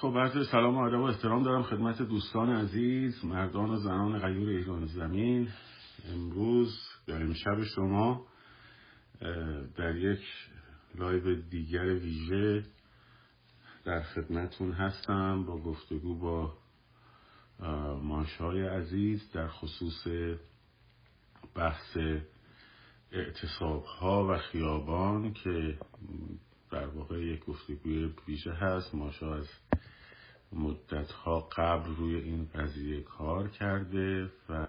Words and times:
خب 0.00 0.18
عرض 0.18 0.48
سلام 0.50 0.76
و 0.76 0.80
ادب 0.80 1.00
و 1.00 1.02
احترام 1.02 1.42
دارم 1.42 1.62
خدمت 1.62 2.02
دوستان 2.02 2.50
عزیز 2.50 3.24
مردان 3.24 3.70
و 3.70 3.76
زنان 3.76 4.18
غیور 4.18 4.48
ایران 4.48 4.86
زمین. 4.86 5.48
امروز 6.12 6.78
در 7.06 7.22
امشب 7.22 7.62
شما 7.62 8.26
در 9.76 9.96
یک 9.96 10.20
لایو 10.94 11.34
دیگر 11.34 11.84
ویژه 11.84 12.64
در 13.84 14.02
خدمتون 14.02 14.72
هستم 14.72 15.44
با 15.44 15.58
گفتگو 15.58 16.18
با 16.18 16.54
مانشای 18.02 18.66
عزیز 18.66 19.32
در 19.32 19.48
خصوص 19.48 20.06
بحث 21.54 21.96
اعتصاب 23.12 23.84
ها 23.84 24.28
و 24.30 24.38
خیابان 24.38 25.32
که 25.32 25.78
در 26.70 26.86
واقع 26.86 27.20
یک 27.20 27.44
گفتگوی 27.44 28.14
ویژه 28.28 28.52
هست. 28.52 28.94
ماشا 28.94 29.34
از 29.34 29.48
مدت 30.52 31.10
ها 31.10 31.40
قبل 31.56 31.94
روی 31.96 32.16
این 32.16 32.50
قضیه 32.54 33.02
کار 33.02 33.48
کرده 33.48 34.32
و 34.48 34.66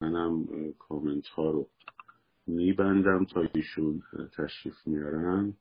منم 0.00 0.46
کامنت 0.78 1.26
ها 1.26 1.50
رو 1.50 1.68
میبندم 2.46 3.24
تا 3.24 3.42
ایشون 3.54 4.02
تشریف 4.36 4.74
میارن 4.86 5.56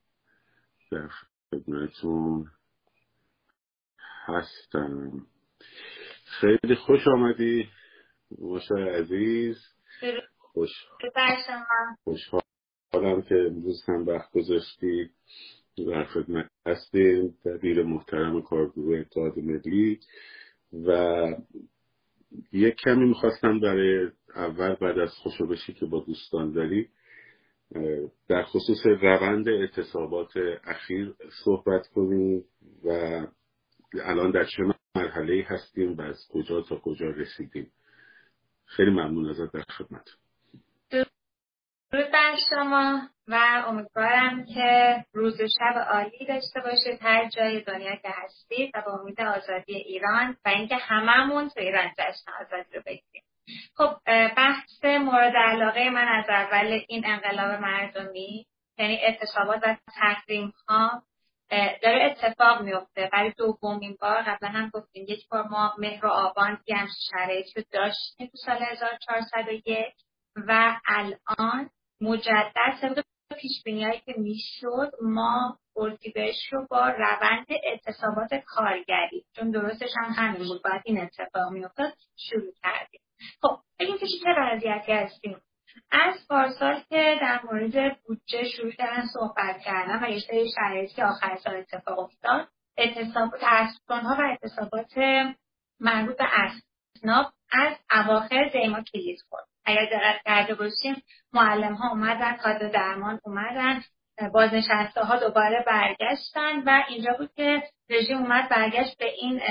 در 0.91 1.09
خدمتون 1.51 2.51
هستم. 4.25 5.27
خیلی 6.25 6.75
خوش 6.75 7.07
آمدی 7.07 7.69
ماشای 8.39 8.89
عزیز. 8.89 9.57
خوش 10.59 10.71
خوشحالم 12.03 13.21
که 13.21 13.35
امروز 13.35 13.83
هم 13.87 14.07
وقت 14.07 14.31
گذاشتی 14.31 15.09
در 15.77 16.03
خدمت 16.03 16.49
هستیم. 16.67 17.37
دبیر 17.45 17.83
محترم 17.83 18.41
کارگروه 18.41 18.99
اتحاد 18.99 19.37
ملی. 19.37 19.99
و 20.87 21.25
یک 22.51 22.75
کمی 22.75 23.05
می‌خواستم 23.05 23.59
برای 23.59 24.09
اول 24.35 24.75
بعد 24.75 24.99
از 24.99 25.11
خوشبشی 25.13 25.73
که 25.73 25.85
با 25.85 25.99
دوستان 25.99 26.51
داری 26.51 26.89
در 28.27 28.43
خصوص 28.43 28.85
روند 28.85 29.49
اعتصابات 29.49 30.31
اخیر 30.63 31.15
صحبت 31.45 31.87
کنیم 31.87 32.43
و 32.83 32.89
الان 34.03 34.31
در 34.31 34.45
چه 34.45 34.63
مرحله 34.95 35.45
هستیم 35.47 35.97
و 35.97 36.01
از 36.01 36.27
کجا 36.33 36.61
تا 36.61 36.75
کجا 36.75 37.05
رسیدیم. 37.05 37.71
خیلی 38.65 38.91
ممنون 38.91 39.29
ازت 39.29 39.53
در 39.53 39.63
خدمت 39.77 40.09
شما 42.49 43.01
و 43.27 43.63
امیدوارم 43.67 44.45
که 44.45 45.05
روز 45.13 45.41
و 45.41 45.47
شب 45.59 45.79
عالی 45.91 46.25
داشته 46.27 46.59
باشید. 46.59 46.99
هر 47.01 47.29
جای 47.29 47.61
دنیا 47.61 47.95
که 47.95 48.09
هستید 48.09 48.71
و 48.75 48.81
با 48.85 48.91
امید 49.01 49.21
آزادی 49.21 49.75
ایران 49.75 50.37
و 50.45 50.49
اینکه 50.49 50.75
هممون 50.75 51.49
تو 51.49 51.59
ایران 51.59 51.91
جشن 51.97 52.31
آزادی 52.41 52.75
رو 52.75 52.81
بگیریم. 52.85 53.23
خب 53.75 53.95
بحث 54.37 54.85
مورد 54.85 55.33
علاقه 55.35 55.89
من 55.89 56.07
از 56.07 56.25
اول 56.29 56.79
این 56.87 57.03
انقلاب 57.05 57.61
مردمی 57.61 58.45
یعنی 58.77 58.95
اعتصابات 58.95 59.59
و 59.63 59.75
تحریم 59.95 60.53
ها 60.67 61.03
داره 61.81 62.03
اتفاق 62.05 62.61
میفته 62.61 63.09
برای 63.13 63.33
دومین 63.37 63.97
بار 64.01 64.21
قبلا 64.21 64.49
هم 64.49 64.69
گفتیم 64.73 65.05
یک 65.07 65.27
بار 65.29 65.47
ما 65.47 65.73
مهر 65.77 66.05
و 66.05 66.09
آبان 66.09 66.47
همچین 66.47 66.87
شرایطی 67.11 67.51
رو 67.55 67.63
داشتیم 67.71 68.27
تو 68.27 68.37
سال 68.45 68.63
1401 68.63 69.93
و 70.35 70.75
الان 70.87 71.69
مجدد 72.01 72.53
طبق 72.81 73.03
پیش 73.41 73.63
که 74.05 74.13
می‌شد 74.17 74.91
ما 75.01 75.57
اردیبهشت 75.77 76.53
رو 76.53 76.67
با 76.69 76.89
روند 76.89 77.47
اعتصابات 77.63 78.33
کارگری 78.45 79.25
چون 79.35 79.51
درستش 79.51 79.89
هم 79.97 80.13
همین 80.15 80.47
بود 80.47 80.63
باید 80.63 80.81
این 80.85 81.01
اتفاق 81.01 81.51
میافتاد 81.51 81.93
شروع 82.15 82.53
کردیم. 82.63 83.01
خب 83.41 83.57
بگیم 83.79 83.97
که 83.97 84.05
چه 84.05 84.29
وضعیتی 84.37 84.91
هستیم. 84.91 85.41
از 85.91 86.27
پارسال 86.29 86.79
که 86.89 87.17
در 87.21 87.41
مورد 87.43 88.01
بودجه 88.01 88.43
شروع 88.43 88.71
کردن 88.71 89.03
صحبت 89.13 89.61
کردن 89.61 90.03
و 90.03 90.09
یه 90.09 90.19
سری 90.19 90.51
شرایطی 90.55 90.93
که 90.93 91.05
آخر 91.05 91.37
سال 91.43 91.55
اتفاق 91.55 91.99
افتاد 91.99 92.47
اعتصاب 92.77 93.33
ها 93.89 94.17
و 94.19 94.21
اعتصابات 94.21 94.97
مربوط 95.79 96.17
به 96.17 96.25
اسناب 96.33 97.33
از 97.51 97.77
اواخر 97.91 98.49
دیما 98.53 98.81
کلیز 98.93 99.23
خورد 99.29 99.48
اگر 99.65 99.85
دقت 99.85 100.21
کرده 100.25 100.55
باشیم 100.55 101.03
معلم 101.33 101.73
ها 101.73 101.89
اومدن 101.89 102.37
کادر 102.37 102.67
درمان 102.67 103.19
اومدن 103.23 103.81
بازنشسته 104.33 105.01
ها 105.01 105.19
دوباره 105.19 105.63
برگشتن 105.67 106.63
و 106.65 106.83
اینجا 106.89 107.13
بود 107.19 107.31
که 107.35 107.63
رژیم 107.89 108.17
اومد 108.17 108.49
برگشت 108.49 108.97
به 108.97 109.05
این 109.05 109.41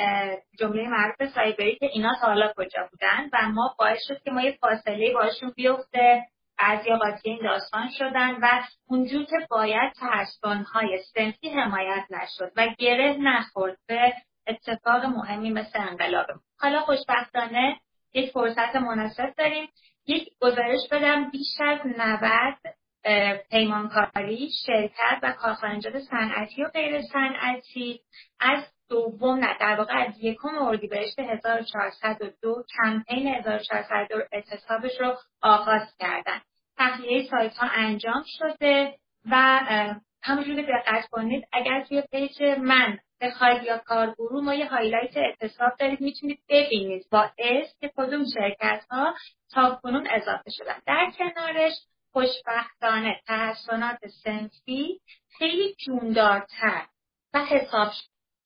جمله 0.58 0.88
معروف 0.88 1.34
سایبری 1.34 1.76
که 1.76 1.86
اینا 1.92 2.14
تا 2.20 2.26
حالا 2.26 2.52
کجا 2.56 2.88
بودن 2.90 3.28
و 3.32 3.48
ما 3.48 3.74
باعث 3.78 3.98
شد 4.08 4.22
که 4.22 4.30
ما 4.30 4.42
یه 4.42 4.58
فاصله 4.60 5.12
باشون 5.14 5.52
بیفته. 5.56 6.22
بعضی 6.58 6.90
قاطی 6.90 7.30
این 7.30 7.42
داستان 7.42 7.88
شدن 7.98 8.34
و 8.42 8.62
اونجور 8.88 9.24
که 9.24 9.46
باید 9.50 9.92
های 10.72 10.98
سنفی 11.14 11.50
حمایت 11.50 12.04
نشد 12.10 12.52
و 12.56 12.68
گره 12.78 13.16
نخورد 13.20 13.76
به 13.88 14.14
اتفاق 14.46 15.04
مهمی 15.04 15.50
مثل 15.50 15.80
انقلاب. 15.80 16.26
حالا 16.58 16.80
خوشبختانه 16.80 17.80
یک 18.14 18.32
فرصت 18.32 18.76
مناسب 18.76 19.34
داریم 19.38 19.68
یک 20.08 20.28
گزارش 20.40 20.80
بدم 20.90 21.30
بیش 21.30 21.60
از 21.60 21.78
90 21.84 22.54
پیمانکاری 23.50 24.50
شرکت 24.66 25.18
و 25.22 25.32
کارخانجات 25.32 25.98
صنعتی 25.98 26.64
و 26.64 26.68
غیر 26.68 27.02
صنعتی. 27.02 28.00
از 28.40 28.64
دوم 28.88 29.38
نه 29.38 29.56
در 29.60 29.76
واقع 29.78 29.94
از 30.06 30.14
یکم 30.20 30.58
اردیبهشت 30.60 31.18
1402 31.18 32.64
کمپین 32.76 33.28
1402 33.28 34.14
اعتصابش 34.32 35.00
رو 35.00 35.14
آغاز 35.42 35.96
کردن. 35.98 36.40
تخلیه 36.78 37.28
سایت 37.30 37.56
ها 37.56 37.68
انجام 37.72 38.24
شده 38.38 38.94
و 39.30 39.60
همونجور 40.22 40.56
که 40.56 40.62
دقت 40.62 41.08
کنید 41.10 41.48
اگر 41.52 41.84
توی 41.84 42.02
page 42.12 42.42
من 42.42 42.98
بخواید 43.20 43.62
یا 43.62 43.78
کارگروه 43.78 44.44
ما 44.44 44.54
یه 44.54 44.66
highlight 44.66 45.16
اعتصاب 45.16 45.72
دارید 45.78 46.00
می‌تونید 46.00 46.40
ببینید 46.48 47.06
با 47.10 47.30
اسم 47.38 47.78
که 47.80 47.92
کدوم 47.96 48.24
شرکت 48.34 48.84
ها 48.90 49.14
تا 49.54 49.80
کنون 49.82 50.06
اضافه 50.10 50.50
شدن. 50.50 50.82
در 50.86 51.12
کنارش 51.18 51.72
خوشبختانه 52.12 53.20
تحصنات 53.26 53.98
صنفی 54.24 55.00
خیلی 55.38 55.74
جون‌دارتر 55.74 56.86
و 57.34 57.44
حساب 57.44 57.88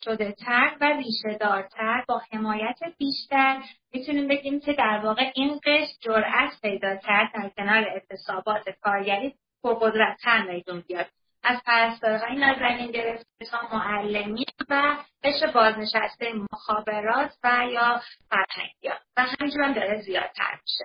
شده 0.04 0.32
تر 0.32 0.76
و 0.80 0.84
ریشه 0.84 1.38
دارتر 1.40 2.04
با 2.08 2.22
حمایت 2.32 2.78
بیشتر 2.98 3.62
می‌تونیم 3.92 4.28
بگیم 4.28 4.60
که 4.60 4.72
در 4.72 5.00
واقع 5.04 5.32
این 5.34 5.60
قشر 5.64 5.92
جرأت 6.00 6.60
پیدا 6.62 6.96
کرد 6.96 7.32
در 7.34 7.50
کنار 7.56 7.88
اعتصابات 7.88 8.68
کارگری 8.82 9.34
پرقدرتتر 9.62 10.42
میدون 10.42 10.80
بیاد. 10.80 11.06
از 11.44 11.58
پرستارهای 11.66 12.36
نازنین 12.36 12.90
گرفته 12.90 13.44
تا 13.50 13.58
معلمی 13.72 14.44
و 14.70 14.96
قشر 15.24 15.46
بازنشسته 15.46 16.32
مخابرات 16.52 17.30
و 17.44 17.66
یا 17.70 18.00
فرهنگیان 18.30 18.98
و 19.16 19.22
همینجور 19.22 19.62
هم 19.64 19.72
داره 19.72 20.02
زیادتر 20.02 20.58
میشه. 20.62 20.84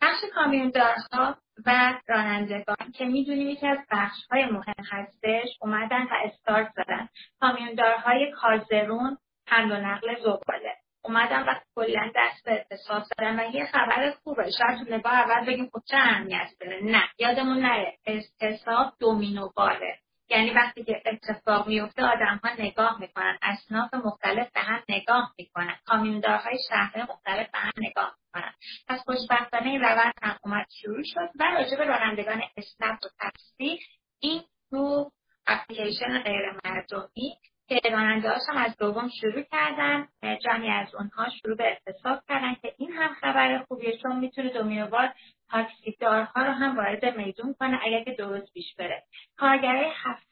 بخش 0.00 0.20
کامیوندارها 0.34 1.36
و 1.66 1.98
رانندگان 2.08 2.92
که 2.94 3.04
می‌دونیم 3.04 3.48
یکی 3.48 3.66
از 3.66 3.78
بخشهای 3.90 4.46
مهم 4.46 4.84
هستش 4.90 5.48
اومدن 5.60 6.02
و 6.02 6.14
استارت 6.24 6.72
زدن. 6.76 7.08
کامیوندارهای 7.40 8.32
کازرون 8.32 9.18
حمل 9.48 9.72
و 9.72 9.76
نقل 9.76 10.20
زباله. 10.20 10.76
اومدن 11.04 11.42
و 11.42 11.54
کلا 11.76 12.12
دست 12.16 12.44
به 12.44 12.66
اتصال 12.70 13.04
دارن 13.18 13.40
و 13.40 13.54
یه 13.54 13.66
خبر 13.66 14.10
خوبه. 14.24 14.50
شاید 14.50 14.78
تو 14.78 14.94
نگاه 14.94 15.12
اول 15.12 15.46
بگیم 15.46 15.70
خب 15.72 15.82
چه 15.90 15.96
اهمیت 15.96 16.48
داره. 16.60 16.80
نه 16.82 17.02
یادمون 17.18 17.58
نره. 17.58 17.98
اتصاب 18.40 18.92
دومینو 19.00 19.48
باره 19.56 19.98
یعنی 20.30 20.50
وقتی 20.50 20.84
که 20.84 21.02
اتفاق 21.06 21.68
میفته 21.68 22.02
آدم 22.02 22.40
ها 22.44 22.50
نگاه 22.58 23.00
می‌کنن. 23.00 23.38
اصناف 23.42 23.94
مختلف 23.94 24.52
به 24.52 24.60
هم 24.60 24.82
نگاه 24.88 25.34
می‌کنن. 25.38 25.76
کامیوندارهای 25.86 26.58
شهر 26.68 27.02
مختلف 27.10 27.50
به 27.50 27.58
هم 27.58 27.72
نگاه 27.76 28.16
می‌کنن. 28.18 28.52
پس 28.88 29.00
خوشبختانه 29.04 29.66
این 29.66 29.80
روند 29.80 30.14
هم 30.22 30.36
اومد 30.44 30.66
شروع 30.82 31.02
شد 31.04 31.30
و 31.40 31.44
راجع 31.44 31.76
به 31.76 31.84
رانندگان 31.84 32.42
اسنپ 32.56 32.98
و 33.04 33.08
تکسی 33.20 33.78
این 34.20 34.42
تو 34.70 35.10
اپلیکیشن 35.46 36.22
غیر 36.22 36.42
مردمی 36.64 37.36
که 37.80 37.90
راننده 37.90 38.28
هم 38.48 38.56
از 38.56 38.76
دوم 38.76 39.08
شروع 39.20 39.42
کردن. 39.42 40.08
جمعی 40.44 40.70
از 40.70 40.94
اونها 40.94 41.28
شروع 41.42 41.56
به 41.56 41.64
اعتصاب 41.64 42.22
کردن 42.28 42.54
که 42.54 42.74
این 42.78 42.92
هم 42.92 43.14
خبر 43.20 43.64
خوبیه 43.68 43.98
چون 43.98 44.18
می‌تونه 44.18 44.48
دومینوبار 44.48 45.12
تاکسیدارها 45.50 46.42
رو 46.42 46.52
هم 46.52 46.76
وارد 46.76 47.16
میدون 47.16 47.54
کنه 47.60 47.80
اگر 47.82 48.04
که 48.04 48.12
درست 48.18 48.52
پیش 48.52 48.74
بره. 48.78 49.02
کارگرای 49.36 49.90
هفت 49.94 50.26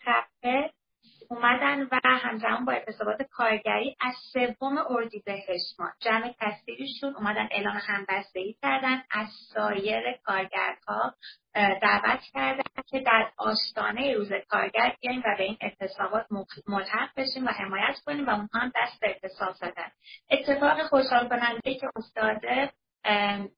اومدن 1.31 1.83
و 1.83 2.01
همزمان 2.05 2.65
با 2.65 2.73
اعتصابات 2.73 3.23
کارگری 3.23 3.97
از 4.01 4.15
سوم 4.33 4.79
اردیبهشت 4.89 5.81
ما 5.81 5.91
جمع 6.01 6.35
تصویریشون 6.41 7.15
اومدن 7.17 7.49
اعلام 7.51 7.81
همبستگی 7.87 8.57
کردن 8.63 9.03
از 9.11 9.29
سایر 9.55 10.03
کارگرها 10.25 11.15
دعوت 11.55 12.21
کردن 12.33 12.83
که 12.87 13.01
در 13.01 13.33
آستانه 13.37 14.15
روز 14.15 14.33
کارگر 14.49 14.97
بیایم 15.01 15.21
و 15.21 15.35
به 15.39 15.43
این 15.43 15.57
اعتصابات 15.61 16.27
ملحق 16.69 17.11
بشیم 17.17 17.47
و 17.47 17.49
حمایت 17.49 17.99
کنیم 18.07 18.27
و 18.27 18.31
اونها 18.31 18.59
هم 18.61 18.73
دست 18.83 19.01
به 19.01 19.09
اعتصاب 19.09 19.53
زدن 19.53 19.91
اتفاق 20.31 20.83
خوشحال 20.83 21.29
کننده 21.29 21.75
که 21.75 21.89
افتاده 21.97 22.73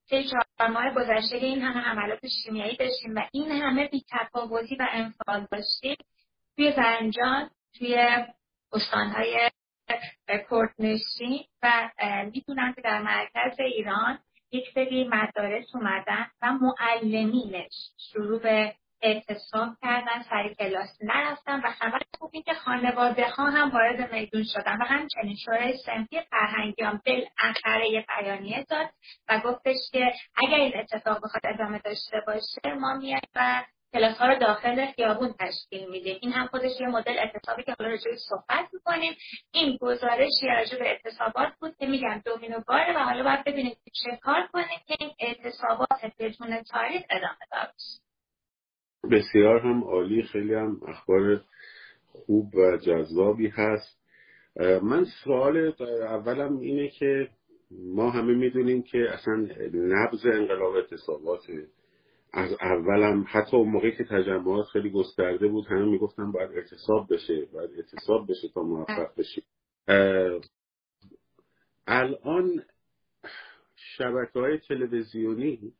طی 0.09 0.25
چهار 0.25 0.71
ماه 0.71 0.95
گذشته 0.95 1.37
این 1.37 1.63
همه 1.63 1.81
حملات 1.81 2.21
شیمیایی 2.45 2.77
داشتیم 2.77 3.15
و 3.15 3.21
این 3.33 3.53
همه 3.53 3.89
بیتفاوتی 3.89 4.77
و 4.77 4.87
انفعال 4.93 5.47
داشتیم. 5.51 5.97
توی 6.57 6.73
زنجان 6.73 7.51
توی 7.79 8.25
استانهای 8.73 9.51
کردنشین 10.29 11.45
و 11.63 11.91
می‌دونم 12.33 12.73
که 12.73 12.81
در 12.81 13.03
مرکز 13.03 13.61
ایران 13.61 14.19
یک 14.53 14.65
سری 14.75 15.09
مدارس 15.09 15.75
اومدن 15.75 16.27
و 16.43 16.53
معلمینش 16.53 17.73
شروع 18.13 18.41
به 18.41 18.75
اعتصاب 19.03 19.69
کردن 19.83 20.23
سر 20.31 20.55
کلاس 20.59 20.99
نرفتن 21.03 21.61
و 21.61 21.71
خبر 21.71 22.01
خوب 22.19 22.31
این 22.33 22.43
که 22.43 22.55
خانواده 22.55 23.29
ها 23.29 23.51
هم 23.51 23.71
وارد 23.71 24.13
میدون 24.13 24.45
شدن 24.45 24.77
و 24.81 24.85
همچنین 24.85 25.37
شورای 25.45 25.77
سنفی 25.87 26.21
فرهنگی 26.31 26.83
هم 26.83 27.01
بالاخره 27.07 27.91
یه 27.91 28.05
بیانیه 28.09 28.67
داد 28.69 28.91
و 29.29 29.41
گفتش 29.41 29.77
که 29.93 30.13
اگر 30.37 30.57
این 30.57 30.73
اتفاق 30.77 31.17
بخواد 31.17 31.43
ادامه 31.45 31.79
داشته 31.79 32.23
باشه 32.27 32.75
ما 32.81 32.95
میایم 32.95 33.21
و 33.35 33.65
کلاس 33.93 34.19
ها 34.19 34.27
رو 34.27 34.39
داخل 34.39 34.87
خیابون 34.87 35.35
تشکیل 35.41 35.91
میدیم. 35.91 36.19
این 36.23 36.33
هم 36.33 36.47
خودش 36.47 36.81
یه 36.81 36.89
مدل 36.89 37.19
اعتصابی 37.19 37.63
که 37.63 37.75
حالا 37.79 37.91
راجعش 37.91 38.19
صحبت 38.29 38.69
می‌کنیم. 38.73 39.13
این 39.53 39.79
گزارش 39.81 40.33
راجع 40.59 40.79
به 40.79 40.85
اعتصابات 40.85 41.53
بود 41.61 41.77
که 41.77 41.87
میگم 41.87 42.23
دومینو 42.25 42.61
باره 42.69 42.97
و 42.97 42.99
حالا 42.99 43.23
باید 43.25 43.45
ببینیم 43.45 43.77
چه 44.05 44.19
کار 44.23 44.47
کنیم 44.53 44.79
که 44.87 44.95
این 45.01 45.11
اعتصابات 45.19 46.13
بدون 46.19 46.63
تاریخ 46.63 47.03
ادامه 47.11 47.47
دار 47.53 47.69
بسیار 49.11 49.61
هم 49.61 49.85
عالی. 49.85 50.23
خیلی 50.23 50.55
هم 50.55 50.81
اخبار 50.89 51.41
خوب 52.07 52.55
و 52.55 52.77
جذابی 52.77 53.49
هست. 53.49 53.99
من 54.83 55.05
سوال 55.25 55.73
اولم 56.03 56.59
اینه 56.59 56.89
که 56.89 57.29
ما 57.71 58.11
همه 58.11 58.35
می‌دونیم 58.35 58.83
که 58.83 58.99
اصلا 59.11 59.35
نبز 59.75 60.27
انقلاب 60.27 60.75
اعتصابات 60.75 61.41
از 62.33 62.57
اولم 62.61 63.25
حتی 63.29 63.57
اون 63.57 63.69
موقعی 63.69 63.97
که 63.97 64.05
تجمعات 64.05 64.67
خیلی 64.67 64.91
گسترده 64.91 65.49
بود 65.49 65.67
همه 65.67 65.85
می‌گفتن 65.85 66.33
باید 66.33 66.51
اعتصاب 66.51 67.15
بشه 67.15 67.45
باید 67.53 67.71
اعتصاب 67.77 68.31
بشه 68.31 68.49
تا 68.49 68.63
موفق 68.63 69.09
بشیم. 69.17 69.45
الان 71.87 72.63
شبکه 73.77 74.39
های 74.39 74.59
تلویزیونی 74.59 75.73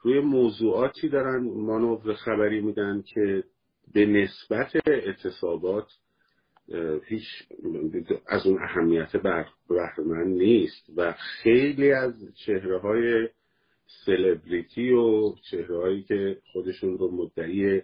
روی 0.00 0.20
موضوعاتی 0.20 1.08
دارن 1.08 1.42
مانور 1.44 2.14
خبری 2.14 2.60
میدن 2.60 3.02
که 3.02 3.44
به 3.94 4.06
نسبت 4.06 4.72
اعتصابات 4.86 5.88
هیچ 7.06 7.24
از 8.26 8.46
اون 8.46 8.62
اهمیت 8.62 9.16
بهرمند 9.68 10.38
نیست 10.38 10.90
و 10.96 11.12
خیلی 11.12 11.92
از 11.92 12.14
چهره 12.46 12.78
های 12.78 13.28
سلبریتی 14.04 14.90
و 14.90 15.34
چهرههایی 15.50 16.02
که 16.02 16.38
خودشون 16.52 16.98
رو 16.98 17.10
مدعی 17.10 17.82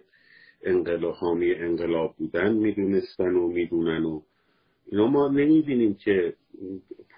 انقلاب 0.63 1.13
حامی 1.13 1.53
انقلاب 1.53 2.15
بودن 2.17 2.53
می‌دونستن 2.53 3.35
و 3.35 3.47
می‌دونن 3.47 4.03
و 4.03 4.21
اینا. 4.91 5.07
ما 5.07 5.27
نمی‌بینیم 5.27 5.93
که 5.93 6.33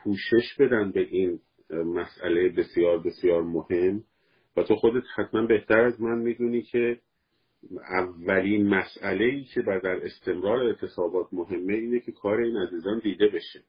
پوشش 0.04 0.56
بدن 0.60 0.92
به 0.92 1.00
این 1.00 1.40
مسئله 1.70 2.50
بسیار 2.50 3.00
بسیار 3.00 3.44
مهم. 3.44 4.04
و 4.58 4.64
تو 4.64 4.76
خودت 4.76 5.04
حتما 5.16 5.46
بهتر 5.46 5.80
از 5.80 6.02
من 6.02 6.18
می‌دونی 6.18 6.62
که 6.62 7.00
اولین 7.90 8.68
مسئله 8.68 9.26
ای 9.26 9.44
که 9.44 9.62
در 9.62 10.06
استمرار 10.06 10.64
اعتصابات 10.64 11.28
مهمه 11.32 11.74
اینه 11.74 12.00
که 12.00 12.12
کار 12.12 12.40
این 12.42 12.58
عزیزان 12.58 13.00
دیده 13.00 13.28
بشه. 13.28 13.64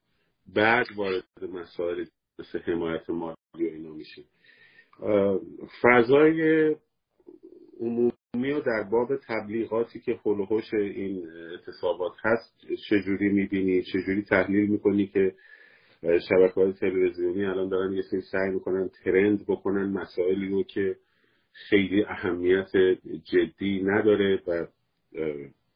بعد 0.54 0.86
وارد 0.96 1.24
مسائل 1.52 2.04
مثل 2.38 2.58
حمایت 2.58 3.10
مالی 3.10 3.36
و 3.54 3.72
اینا 3.72 3.92
میشه. 3.92 4.22
فضای 5.82 6.68
عمومی 7.80 8.52
و 8.52 8.60
در 8.60 8.82
باب 8.90 9.08
تبلیغاتی 9.28 10.00
که 10.00 10.14
خلوهوش 10.22 10.74
این 10.74 11.28
اعتصابات 11.28 12.12
هست 12.24 12.66
چجوری 12.88 13.28
می‌بینی؟ 13.28 13.82
چجوری 13.82 14.22
تحلیل 14.22 14.70
می‌کنی 14.70 15.06
که 15.06 15.34
شبکه 16.02 16.54
های 16.54 16.72
تلویزیونی 16.72 17.44
الان 17.44 17.68
دارن 17.68 17.92
یه 17.92 18.02
سری 18.02 18.20
سعی 18.20 18.50
می‌کنن 18.50 18.90
ترند 19.04 19.46
بکنن 19.48 19.90
مسائلی 19.90 20.48
رو 20.48 20.62
که 20.62 20.96
خیلی 21.52 22.04
اهمیت 22.04 22.70
جدی 23.24 23.82
نداره 23.84 24.42
و 24.46 24.66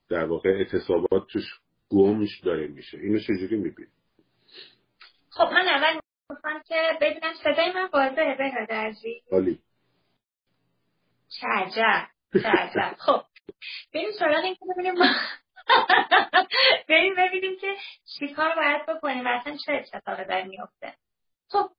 در 0.09 0.25
واقع 0.25 0.51
اعتصابات 0.51 1.27
توش 1.33 1.45
گمش 1.91 2.41
داره 2.45 2.67
میشه. 2.67 2.99
اینو 2.99 3.19
چجوری 3.19 3.57
می‌بینی؟ 3.57 3.89
خب 5.31 5.45
من 5.53 5.69
اول 5.69 6.01
می‌خوام 6.47 6.63
که 6.63 6.99
ببینم 7.01 7.35
صدای 7.45 7.73
من 7.73 7.89
واضحه 7.93 8.35
به 8.35 8.67
درزی 8.69 9.23
عالی. 9.33 9.59
چه 11.41 11.47
عجب 11.47 12.09
خب 13.07 13.23
بریم 13.95 14.11
سراغ 14.19 14.45
این 14.45 14.55
که 14.55 14.65
ببینیم 14.75 14.95
بریم 16.89 17.15
ببینیم 17.19 17.59
که 17.61 17.77
چیکار 18.19 18.55
باید 18.55 18.87
بکنیم 18.87 19.25
و 19.25 19.29
اصلا 19.29 19.57
چه 19.67 19.73
اتفاقی 19.73 20.25
در 20.25 20.43
میفته 20.43 20.95
خب 21.49 21.71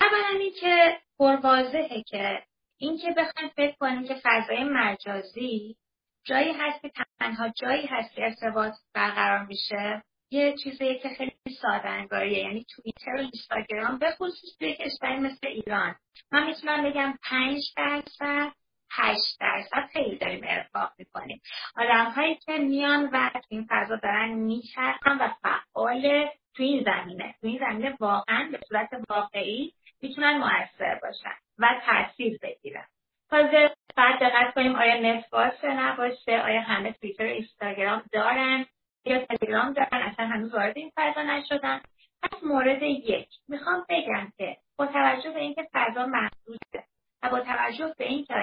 اولا 0.00 0.38
این 0.38 0.52
که 0.60 1.00
پروازهه 1.18 2.02
که 2.06 2.42
این 2.78 2.98
که 2.98 3.10
بخوایم 3.10 3.52
فکر 3.56 3.76
کنیم 3.80 4.04
که 4.04 4.20
فضای 4.22 4.64
مجازی 4.64 5.76
جایی 6.24 6.52
هست 6.52 6.82
که 6.82 6.90
تنها 7.18 7.48
جایی 7.48 7.86
هست 7.86 8.14
که 8.14 8.22
ارتباط 8.22 8.72
برقرار 8.94 9.46
میشه. 9.46 10.02
یه 10.32 10.54
چیزی 10.62 10.98
که 10.98 11.08
خیلی 11.08 11.32
ساده 11.62 11.88
انگاریه 11.88 12.38
یعنی 12.38 12.64
توییتر 12.74 13.14
و 13.14 13.18
اینستاگرام 13.18 13.98
به 13.98 14.10
خصوص 14.10 14.56
توی 14.58 14.74
کشوری 14.74 15.16
مثل 15.16 15.46
ایران. 15.46 15.94
من 16.32 16.46
می‌تونم 16.46 16.90
بگم 16.90 17.18
پنج 17.30 17.62
درصد 17.76 18.52
هشت 18.92 19.40
درصد 19.40 19.88
خیلی 19.92 20.18
داریم 20.18 20.44
ارفاق 20.46 20.92
می‌کنیم. 20.98 21.40
آدم 21.76 22.04
هایی 22.04 22.34
که 22.34 22.58
میان 22.58 23.10
و 23.12 23.30
تو 23.34 23.40
این 23.48 23.66
فضا 23.70 23.96
دارن 23.96 24.28
میچرخن 24.28 25.18
و 25.18 25.28
فعال 25.42 26.28
تو 26.56 26.62
این 26.62 26.84
زمینه. 26.84 27.34
تو 27.40 27.46
این 27.46 27.58
زمینه 27.58 27.96
واقعا 28.00 28.48
به 28.52 28.60
صورت 28.68 28.90
واقعی 29.08 29.72
می‌تونن 30.02 30.38
موثر 30.38 30.98
باشن 31.02 31.34
و 31.58 31.80
تاثیر 31.86 32.38
بگیرن. 32.42 32.86
تازه 33.30 33.74
بعد 33.96 34.20
دقت 34.20 34.54
کنیم 34.54 34.76
آیا 34.76 35.00
نت 35.00 35.30
باشه 35.30 35.68
نباشه 35.68 36.32
آیا 36.32 36.60
همه 36.60 36.92
تویتر 36.92 37.24
و 37.26 37.28
اینستاگرام 37.28 38.02
دارن؟ 38.12 38.66
یا 39.04 39.26
تلگرام 39.26 39.72
دارن 39.72 40.02
اصلا 40.02 40.26
هنوز 40.26 40.54
وارد 40.54 40.78
این 40.78 40.92
فضا 40.96 41.22
نشدن. 41.22 41.80
پس 42.22 42.42
مورد 42.42 42.82
یک 42.82 43.28
می‌خوام 43.48 43.86
بگم 43.88 44.32
که 44.38 44.56
با 44.76 44.86
توجه 44.86 45.30
به 45.30 45.40
اینکه 45.40 45.68
فضا 45.72 46.06
محدوده 46.06 46.84
و 47.22 47.30
با 47.30 47.40
توجه 47.40 47.94
به 47.98 48.04
اینکه 48.04 48.34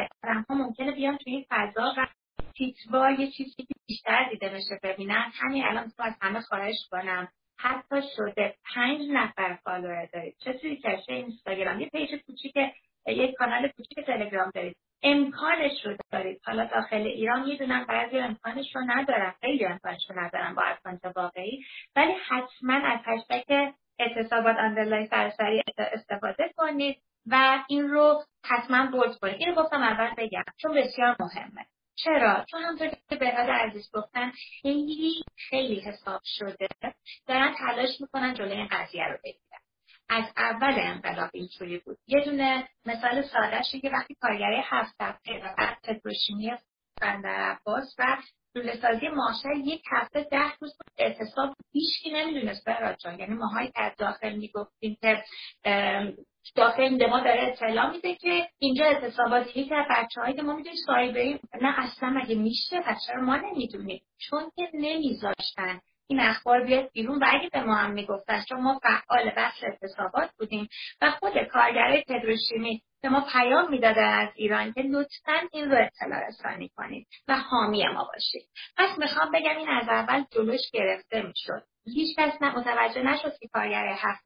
ها 0.49 0.55
ممکنه 0.55 0.91
بیان 0.91 1.17
توی 1.17 1.33
این 1.33 1.45
فضا 1.49 1.93
و 1.97 2.07
تیتروار 2.55 3.19
یه 3.19 3.31
چیزی 3.31 3.67
بیشتر 3.87 4.29
دیده 4.29 4.49
بشه 4.49 4.79
ببینن 4.83 5.31
همین 5.33 5.65
الان 5.65 5.89
تو 5.89 6.03
از 6.03 6.13
همه 6.21 6.41
خواهش 6.41 6.87
کنم. 6.91 7.27
حتی 7.59 8.01
شده 8.15 8.55
پنج 8.75 9.01
نفر 9.11 9.59
follower 9.63 10.05
دارید. 10.13 10.35
چه 10.43 10.53
توی 10.53 10.75
کشه 10.75 11.13
اینستاگرام 11.13 11.79
یه 11.79 11.89
page 11.89 12.09
کوچیک 12.15 12.55
یک 13.07 13.35
کانال 13.37 13.67
کوچیک 13.67 14.05
تلگرام 14.05 14.51
دارید. 14.55 14.75
امکانش 15.03 15.86
رو 15.86 15.98
دارید. 16.12 16.41
حالا 16.46 16.65
داخل 16.65 17.01
ایران 17.01 17.46
می‌دونم 17.46 17.86
بعضی 17.86 18.18
امکانش 18.18 18.75
رو 18.75 18.82
ندارن. 18.88 19.34
خیلی 19.41 19.65
امکانش 19.65 20.10
رو 20.10 20.20
ندارن 20.20 20.56
با 20.56 20.62
account 20.62 21.05
واقعی. 21.15 21.63
ولی 21.96 22.13
حتما 22.27 22.74
از 22.74 23.00
hashtag 23.05 23.71
اعتصابات 24.00 24.56
آندرلای 24.58 25.08
سرسری 25.08 25.63
استفاده 25.77 26.53
کنید 26.58 26.98
و 27.27 27.63
این 27.70 27.89
رو 27.89 28.24
حتما 28.46 28.91
بولد 28.91 29.15
کنید. 29.15 29.36
این 29.39 29.56
رو 29.56 29.63
گفتم 29.63 29.82
اول 29.82 30.13
بگم 30.18 30.44
چون 30.58 30.74
بسیار 30.75 31.15
مهمه. 31.20 31.65
چرا؟ 31.96 32.46
چون 32.51 32.62
همطور 32.62 32.89
که 33.10 33.15
براد 33.15 33.50
عزیز 33.50 33.91
گفتن 33.94 34.32
خیلی 34.62 35.24
خیلی 35.50 35.79
حساب 35.79 36.22
شده. 36.24 36.68
دارن 37.27 37.53
تلاش 37.53 38.01
می‌کنن 38.01 38.34
جلوی 38.34 38.51
این 38.53 38.68
قضیه 38.72 39.08
رو 39.08 39.18
بگیرن. 39.24 39.60
از 40.09 40.25
اول 40.37 40.75
انقلاب 40.79 41.29
اینطوری 41.33 41.77
بود. 41.77 41.97
یه 42.07 42.23
دونه 42.25 42.67
مثال 42.85 43.21
سادهش 43.21 43.75
که 43.81 43.89
وقتی 43.89 44.15
کارگری 44.21 44.61
هفت 44.65 44.95
هفته 45.01 45.31
و 45.33 45.55
بعد 45.57 45.77
پتروشیمی 45.83 46.51
بندر 47.01 47.29
عباس 47.29 47.95
و 47.99 48.17
سازی 48.81 49.07
ماشر 49.07 49.51
یک 49.65 49.81
هفته 49.91 50.23
ده 50.31 50.51
روز 50.61 50.77
بود 50.77 50.93
اعتصاب 50.97 51.55
هیچکی 51.73 52.09
نمی‌دونست 52.11 52.65
براد 52.65 52.97
جان 52.97 53.19
یعنی 53.19 53.33
ماهایی 53.33 53.67
که 53.67 53.81
از 53.81 53.91
داخل 53.97 54.35
می‌گفتیم 54.35 54.97
که 55.01 55.23
داخل 56.55 57.05
ما 57.09 57.19
داره 57.19 57.43
اطلاع 57.47 57.91
میده 57.91 58.15
که 58.15 58.49
اینجا 58.59 58.85
اعتصاباتی 58.85 59.63
که 59.65 59.75
بچه 59.89 60.33
که 60.33 60.41
ما 60.41 60.55
می‌دونیم 60.55 60.77
سایبری 60.85 61.39
نه 61.61 61.79
اصلا 61.79 62.09
مگه 62.09 62.35
میشه؟ 62.35 62.81
پس 62.81 62.97
چرا 63.07 63.21
ما 63.21 63.35
نمی‌دونیم. 63.35 64.01
چون 64.17 64.51
که 64.55 64.69
نمیذاشتن. 64.73 65.81
این 66.09 66.19
اخبار 66.19 66.63
بیاد 66.63 66.89
بیرون 66.93 67.19
و 67.19 67.25
اگه 67.27 67.49
به 67.53 67.63
ما 67.63 67.75
هم 67.75 67.91
می‌گفتن 67.91 68.43
چون 68.49 68.61
ما 68.61 68.79
فعال 68.83 69.31
بخش 69.37 69.63
اعتصابات 69.63 70.31
بودیم 70.39 70.69
و 71.01 71.11
خود 71.11 71.33
کارگرای 71.51 72.01
پتروشیمی 72.01 72.81
به 73.01 73.09
ما 73.09 73.25
پیام 73.33 73.71
می‌دادن 73.71 74.13
از 74.13 74.29
ایران 74.35 74.73
که 74.73 74.81
لطفا 74.81 75.47
این 75.51 75.71
رو 75.71 75.77
اطلاع 75.77 76.27
رسانی 76.27 76.69
کنید 76.69 77.07
و 77.27 77.35
حامی 77.37 77.87
ما 77.87 78.09
باشید. 78.13 78.49
پس 78.77 78.99
می‌خوام 78.99 79.31
بگم 79.31 79.57
این 79.57 79.69
از 79.69 79.89
اول 79.89 80.23
جلوش 80.31 80.61
گرفته 80.73 81.21
می‌شد. 81.21 81.63
هیچ 81.85 82.17
کس 82.17 82.41
متوجه 82.41 83.03
نشد 83.03 83.37
که 83.39 83.47
کارگر 83.47 83.95
هفت 83.97 84.25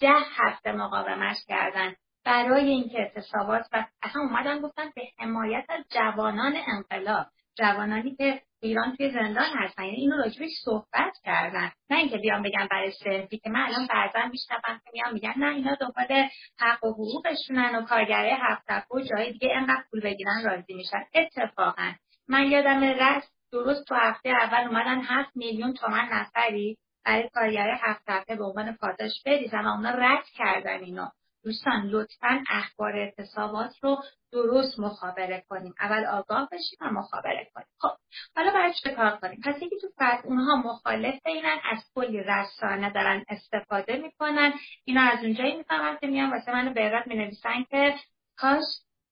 ده 0.00 0.14
هفته 0.36 0.72
مقاومت 0.72 1.36
کردن 1.48 1.94
برای 2.24 2.68
اینکه 2.68 2.98
اعتصابات 2.98 3.66
و 3.72 3.84
اصلا 4.02 4.22
اومدن 4.22 4.60
گفتن 4.60 4.90
به 4.94 5.02
حمایت 5.18 5.64
از 5.68 5.84
جوانان 5.90 6.56
انقلاب 6.66 7.26
جوانانی 7.58 8.16
که 8.16 8.42
ایران 8.64 8.96
توی 8.96 9.10
زندان 9.10 9.50
هستن. 9.54 9.84
یعنی 9.84 9.96
اینو 9.96 10.16
راجبش 10.16 10.50
صحبت 10.64 11.12
کردن. 11.24 11.72
نه 11.90 11.96
اینکه 11.96 12.18
بیان 12.18 12.42
بگن 12.42 12.68
برای 12.70 12.92
سلفی 12.92 13.38
که 13.38 13.50
من 13.50 13.60
الان 13.60 13.86
بعضا 13.86 14.28
میشنوم 14.28 14.80
که 14.84 14.90
میان 14.92 15.12
میگن 15.14 15.34
نه 15.36 15.54
اینا 15.54 15.74
دنبال 15.74 16.28
حق 16.58 16.84
و 16.84 16.92
حقوقشونن 16.92 17.74
و 17.74 17.82
کارگره 17.82 18.36
هفت 18.40 18.90
و 18.90 19.00
جای 19.00 19.32
دیگه 19.32 19.48
انقدر 19.56 19.84
پول 19.90 20.00
بگیرن 20.00 20.44
راضی 20.44 20.74
میشن. 20.74 21.04
اتفاقا. 21.14 21.92
من 22.28 22.50
یادم 22.50 22.84
رست 22.84 23.34
درست 23.52 23.84
تو 23.88 23.94
هفته 23.94 24.28
اول 24.28 24.68
اومدن 24.68 25.00
هفت 25.00 25.36
میلیون 25.36 25.74
تومن 25.74 26.08
نفری 26.12 26.78
برای 27.04 27.28
کارگره 27.34 27.78
هفت 27.82 28.02
هفته 28.08 28.36
به 28.36 28.44
عنوان 28.44 28.76
پاداش 28.76 29.22
بریزن 29.26 29.64
و 29.64 29.68
اونا 29.68 29.90
رد 29.90 30.24
کردن 30.34 30.84
اینو. 30.84 31.06
دوستان 31.44 31.86
لطفا 31.86 32.44
اخبار 32.50 32.96
اعتصابات 32.96 33.70
رو 33.82 34.02
درست 34.32 34.80
مخابره 34.80 35.44
کنیم. 35.48 35.74
اول 35.80 36.06
آگاه 36.06 36.48
بشیم 36.52 36.78
و 36.80 36.90
مخابره 36.90 37.50
کنیم. 37.54 37.66
خب 37.80 37.90
حالا 38.36 38.52
باید 38.52 38.74
چه 38.82 38.90
کار 38.90 39.16
کنیم؟ 39.16 39.40
پس 39.44 39.56
یکی 39.62 39.76
تو 39.80 39.88
فرد 39.98 40.26
اونها 40.26 40.56
مخالف 40.56 41.20
اینن 41.26 41.58
از 41.72 41.78
کلی 41.94 42.22
رسانه 42.22 42.92
دارن 42.92 43.24
استفاده 43.28 43.96
می‌کنن. 43.96 44.52
اینا 44.84 45.02
از 45.02 45.24
اونجایی 45.24 45.56
می‌فهمن 45.56 45.98
که 46.00 46.06
میان 46.06 46.30
واسه 46.30 46.70
به 46.74 47.02
می 47.06 47.14
می‌نویسن 47.14 47.64
که 47.70 47.94
کاش 48.36 48.64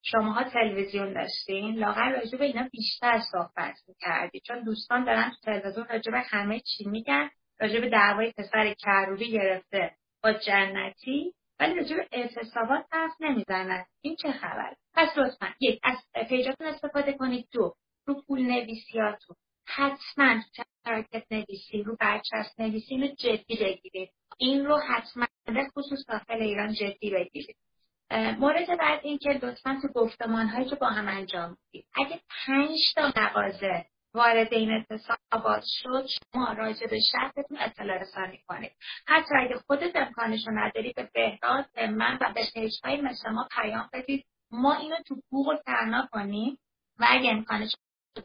شماها 0.03 0.45
تلویزیون 0.45 1.13
داشتین. 1.13 1.75
لاغر 1.75 2.11
راجع 2.11 2.39
به 2.39 2.45
اینا 2.45 2.69
بیشتر 2.73 3.21
صحبت 3.33 3.75
می‌کردی. 3.89 4.41
چون 4.41 4.65
دوستان 4.65 5.05
دارن 5.05 5.31
تو 5.31 5.37
تلویزیون 5.43 5.87
راجع 5.91 6.13
به 6.13 6.21
همه 6.21 6.61
چی 6.61 6.85
میگن. 6.85 7.31
راجع 7.61 7.81
به 7.81 7.89
دعوای 7.89 8.33
پسر 8.33 8.75
کروبی 8.75 9.31
گرفته 9.31 9.91
با 10.23 10.33
جنتی. 10.33 11.35
ولی 11.63 11.75
راجع 11.75 11.97
به 11.97 12.09
اعتصابات 12.13 12.87
حرف 12.91 13.13
نمی‌زنن 13.21 13.85
این 14.01 14.17
چه 14.17 14.33
خبر؟ 14.33 14.77
پس 14.95 15.09
لطفا 15.19 15.47
یک 15.61 15.81
از 15.83 15.97
پیجاتون 16.29 16.67
استفاده 16.67 17.13
کنید. 17.13 17.49
دو 17.53 17.75
رو 18.07 18.23
پول 18.27 18.43
نویسیاتون 18.43 19.37
حتما 19.67 20.41
شراکت 20.85 21.23
نویسی 21.31 21.83
رو 21.83 21.97
برچسب 22.01 22.61
نویسی 22.61 22.97
رو 22.99 23.07
جدی 23.07 23.57
بگیرید. 23.61 24.11
این 24.39 24.67
رو 24.67 24.79
حتما 24.79 25.27
خصوص 25.77 26.05
داخل 26.09 26.43
ایران 26.43 26.73
جدی 26.73 27.11
بگیرید. 27.11 27.57
مورد 28.39 28.79
بعد 28.79 29.01
این 29.03 29.19
که 29.19 29.31
لطفا 29.31 29.79
تو 29.83 29.89
گفتمان 29.89 30.47
هایی 30.47 30.69
که 30.69 30.77
با 30.77 30.87
هم 30.87 31.09
انجام 31.09 31.51
می‌دید. 31.51 31.89
اگه 31.95 32.21
پنج 32.47 32.79
تا 32.97 33.13
مغازه 33.17 33.87
وارد 34.15 34.53
این 34.53 34.71
اتصابات 34.73 35.63
شد 35.67 36.07
شما 36.07 36.53
راجع 36.53 36.87
به 36.87 36.99
شرطتون 37.13 37.59
اطلاع 37.61 37.99
رسانی 37.99 38.45
کنید 38.49 38.73
حتی 39.07 39.35
اگه 39.39 39.59
خودت 39.67 39.97
امکانش 39.97 40.47
رو 40.47 40.59
نداری 40.59 40.93
به 40.97 41.11
بهداد 41.15 41.67
به 41.75 41.87
من 41.87 42.19
و 42.21 42.33
به 42.35 42.41
پیجهای 42.55 43.01
مثل 43.01 43.31
ما 43.31 43.49
پیام 43.51 43.91
بدید. 43.93 44.27
ما 44.51 44.75
اینو 44.75 44.97
تو 45.07 45.17
گوگل 45.31 45.57
ترنا 45.57 46.09
کنیم 46.13 46.59
و 47.01 47.07
اگه 47.09 47.31
امکانش 47.31 47.73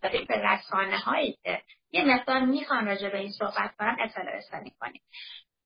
داریم 0.01 0.25
به 0.27 0.35
رسانه 0.37 0.97
هایی 0.97 1.37
که 1.43 1.61
یه 1.91 2.05
مقدار 2.05 2.39
می‌خوان 2.39 2.85
راجع 2.85 3.09
به 3.09 3.17
این 3.17 3.31
صحبت 3.31 3.75
کنن 3.79 3.97
اطلاع 3.99 4.37
رسانی 4.37 4.75
کنیم 4.79 5.01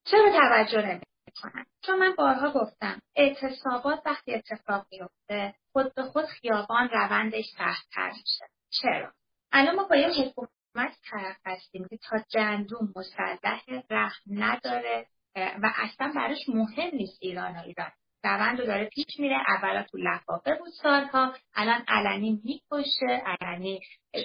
چرا 0.05 0.31
توجه 0.31 0.81
نمی‌کنن 0.81 1.65
چون 1.85 1.99
من 1.99 2.15
بارها 2.17 2.51
گفتم 2.51 3.01
اعتصابات 3.15 4.01
وقتی 4.05 4.33
اتفاق 4.33 4.85
میفته 4.91 5.55
خود 5.73 5.95
به 5.95 6.03
خود 6.03 6.25
خیابان 6.25 6.89
روندش 6.89 7.45
سختتر 7.57 8.09
میشه. 8.09 8.45
چرا؟ 8.69 9.13
الان 9.51 9.75
ما 9.75 9.83
با 9.83 9.95
یه 9.95 10.07
حکومت 10.07 10.97
طرف 11.11 11.37
هستیم 11.45 11.87
که 11.89 11.97
تا 11.97 12.17
جندوم 12.29 12.93
مسلح 12.95 13.61
رحم 13.89 14.21
نداره 14.27 15.05
و 15.35 15.71
اصلا 15.75 16.11
براش 16.15 16.49
مهم 16.49 16.89
نیست 16.93 17.17
ایران 17.21 17.55
و 17.55 17.59
ایران. 17.59 17.91
روند 18.23 18.59
رو 18.59 18.65
داره 18.65 18.85
پیش 18.85 19.19
میره. 19.19 19.37
اولا 19.47 19.83
تو 19.83 19.97
لفافه 19.97 20.55
بود 20.55 20.69
سالها. 20.83 21.33
الان 21.55 21.83
علنی 21.87 22.41
می‌کشه 22.43 23.23
علنی 23.25 23.79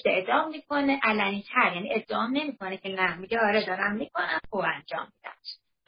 اعدام 0.05 0.49
می‌کنه. 0.49 1.01
علنی 1.03 1.45
تر 1.53 1.73
یعنی 1.75 1.95
ادعام 1.95 2.31
نمی‌کنه 2.37 2.77
که 2.77 2.89
نه 2.89 3.17
میگه 3.17 3.39
آره 3.41 3.67
دارم 3.67 3.95
می‌کنم 3.95 4.41
خوب 4.51 4.61
انجام 4.61 5.13
میدم. 5.17 5.37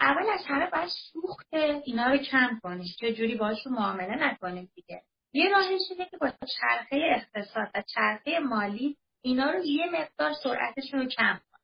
اول 0.01 0.31
از 0.35 0.47
همه 0.47 0.71
باید 0.71 0.89
سوخت 1.13 1.55
اینا 1.85 2.07
رو 2.07 2.17
کم 2.17 2.61
کنیم. 2.63 2.87
چه 3.01 3.13
جوری 3.13 3.35
باشون 3.35 3.73
معامله 3.73 4.27
نکنیم 4.27 4.71
دیگه. 4.75 5.03
یه 5.33 5.49
راهش 5.49 5.81
اینه 5.91 6.09
که 6.11 6.17
با 6.17 6.31
چرخه 6.31 7.17
اقتصاد 7.17 7.71
و 7.75 7.83
چرخه 7.95 8.39
مالی 8.39 8.97
اینا 9.23 9.51
رو 9.51 9.65
یه 9.65 9.87
مقدار 9.87 10.33
سرعتشون 10.43 11.01
رو 11.01 11.07
کم 11.07 11.33
کنید. 11.33 11.59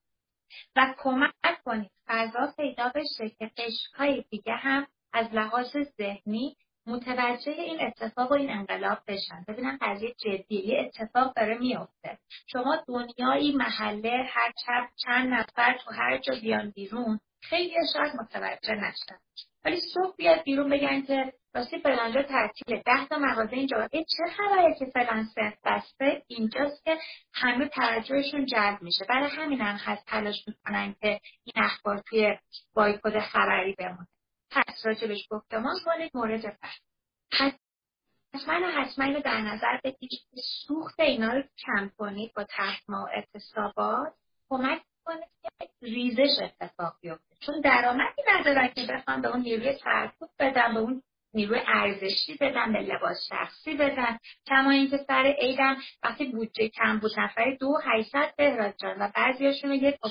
و 0.76 0.94
کمک 0.98 1.62
کنید 1.64 1.90
فضا 2.06 2.52
پیدا 2.56 2.92
بشه 2.94 3.28
که 3.38 3.50
قشقهای 3.56 4.24
دیگه 4.30 4.52
هم 4.52 4.86
از 5.12 5.26
لحاظ 5.32 5.76
ذهنی 5.98 6.56
متوجه 6.86 7.52
این 7.52 7.86
اتفاق 7.86 8.30
و 8.30 8.34
این 8.34 8.50
انقلاب 8.50 8.98
بشن. 9.06 9.44
ببینن 9.48 9.78
قضیه 9.80 10.14
جدی 10.14 10.76
اتفاق 10.78 11.34
داره 11.36 11.58
میفته 11.58 12.18
شما 12.46 12.84
دنیایی 12.88 13.52
محله 13.52 14.24
هر 14.28 14.52
چند 14.96 15.34
نفر 15.34 15.78
تو 15.84 15.90
هر 15.90 16.18
جا 16.18 16.34
بیان 16.42 16.70
بیرون 16.70 17.20
خیلی 17.42 17.74
شاید 17.92 18.16
متوجه 18.16 18.74
نشن. 18.74 19.18
ولی 19.64 19.80
صبح 19.94 20.16
بیاد 20.16 20.42
بیرون 20.42 20.70
بگن 20.70 21.02
که 21.02 21.32
راستی 21.54 21.78
فلانجا 21.78 22.22
تعطیل 22.22 22.82
ده 22.82 23.06
تا 23.08 23.18
مغازه 23.18 23.56
اینجا. 23.56 23.88
چه 23.88 24.24
خبره 24.36 24.74
که 24.78 24.84
فلان 24.84 25.24
سنف 25.24 25.54
بسته 25.64 26.22
اینجاست 26.26 26.84
که 26.84 26.98
همه 27.34 27.68
توجهشون 27.68 28.46
جلب 28.46 28.82
میشه. 28.82 29.04
برای 29.08 29.30
همین 29.30 29.60
هم 29.60 29.76
هست 29.76 30.06
تلاش 30.06 30.44
می‌کنن 30.48 30.94
که 31.00 31.20
این 31.44 31.64
اخبار 31.64 32.02
توی 32.06 32.38
بایکود 32.74 33.18
خبری 33.18 33.74
بمونه. 33.78 34.06
پس 34.50 34.86
راجبش 34.86 35.26
گفتمان 35.30 35.76
کنید 35.84 36.10
مورد 36.14 36.42
بعد 36.42 37.54
حتما 38.34 38.70
حتما 38.70 39.04
اینو 39.04 39.20
در 39.20 39.40
نظر 39.40 39.80
بگیرید 39.84 40.20
سوخت 40.66 41.00
اینا 41.00 41.32
رو 41.32 41.42
کم 41.66 41.90
کنید 41.98 42.32
با 42.34 42.44
تحما 42.44 43.04
و 43.04 43.08
اعتصابات 43.14 44.14
کمک 44.48 44.82
کنید 45.04 45.28
که 45.42 45.68
ریزش 45.82 46.42
اتفاق 46.42 46.94
بیفته. 47.00 47.36
چون 47.40 47.60
درآمدی 47.60 48.22
ندارن 48.32 48.68
که 48.68 48.86
بخوام 48.90 49.22
به 49.22 49.28
اون 49.28 49.40
نیروی 49.40 49.78
سرکوب 49.84 50.28
بدم 50.38 50.74
به 50.74 50.80
اون 50.80 51.02
نیروی 51.34 51.60
ارزشی 51.66 52.36
بدن 52.40 52.72
به 52.72 52.78
لباس 52.78 53.16
شخصی 53.28 53.74
بدن. 53.74 54.18
کما 54.46 54.70
اینکه 54.70 54.96
سر 54.96 55.34
عیدم 55.40 55.76
وقتی 56.02 56.24
بودجه 56.24 56.68
کم 56.68 56.98
بود 56.98 57.10
نفر 57.20 57.56
دو 57.60 57.78
هیصد 57.92 58.34
بهراد 58.36 58.74
جان 58.80 58.96
و 58.98 59.10
بعضیاشون 59.16 59.70
رو 59.70 59.76
یک 59.76 60.00
با 60.00 60.10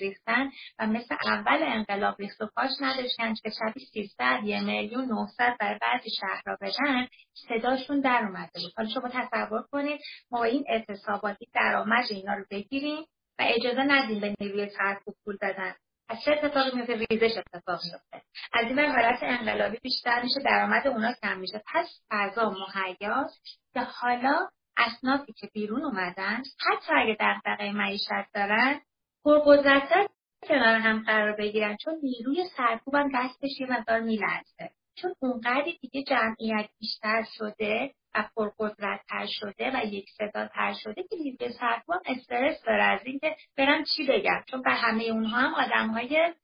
ریختن 0.00 0.50
و 0.78 0.86
مثل 0.86 1.16
اول 1.24 1.62
انقلاب 1.62 2.14
ریخت 2.18 2.42
و 2.42 2.48
پاش 2.56 2.70
نداشتن 2.80 3.34
که 3.34 3.50
شبی 3.50 3.80
سیصد 3.92 4.40
یه 4.44 4.60
میلیون 4.60 5.04
نهصد 5.04 5.56
برای 5.60 5.78
بعضی 5.80 6.10
شهرها 6.20 6.58
بدن 6.60 7.08
صداشون 7.48 8.00
در 8.00 8.24
اومده 8.28 8.60
بود. 8.62 8.72
حالا 8.76 8.88
شما 8.88 9.08
تصور 9.08 9.62
کنید 9.72 10.00
ما 10.30 10.44
این 10.44 10.64
اعتصاباتی 10.68 11.46
درآمد 11.54 12.04
اینا 12.10 12.34
رو 12.34 12.44
بگیریم 12.50 13.04
و 13.38 13.42
اجازه 13.48 13.82
ندیم 13.82 14.20
به 14.20 14.34
نیروی 14.40 14.68
سرکوب 14.68 15.14
پول 15.24 15.36
بدن 15.42 15.74
از 16.08 16.18
چه 16.24 16.32
اتفاقی 16.32 16.76
میفته؟ 16.76 16.94
ریزش 17.10 17.38
اتفاق 17.38 17.80
میفته. 17.84 18.22
از 18.52 18.66
این 18.66 18.78
حالت 18.78 19.18
انقلابی 19.22 19.78
بیشتر 19.82 20.22
میشه 20.22 20.40
درآمد 20.40 20.86
اونا 20.86 21.12
کم 21.22 21.38
میشه. 21.38 21.62
پس 21.74 21.88
فضا 22.10 22.50
مهیاست 22.50 23.42
که 23.74 23.80
حالا 23.80 24.48
اصنافی 24.76 25.32
که 25.32 25.48
بیرون 25.52 25.84
اومدن 25.84 26.42
حتی 26.66 26.92
اگه 26.96 27.16
دغدغه 27.20 27.72
معیشت 27.72 28.32
دارن 28.34 28.80
پرقدرتتر 29.24 30.06
کنار 30.48 30.76
هم 30.76 31.04
قرار 31.04 31.36
بگیرن. 31.36 31.76
چون 31.76 31.94
نیروی 32.02 32.44
سرکوبم 32.56 33.08
دستش 33.14 33.60
یه 33.60 33.66
مقدار 33.70 34.00
میلرزه. 34.00 34.70
چون 34.94 35.14
اونقدری 35.20 35.78
دیگه 35.78 36.02
جمعیت 36.02 36.70
بیشتر 36.80 37.24
شده 37.38 37.94
و 38.14 38.24
پرقدرتتر 38.36 39.26
شده 39.26 39.70
و 39.74 39.86
یک 39.86 40.06
تر 40.54 40.74
شده 40.82 41.02
که 41.02 41.16
نیروی 41.16 41.52
سرکوب 41.52 41.96
استرس 42.06 42.62
داره 42.66 42.82
از 42.82 43.00
اینکه 43.04 43.36
برم 43.56 43.84
چی 43.96 44.06
بگم. 44.06 44.42
چون 44.50 44.62
به 44.62 44.70
همه 44.70 45.04
اونها 45.04 45.38
هم 45.38 45.54
آدم 45.54 45.88
های 45.88 46.34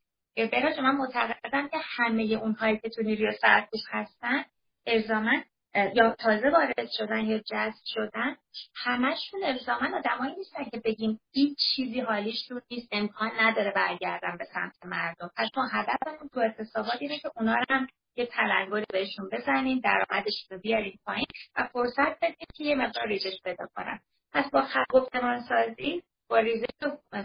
من 0.80 0.96
معتقدم 0.96 1.68
که 1.68 1.78
همه 1.96 2.22
اونهایی 2.22 2.78
که 2.78 2.88
تو 2.88 3.02
نیروی 3.02 3.32
سرکوب 3.40 3.80
هستن 3.90 4.44
الزاما 4.86 5.42
یا 5.74 6.14
تازه 6.18 6.50
وارد 6.50 6.88
شدن 6.98 7.24
یا 7.24 7.38
جذب 7.38 7.82
شدن 7.84 8.36
همشون 8.76 9.44
الزاما 9.44 9.98
آدمایی 9.98 10.34
نیستن 10.36 10.64
که 10.64 10.80
بگیم 10.84 11.20
هیچ 11.32 11.58
چیزی 11.58 12.00
حالیش 12.00 12.50
رو 12.50 12.60
نیست 12.70 12.88
امکان 12.92 13.30
نداره 13.40 13.72
برگردن 13.72 14.36
به 14.38 14.44
سمت 14.54 14.84
مردم. 14.84 15.30
پس 15.36 15.48
ما 15.56 15.68
هدفمون 15.72 16.28
تو 16.34 16.40
اعتصابات 16.40 16.96
اینه 17.00 17.18
که 17.18 17.30
اونا 17.36 17.56
هم 17.70 17.86
یه 18.16 18.26
تلنگری 18.26 18.84
بهشون 18.92 19.28
بزنیم 19.32 19.80
درآمدش 19.80 20.46
رو 20.50 20.58
بیاریم 20.58 21.00
پایین 21.04 21.26
و 21.56 21.68
فرصت 21.72 22.16
بدیم 22.22 22.46
که 22.54 22.64
یه 22.64 22.74
مقدار 22.74 23.06
ریزش 23.06 23.42
پیدا 23.44 23.66
کنن. 23.76 24.00
پس 24.32 24.50
با 24.50 24.66
گفتمان 24.90 25.40
سازی 25.40 26.02
با 26.28 26.38
ریزش 26.38 26.66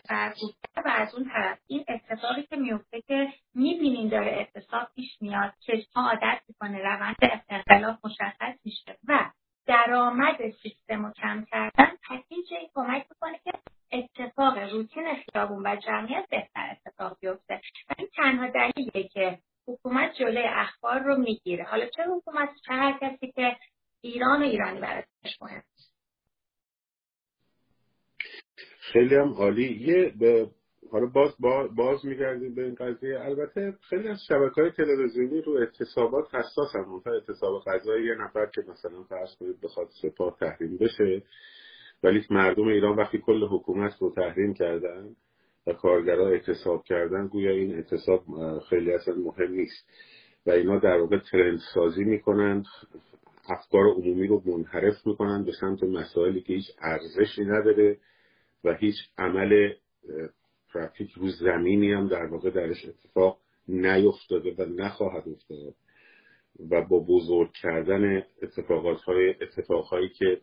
فرسودتر 0.07 0.81
و 0.85 0.87
از 0.87 1.15
اون 1.15 1.29
طرف 1.29 1.59
این 1.67 1.85
اتفاقی 1.87 2.43
که 2.43 2.55
میفته 2.55 3.01
که 3.01 3.33
می‌بینین 3.55 4.09
داره 4.09 4.31
اعتصاب 4.31 4.87
پیش 4.95 5.21
میاد 5.21 5.53
چشمها 5.59 6.09
عادت 6.09 6.41
می‌کنه 6.47 6.77
روند 6.77 7.15
انقلاب 7.49 7.97
مشخص 8.03 8.55
میشه 8.65 8.97
و 9.07 9.31
درآمد 9.65 10.37
سیستم 10.63 11.05
رو 11.05 11.11
کم 11.11 11.45
کردن 11.51 11.91
پکیج 12.09 12.53
این 12.53 12.69
کمک 12.75 13.05
می‌کنه 13.09 13.39
که 13.43 13.51
اتفاق 13.91 14.57
روتین 14.57 15.15
خیابون 15.15 15.67
و 15.67 15.75
جمعیت 15.75 16.25
بهتر 16.29 16.69
اتفاق 16.71 17.17
بیفته. 17.21 17.61
و 17.89 17.93
این 17.97 18.07
تنها 18.15 18.47
دلیلیه 18.47 19.07
که 19.07 19.39
حکومت 19.67 20.13
جلوی 20.13 20.47
اخبار 20.47 20.99
رو 20.99 21.15
می‌گیره. 21.17 21.63
حالا 21.63 21.85
چه 21.85 22.03
حکومت؟ 22.03 22.49
چه 22.65 22.73
هر 22.73 22.97
کسی 23.01 23.31
که 23.31 23.57
ایران 24.01 24.41
و 24.41 24.45
ایرانی 24.45 24.79
برایش 24.79 25.41
مهم 25.41 25.63
خیلی 28.91 29.15
هم 29.15 29.33
عالی. 29.33 29.73
یه 29.73 30.13
به 30.19 30.47
حالا 30.91 31.05
باز 31.05 31.31
باز 31.75 32.05
میگردیم 32.05 32.55
به 32.55 32.63
این 32.63 32.75
قضیه. 32.75 33.19
البته 33.19 33.73
خیلی 33.89 34.07
از 34.07 34.19
شبکه 34.27 34.61
های 34.61 34.71
تلویزیونی 34.71 35.41
رو 35.41 35.53
اعتصابات 35.53 36.35
حساس 36.35 36.75
هم 36.75 36.89
منتها 36.89 37.13
اعتصاب 37.13 37.63
غذای 37.65 38.05
یه 38.05 38.15
نفر 38.15 38.45
که 38.45 38.61
مثلا 38.67 39.03
فرض 39.03 39.35
کنید 39.39 39.61
بخواد 39.61 39.87
سپاه 40.01 40.37
تحریم 40.39 40.77
بشه 40.77 41.21
ولی 42.03 42.25
مردم 42.29 42.67
ایران 42.67 42.95
وقتی 42.95 43.17
کل 43.17 43.47
حکومت 43.47 43.93
رو 43.99 44.11
تحریم 44.11 44.53
کردن 44.53 45.15
و 45.67 45.73
کارگرها 45.73 46.27
اعتصاب 46.27 46.83
کردن 46.83 47.27
گویا 47.27 47.51
این 47.51 47.75
اعتصاب 47.75 48.23
خیلی 48.69 48.93
اصلا 48.93 49.15
مهم 49.15 49.51
نیست. 49.51 49.89
و 50.45 50.51
اینا 50.51 50.79
در 50.79 50.97
واقع 50.97 51.17
ترند 51.31 51.59
سازی 51.73 52.03
می‌کنن 52.03 52.63
افکار 53.49 53.85
عمومی 53.85 54.27
رو 54.27 54.41
منحرف 54.45 55.07
می‌کنن 55.07 55.43
به 55.43 55.51
سمت 55.59 55.83
مسائلی 55.83 56.41
که 56.41 56.53
هیچ 56.53 56.65
ارزشی 56.81 57.45
نداره. 57.45 57.97
و 58.63 58.73
هیچ 58.73 58.95
عمل 59.17 59.73
پرکتیک 60.73 61.11
رو 61.11 61.27
زمینی 61.29 61.91
هم 61.91 62.07
در 62.07 62.25
واقع 62.25 62.49
درش 62.49 62.85
اتفاق 62.85 63.39
نیفتاده 63.67 64.55
و 64.57 64.65
نخواهد 64.65 65.23
افتاد 65.29 65.75
و 66.71 66.81
با 66.81 66.99
بزرگ 66.99 67.51
کردن 67.51 68.23
اتفاقات 68.41 69.01
های 69.01 69.29
اتفاق 69.41 69.85
هایی 69.85 70.09
که 70.09 70.41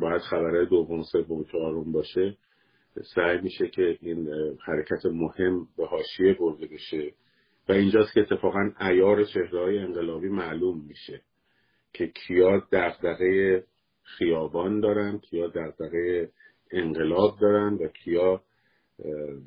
باید 0.00 0.20
خبرهای 0.20 0.66
دوم 0.66 1.02
سوم 1.02 1.44
چهارم 1.44 1.92
باشه 1.92 2.36
سعی 3.14 3.40
میشه 3.40 3.68
که 3.68 3.98
این 4.00 4.28
حرکت 4.66 5.06
مهم 5.06 5.68
به 5.76 5.86
حاشیه 5.86 6.34
برده 6.34 6.66
بشه 6.66 7.12
و 7.68 7.72
اینجاست 7.72 8.14
که 8.14 8.20
اتفاقا 8.20 8.70
ایار 8.80 9.24
چهره 9.24 9.80
انقلابی 9.80 10.28
معلوم 10.28 10.84
میشه 10.88 11.20
که 11.92 12.06
کیا 12.06 12.62
دغدغه 12.72 13.64
خیابان 14.02 14.80
دارن 14.80 15.18
کیا 15.18 15.46
دغدغه 15.46 16.30
انقلاب 16.72 17.38
دارن 17.40 17.74
و 17.74 17.88
کیا 17.88 18.42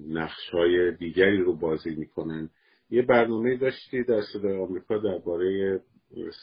نقش 0.09 0.49
های 0.53 0.91
دیگری 0.91 1.37
رو 1.37 1.55
بازی 1.55 1.95
می‌کنن. 1.95 2.49
یه 2.89 3.01
برنامه 3.01 3.57
داشتی 3.57 4.03
در 4.03 4.21
صدای 4.33 4.57
آمریکا 4.57 4.97
درباره 4.97 5.79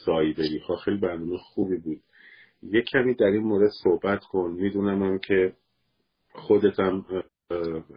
سایبری. 0.04 0.58
ها 0.58 0.76
خیلی 0.76 0.96
برنامه 0.96 1.38
خوبی 1.38 1.76
بود. 1.76 2.00
یه 2.62 2.82
کمی 2.82 3.14
در 3.14 3.26
این 3.26 3.42
مورد 3.42 3.70
صحبت 3.82 4.24
کن. 4.24 4.56
می‌دونم 4.58 5.02
هم 5.02 5.18
که 5.18 5.52
خودتم 6.32 7.04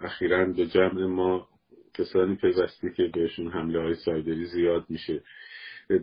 اخیرا 0.03 0.45
به 0.45 0.67
جمع 0.67 1.05
ما 1.05 1.47
کسانی 1.93 2.35
پیوستی 2.35 2.91
که 2.97 3.09
بهشون 3.13 3.47
حمله 3.47 3.81
های 3.81 3.95
سایبری 3.95 4.45
زیاد 4.45 4.85
میشه 4.89 5.23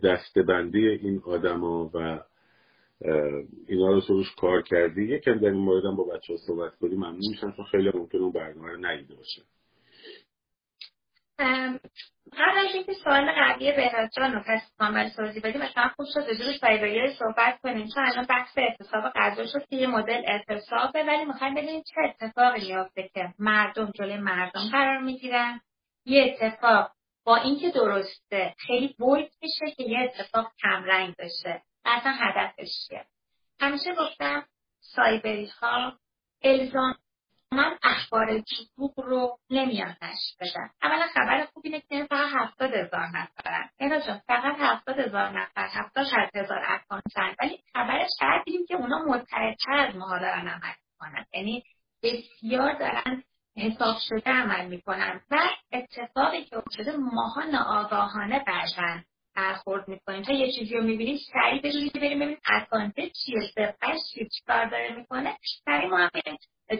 دستبندی 0.03 0.89
این 0.89 1.21
آدما 1.25 1.91
و 1.95 2.21
اینا 3.69 3.89
رو 3.89 4.01
روش 4.09 4.35
کار 4.35 4.63
کردی. 4.63 5.03
یکم 5.03 5.39
در 5.39 5.49
این 5.49 5.65
موردم 5.65 5.97
با 5.97 6.05
بچه 6.05 6.33
ها 6.33 6.39
صحبت 6.47 6.77
کنی 6.77 6.95
ممنون 6.95 7.29
میشن 7.31 7.53
چون 7.53 7.65
خیلی 7.65 7.91
ممکن 7.95 8.19
اون 8.19 8.33
برنامه 8.33 8.73
رو 8.73 8.87
ندیده 8.87 9.15
باشه. 9.15 9.43
قبل 12.33 12.59
از 12.59 12.75
اینکه 12.75 12.93
سوال 12.93 13.33
قبلی 13.37 13.73
بهراد 13.73 14.11
جان 14.17 14.33
رو 14.33 14.41
پس 14.47 14.61
کامل 14.79 15.09
توضیح 15.09 15.43
بدیم 15.45 15.63
مثلا 15.63 15.89
خوب 15.97 16.07
شد 16.15 16.21
راجع 16.21 16.81
به 16.81 17.15
صحبت 17.19 17.61
کنیم. 17.63 17.87
چون 17.95 18.05
الان 18.05 18.27
بحث 18.27 18.59
اعتصاب 18.59 19.13
غذا 19.15 19.47
شد 19.47 19.67
که 19.71 19.77
یه 19.77 19.87
مدل 19.87 20.23
اعتصابه 20.27 21.03
ولی 21.03 21.25
می‌خوایم 21.25 21.55
ببینیم 21.55 21.83
چه 21.83 22.01
اتفاقی 22.05 22.61
میافته 22.61 23.11
که 23.15 23.35
مردم 23.39 23.91
جلوی 23.95 24.17
مردم 24.17 24.61
قرار 24.73 24.99
می‌گیرن. 24.99 25.61
یه 26.05 26.25
اتفاق 26.25 26.91
با 27.25 27.37
اینکه 27.37 27.71
درسته 27.71 28.55
خیلی 28.59 28.95
بولد 28.99 29.31
میشه 29.43 29.75
که 29.77 29.83
یه 29.83 29.99
اتفاق 29.99 30.53
کمرنگ 30.63 31.15
بشه. 31.19 31.63
اصلا 31.91 32.13
هدفش 32.13 32.69
چیه؟ 32.89 33.07
همیشه 33.61 33.95
گفتم 33.95 34.47
سایبری 34.81 35.47
ها 35.61 35.99
الزام 36.43 36.95
من 37.53 37.79
اخبار 37.83 38.27
دروغ 38.27 39.01
رو 39.01 39.39
نمیان 39.51 39.97
نشر 40.03 40.37
بدن 40.41 40.71
اولا 40.83 41.07
خبر 41.15 41.45
خوب 41.45 41.63
اینه 41.67 41.81
که 41.81 42.07
فقط 42.11 42.29
هفتاد 42.35 42.75
هزار 42.75 43.07
نفرن. 43.07 43.71
اینا 43.79 44.01
جان 44.01 44.21
فقط 44.27 44.57
هفتاد 44.59 44.99
هزار 44.99 45.41
نفر 45.41 45.69
هفتاد 45.73 46.07
هزار 46.35 46.63
اکانتن 46.67 47.35
ولی 47.41 47.65
خبرش 47.73 48.11
کردیم 48.21 48.67
که 48.69 48.75
اونا 48.75 48.99
متحدتر 48.99 49.73
از 49.73 49.97
ماها 49.97 50.19
دارن 50.19 50.49
عمل 50.49 50.75
می‌کنن. 50.91 51.25
یعنی 51.35 51.65
بسیار 52.03 52.79
دارن 52.79 53.23
حساب 53.57 53.97
شده 54.09 54.31
عمل 54.31 54.67
می‌کنن. 54.67 55.21
و 55.31 55.37
اتفاقی 55.73 56.45
که 56.45 56.57
افتاده 56.59 56.97
ماها 56.97 57.45
ناآگاهانه 57.45 58.45
بعدن 58.47 59.05
برخورد 59.41 59.89
می‌کنیم. 59.89 60.23
تا 60.23 60.33
یه 60.33 60.53
چیزی 60.53 60.75
رو 60.75 60.85
می‌بینیم 60.85 61.19
سریع 61.33 61.63
بدونید 61.63 61.93
بریم 61.93 62.19
ببینیم 62.19 62.39
اکانته 62.45 63.11
چیه 63.11 63.41
سرقش 63.55 63.99
چیه 64.15 64.29
چیکار 64.29 64.65
داره 64.65 64.95
می‌کنه. 64.97 65.37
سریع 65.65 65.89
ما 65.89 65.99
هم 65.99 66.11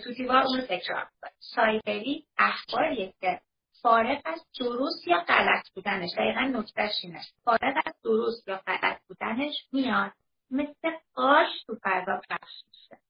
تو 0.05 0.13
دیوار 0.13 0.43
اون 0.43 0.61
رو 0.61 0.67
تکرار 0.67 1.09
می‌کنیم. 1.15 1.35
سایبری 1.39 2.25
اخباریه 2.39 3.15
که 3.21 3.41
فارغ 3.83 4.21
از 4.25 4.47
درست 4.61 5.09
یا 5.09 5.19
غلط 5.29 5.71
بودنش 5.75 6.11
دقیقا 6.17 6.41
نکتهش 6.41 6.93
اینه 7.03 7.21
فارغ 7.45 7.75
از 7.87 7.95
درست 8.05 8.49
یا 8.49 8.57
غلط 8.67 9.01
بودنش 9.09 9.55
میاد 9.73 10.13
مثل 10.51 10.91
قاش 11.15 11.49
تو 11.67 11.77
فضا 11.83 12.21
پخش 12.31 12.55
میشه. 12.69 13.03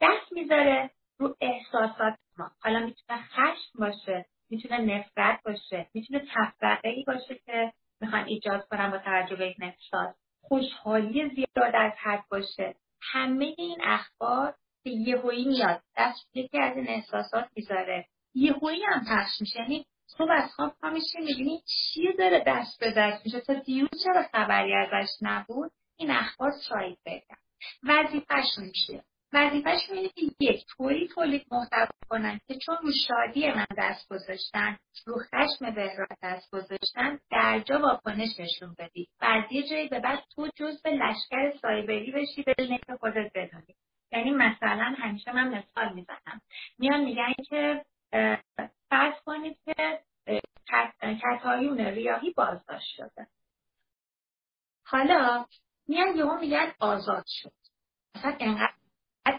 دست 0.00 0.32
می‌ذاره 0.32 0.90
رو 1.18 1.36
احساسات 1.40 2.14
ما. 2.38 2.50
حالا 2.60 2.78
می‌تونه 2.78 3.22
خشم 3.22 3.78
باشه 3.78 4.26
می‌تونه 4.50 4.78
نفرت 4.78 5.42
باشه 5.44 5.86
می‌تونه 5.94 6.22
تفرقه 6.34 6.88
ای 6.88 7.04
باشه 7.06 7.40
که 7.46 7.72
می‌خوان 8.00 8.24
ایجاد 8.24 8.66
کنن 8.70 8.90
با 8.90 8.98
توجه 8.98 9.36
به 9.36 9.44
این 9.44 9.62
احساس 9.62 10.14
خوشحالی 10.42 11.30
زیاد 11.34 11.74
از 11.74 11.92
حد 12.02 12.24
باشه. 12.30 12.74
همه 13.12 13.54
این 13.58 13.78
اخبار 13.84 14.54
که 14.84 14.90
یهویی 14.90 15.44
میاد. 15.44 15.82
دست 15.96 16.36
یکی 16.36 16.58
از 16.58 16.76
این 16.76 16.88
احساسات 16.88 17.48
می‌ذاره. 17.56 18.06
یهویی 18.34 18.82
هم 18.84 19.00
پخش 19.00 19.40
میشه. 19.40 19.58
یعنی 19.60 19.86
صبح 20.06 20.30
از 20.30 20.50
خواب 20.56 20.74
پا 20.80 20.90
میشه 20.90 21.20
می‌بینی 21.20 21.62
چیه 21.66 22.12
داره 22.18 22.44
دست 22.46 22.80
به 22.80 22.92
دست 22.96 23.26
میشه. 23.26 23.40
تا 23.40 23.54
دیروز 23.54 24.04
چرا 24.04 24.22
خبری 24.32 24.74
ازش 24.74 25.08
نبود؟ 25.22 25.70
این 25.96 26.10
اخبار 26.10 26.50
شاید 26.68 26.98
بگم. 27.06 27.36
وظیفهشون 27.84 28.72
چیه؟ 28.86 29.04
وظیفهش 29.32 29.90
اینه 29.90 30.08
که 30.08 30.20
یک 30.40 30.66
طوری 30.66 31.08
تولید 31.08 31.46
محتوا 31.50 31.98
کنن 32.08 32.40
که 32.48 32.54
چون 32.54 32.76
رو 32.82 32.92
شادی 33.08 33.52
من 33.52 33.66
دست 33.78 34.08
گذاشتن 34.08 34.78
رو 35.06 35.14
خشم 35.18 35.70
بهراد 35.74 36.08
دست 36.22 36.50
گذاشتن 36.50 37.18
در 37.30 37.60
جا 37.60 37.78
واکنش 37.78 38.40
نشون 38.40 38.74
بدی. 38.78 39.08
و 39.20 39.24
از 39.24 39.44
یه 39.52 39.68
جایی 39.68 39.88
به 39.88 40.00
بعد 40.00 40.24
تو 40.36 40.48
جز 40.56 40.82
به 40.82 40.90
لشکر 40.90 41.58
سایبری 41.62 42.12
بشی 42.12 42.42
به 42.42 42.54
که 42.86 42.96
خودت 43.00 43.30
بدونی. 43.34 43.74
یعنی 44.12 44.30
مثلا 44.30 44.94
همیشه 44.98 45.32
من 45.32 45.48
مثال 45.48 45.92
می‌زنم. 45.94 46.40
میان 46.78 47.04
میگن 47.04 47.32
که 47.48 47.84
فرض 48.90 49.14
کنید 49.24 49.58
که 49.64 50.00
کتایون 51.22 51.80
ریاهی 51.80 52.30
بازداشت 52.30 52.96
شده. 52.96 53.26
حالا 54.84 55.46
میان 55.88 56.16
یهو 56.16 56.38
میگن 56.38 56.72
آزاد 56.80 57.24
شد. 57.26 57.52
مثلا 58.14 58.36
انقدر 58.40 58.79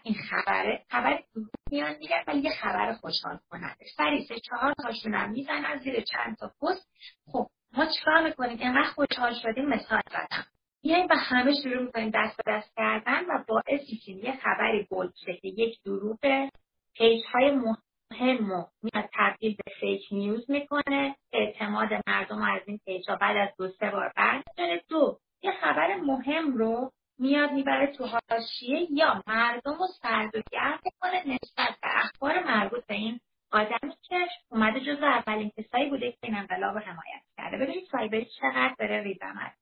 این 0.04 0.16
خبره 0.30 0.86
خبر 0.90 1.24
میان 1.72 1.96
میگن 2.00 2.24
ولی 2.28 2.40
یه 2.40 2.52
خبر 2.52 2.94
خوشحال 2.94 3.40
کننده. 3.50 3.86
سری 3.98 4.26
سه 4.26 4.40
چهار 4.40 4.74
تاشون 4.84 5.14
هم 5.14 5.32
می‌زنن 5.32 5.80
زیر 5.80 6.02
چند 6.02 6.38
تا 6.38 6.48
پست. 6.62 6.90
خب 7.32 7.48
ما 7.78 7.86
چیکار 7.86 8.24
می‌کنیم؟ 8.24 8.58
اینقدر 8.60 8.90
خوشحال 8.90 9.34
شدیم 9.34 9.66
مثال 9.66 10.02
زدم. 10.12 10.46
میایم 10.84 11.08
و 11.10 11.16
همه 11.18 11.54
شروع 11.64 11.84
می‌کنیم 11.84 12.12
دست 12.16 12.38
به 12.38 12.52
دست 12.52 12.76
کردن 12.76 13.26
و 13.26 13.44
باعث 13.48 13.82
میشیم 13.92 14.18
یه 14.18 14.40
خبری 14.44 14.88
بولد 14.90 15.14
که 15.16 15.40
یک 15.44 15.82
دروغ 15.86 16.50
page 16.96 17.22
های 17.34 17.52
مهم 17.52 18.50
رو 18.50 18.68
میاد 18.84 19.10
تبدیل 19.14 19.56
به 19.66 19.72
fake 19.80 20.02
news 20.12 20.52
می‌کنه. 20.52 21.16
اعتماد 21.34 21.90
مردم 22.08 22.42
از 22.42 22.62
این 22.66 22.80
page 22.86 23.06
بعد 23.22 23.38
از 23.38 23.50
دو 23.58 23.68
سه 23.68 23.90
بار 23.92 24.12
برمیداره 24.16 24.84
دو 24.90 25.20
یه 25.44 25.52
خبر 25.52 25.96
مهم 25.96 26.58
رو 26.58 26.92
میاد 27.22 27.52
می‌بره 27.52 27.88
تو 27.88 28.06
حاشیه 28.06 28.88
یا 28.92 29.24
مردم 29.28 29.74
رو 29.74 29.88
سرد 30.02 30.36
و 30.36 30.42
گرم 30.52 30.80
کنه 31.00 31.24
نسبت 31.28 31.78
به 31.82 31.88
اخبار 32.04 32.44
مربوط 32.44 32.86
به 32.86 32.94
این 32.94 33.20
آدمی 33.52 33.94
که 34.02 34.28
اومده 34.52 34.80
جز 34.80 35.04
اولین 35.04 35.52
کسایی 35.58 35.90
بوده 35.90 36.12
که 36.12 36.18
این 36.24 36.36
انقلاب 36.36 36.78
حمایت 36.78 37.24
کرده. 37.38 37.58
ببینید 37.58 37.88
سایبری 37.92 38.26
چقدر 38.26 38.76
داره 38.80 39.04
ریز 39.04 39.29
میاد 39.29 39.54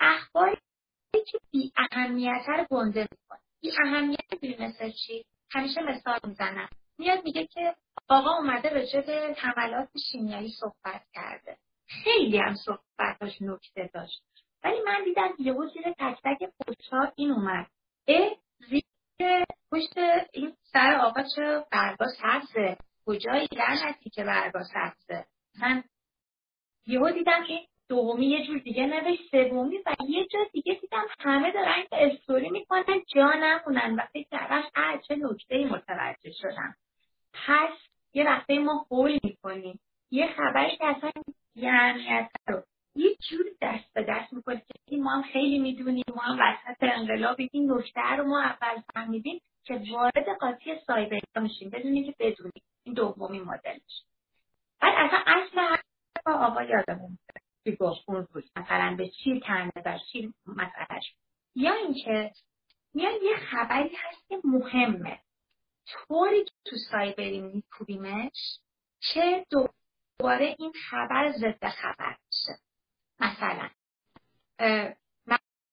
اخباری 0.00 0.56
که 1.12 1.38
بی 1.52 1.72
اهمیت 1.76 2.44
رو 2.48 2.66
گنده 2.70 3.08
می‌کنه. 3.10 3.40
بی 3.62 3.72
اهمیت 3.84 4.40
بی 4.40 4.56
مثل 4.60 4.90
چی؟ 4.90 5.24
همیشه 5.50 5.82
مثال 5.82 6.18
می‌زنم. 6.24 6.68
میاد 6.98 7.24
میگه 7.24 7.46
که 7.46 7.74
آقا 8.08 8.30
اومده 8.30 8.70
به 8.70 9.34
حملات 9.38 9.88
شیمیایی 10.12 10.50
صحبت 10.60 11.02
کرده. 11.14 11.56
خیلی 11.86 12.38
هم 12.38 12.54
صحبتاش 12.54 13.42
نکته 13.42 13.90
داشت. 13.94 14.22
ولی 14.64 14.80
من 14.86 15.04
دیدم 15.04 15.34
یهو 15.38 15.66
زیر 15.68 15.82
تک 15.82 16.18
تک 16.24 16.50
پستها 16.60 17.12
این 17.16 17.30
اومد. 17.30 17.66
اه 18.08 18.36
زیر 18.70 18.82
پشت 19.72 19.98
این 20.32 20.56
سر 20.72 20.94
آقا 20.94 21.22
چرا 21.36 21.66
برگا 21.72 22.06
سبزه 22.22 22.76
کجایی 23.06 23.48
لعنتی 23.52 24.10
که 24.10 24.24
برگا 24.24 24.60
سبزه 24.64 25.24
من 25.62 25.84
یهو 26.86 27.10
دیدم 27.10 27.44
که 27.44 27.60
دومی 27.88 28.26
یه 28.26 28.46
جور 28.46 28.58
دیگه 28.58 28.86
نوشت 28.86 29.30
سومی 29.30 29.78
و 29.78 29.96
یه 30.08 30.26
جا 30.26 30.38
دیگه 30.52 30.74
دیدم 30.74 31.04
همه 31.18 31.52
دارن 31.52 31.84
استوری 31.92 32.50
می‌کنن 32.50 33.02
جا 33.14 33.32
نمونن 33.32 33.94
و 33.94 34.02
فکر 34.12 34.28
کردم 34.30 34.62
چه 35.08 35.16
نکته 35.16 35.64
متوجه 35.66 36.32
شدم. 36.32 36.74
پس 37.34 37.70
یه 38.14 38.24
وقته 38.24 38.58
ما 38.58 38.86
حول 38.90 39.18
می‌کنیم. 39.24 39.80
یه 40.10 40.26
خبری 40.36 40.76
که 40.76 40.86
اصلا 40.86 41.10
یه 41.54 41.72
رو 42.46 42.62
یه 42.94 43.16
جوری 43.30 43.50
دست 43.62 43.92
به 43.94 44.06
دست 44.08 44.32
می‌کنه 44.32 44.62
که 44.86 44.96
ما 44.96 45.10
هم 45.10 45.22
خیلی 45.22 45.58
می‌دونیم 45.58 46.04
ما 46.16 46.22
هم 46.22 46.38
وسط 46.40 46.82
انقلاب 46.82 47.36
این 47.52 47.72
نکته 47.72 48.16
رو 48.18 48.24
ما 48.24 48.42
اول 48.42 48.82
فهمیدیم 48.94 49.40
که 49.64 49.82
وارد 49.92 50.28
قاطی 50.40 50.78
سایبری 50.86 51.22
میشیم 51.36 51.70
بدونیم 51.70 52.04
که 52.04 52.14
بدونیم 52.18 52.62
این 52.84 52.94
دومی 52.94 53.40
مدلش. 53.40 54.04
بعد 54.80 54.94
اصلا 54.96 55.18
اصل 55.26 55.82
با 56.26 56.32
آقا 56.32 56.62
یادمون 56.62 57.18
که 57.64 57.72
گفت 57.72 58.00
اون 58.08 58.26
روز 58.32 58.44
مثلا 58.56 58.94
به 58.98 59.08
چی 59.08 59.40
کنده 59.40 59.80
در 59.80 59.98
چی 60.12 60.34
مسئلهش 60.46 61.14
یا 61.54 61.74
اینکه 61.74 62.32
میان 62.94 63.12
یه 63.22 63.36
خبری 63.36 63.96
هست 63.96 64.28
که 64.28 64.38
مهمه. 64.44 65.20
طوری 65.86 66.44
که 66.44 66.52
تو 66.64 66.76
سایبری 66.90 67.40
میکوبیمش 67.40 68.58
چه 69.00 69.46
دوباره 69.50 70.56
این 70.58 70.72
خبر 70.90 71.32
ضد 71.32 71.68
خبر. 71.68 72.16
مثلا 73.20 73.70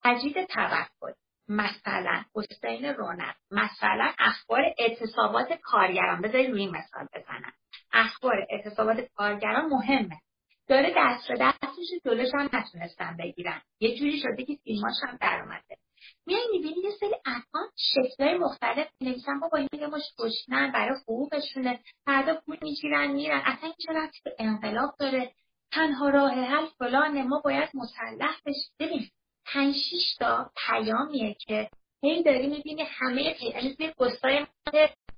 مجید 0.05 0.45
توکل 0.45 1.13
مثلا 1.47 2.23
حسین 2.35 2.85
رونق 2.85 3.35
مثلا 3.51 4.13
اخبار 4.19 4.61
اعتصابات 4.79 5.53
کارگران. 5.53 6.21
بذارید 6.21 6.51
روی 6.51 6.67
مثال 6.67 7.07
بزنم. 7.13 7.53
اخبار 7.93 8.47
اعتصابات 8.49 8.99
کارگران 9.15 9.65
مهمه. 9.65 10.19
داره 10.67 10.93
دست 10.97 11.27
به 11.27 11.35
دستش 11.39 12.03
جلوش 12.05 12.29
هم 12.33 12.49
نتونستن 12.53 13.17
بگیرن. 13.17 13.61
یه 13.79 13.99
جوری 13.99 14.19
شده 14.19 14.45
که 14.45 14.55
فیلماش 14.63 14.95
هم 15.07 15.17
در 15.21 15.41
اومده. 15.41 15.77
میای 16.25 16.47
می‌بینی 16.51 16.81
یه 16.83 16.91
سری 16.99 17.15
account 17.25 17.71
شکلهای 17.75 18.37
مختلف 18.37 18.87
نویسن 19.01 19.39
بابا 19.39 19.57
این 19.57 19.67
میگه 19.71 19.87
مش 19.87 20.03
گشنن 20.19 20.71
برای 20.71 20.97
حقوقشونه 21.01 21.79
فردا 22.05 22.41
پول 22.45 22.57
می‌گیرن 22.61 23.11
میرن. 23.11 23.41
اصلا 23.45 23.63
این 23.63 23.75
چرا 23.85 24.07
به 24.23 24.35
انقلاب 24.39 24.95
داره؟ 24.99 25.31
تنها 25.71 26.09
راه 26.09 26.31
حل 26.31 26.65
فلانه 26.65 27.23
ما 27.23 27.41
باید 27.43 27.69
مسلح 27.73 28.39
بشیم 28.45 28.71
ببین 28.79 29.09
پنج 29.45 29.75
تا 30.19 30.51
پیامیه 30.67 31.35
که 31.39 31.69
هی 32.03 32.23
داری 32.23 32.47
می‌بینی 32.47 32.83
همه 32.87 33.35
یعنی 33.43 33.93
پستای 33.99 34.45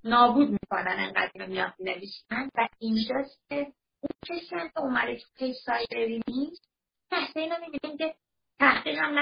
نابود 0.03 0.49
می‌کنن 0.49 0.95
انقدر 0.99 1.31
اینو 1.35 1.47
میاد 1.47 1.73
نویسن 1.79 2.49
و 2.55 2.67
اینجاست 2.79 3.41
که 3.49 3.73
اون 4.01 4.12
کسی 4.25 4.55
هم 4.55 4.69
که 4.69 4.79
اومده 4.79 5.15
تو 5.15 5.27
page 5.38 5.56
سایبری 5.55 6.21
نیست 6.27 6.69
تحته 7.12 7.39
اینو 7.39 7.55
می‌بینیم 7.62 7.97
که 7.97 8.15
تحقیق 8.59 8.99
هم 8.99 9.15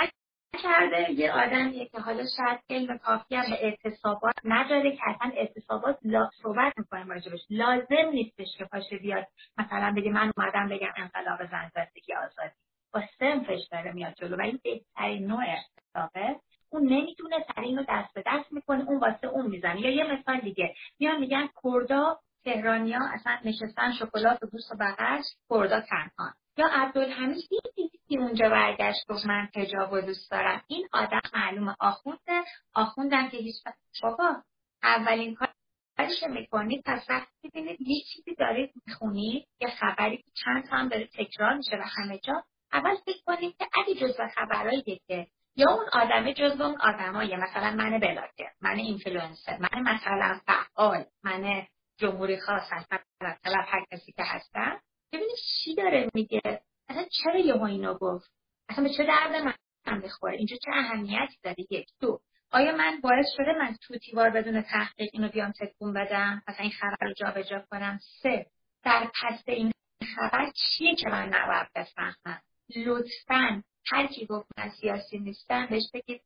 کرده. 0.53 1.11
یه 1.11 1.31
آدمیه 1.31 1.85
که 1.85 1.99
حالا 1.99 2.23
شاید 2.37 2.59
علم 2.69 2.97
کافی 2.97 3.35
هم 3.35 3.49
به 3.49 3.65
اعتصابات 3.65 4.35
نداره 4.43 4.95
که 4.95 5.01
اصلا 5.09 5.31
اعتصابات 5.35 5.97
لا 6.03 6.29
صحبت 6.43 6.73
می‌کنیم 6.77 7.09
راجبش. 7.09 7.39
لازم 7.49 8.09
نیستش 8.11 8.57
که 8.57 8.65
پاشه 8.65 8.97
بیاد 8.97 9.27
مثلا 9.57 9.93
بگه 9.97 10.11
من 10.11 10.31
اومدم 10.37 10.69
بگم 10.69 10.93
انقلاب 10.97 11.39
زن 11.51 11.71
زندگی 11.75 12.13
آزادی. 12.13 12.55
با 12.93 13.01
سنفش 13.19 13.67
داره 13.71 13.91
میاد 13.91 14.13
جلو 14.13 14.37
و 14.37 14.41
این 14.41 14.59
بهترین 14.63 15.27
نوع 15.27 15.43
اعتصابه. 15.43 16.39
اون 16.69 16.83
نمی‌تونه 16.83 17.35
سر 17.55 17.61
اینو 17.61 17.83
دست 17.89 18.13
به 18.13 18.23
دست 18.25 18.53
می‌کنه 18.53 18.83
اون 18.83 18.99
واسه 18.99 19.27
اون 19.27 19.47
می‌زنه. 19.47 19.81
یا 19.81 19.89
یه 19.89 20.13
مثال 20.13 20.39
دیگه. 20.39 20.75
میان 20.99 21.19
میگن 21.19 21.49
کردا 21.63 22.19
تهرانیا 22.43 22.99
اصلا 23.13 23.37
نشستن 23.45 23.93
شکلات 23.93 24.43
و 24.43 24.47
بوس 24.51 24.71
و 24.71 24.75
بغش 24.79 25.23
کردا 25.49 25.81
تنها. 25.81 26.33
یا 26.57 26.67
عبدالحمید 26.71 27.49
دیدی 27.75 28.17
اونجا 28.17 28.49
برگشت 28.49 29.07
گفت 29.09 29.25
من 29.25 29.49
و 29.91 30.01
دوست 30.01 30.31
دارم. 30.31 30.63
این 30.67 30.87
آدم 30.93 31.21
معلوم 31.33 31.75
آخونده. 31.79 32.43
آخوندن 32.73 33.29
که 33.29 33.37
هیچ 33.37 33.55
بابا 34.03 34.35
اولین 34.83 35.35
کاری 35.35 36.15
که 36.19 36.27
می‌کنید 36.27 36.83
پس 36.85 37.05
وقتی 37.09 37.49
ببینید 37.49 37.81
یه 37.81 38.01
چیزی 38.13 38.35
دارید 38.35 38.73
می‌خونید 38.85 39.47
یه 39.61 39.67
خبری 39.69 40.17
که 40.17 40.31
چند 40.45 40.67
تا 40.69 40.77
هم 40.77 40.89
داره 40.89 41.07
تکرار 41.07 41.53
میشه 41.57 41.77
و 41.77 41.83
همه 41.85 42.19
جا 42.19 42.43
اول 42.73 42.95
فکر 43.05 43.23
کنید 43.25 43.57
که 43.57 43.67
اگه 43.81 43.95
جزو 43.95 44.27
خبرهایی 44.35 45.01
که 45.07 45.27
یا 45.55 45.71
اون 45.71 45.85
آدمه 45.93 46.33
جزو 46.33 46.63
اون 46.63 46.77
آدمایی 46.81 47.35
مثلا 47.35 47.71
من 47.71 47.99
بلاگر 47.99 48.51
من 48.61 48.75
اینفلوئنسر 48.75 49.57
من 49.57 49.81
مثلا 49.81 50.39
فعال 50.45 51.05
من 51.23 51.67
جمهوری 51.97 52.39
خاص 52.39 52.63
هستم 52.71 52.99
مثلا 53.21 53.61
هر 53.61 53.85
کسی 53.91 54.11
که 54.11 54.23
هستم. 54.23 54.81
ببینید 55.13 55.37
چی 55.63 55.75
داره 55.75 56.09
میگه؟ 56.13 56.61
اصلا 56.89 57.05
چرا 57.23 57.39
یهو 57.39 57.63
اینو 57.63 57.93
گفت؟ 57.93 58.31
اصلا 58.69 58.83
به 58.83 58.89
چه 58.97 59.05
درد 59.05 59.35
من 59.35 60.01
می‌خوره؟ 60.01 60.37
اینجا 60.37 60.55
چه 60.55 60.71
اهمیتی 60.73 61.37
داره؟ 61.43 61.55
یک 61.69 61.89
دو. 61.99 62.19
آیا 62.51 62.77
من 62.77 62.99
باعث 63.01 63.25
شده 63.37 63.53
من 63.59 63.75
تو 63.81 63.97
تیوار 63.97 64.29
بدون 64.29 64.61
تحقیق 64.61 65.09
اینو 65.13 65.29
بیام 65.29 65.51
تکون 65.51 65.93
بدم؟ 65.93 66.43
مثلا 66.47 66.63
این 66.63 66.71
خبر 66.71 66.97
رو 67.01 67.13
جابجا 67.13 67.65
کنم؟ 67.71 67.99
سه. 68.21 68.45
در 68.83 69.11
پس 69.21 69.43
این 69.47 69.71
خبر 70.15 70.51
چیه 70.55 70.95
که 70.95 71.09
من 71.09 71.29
نباید 71.33 71.67
بفهمم؟ 71.75 72.41
لطفا. 72.75 73.63
هر 73.85 74.07
کی 74.07 74.25
گفت 74.25 74.47
من 74.57 74.69
سیاسی 74.69 75.19
نیستم 75.19 75.67
بهش 75.69 75.83
بگید 75.93 76.21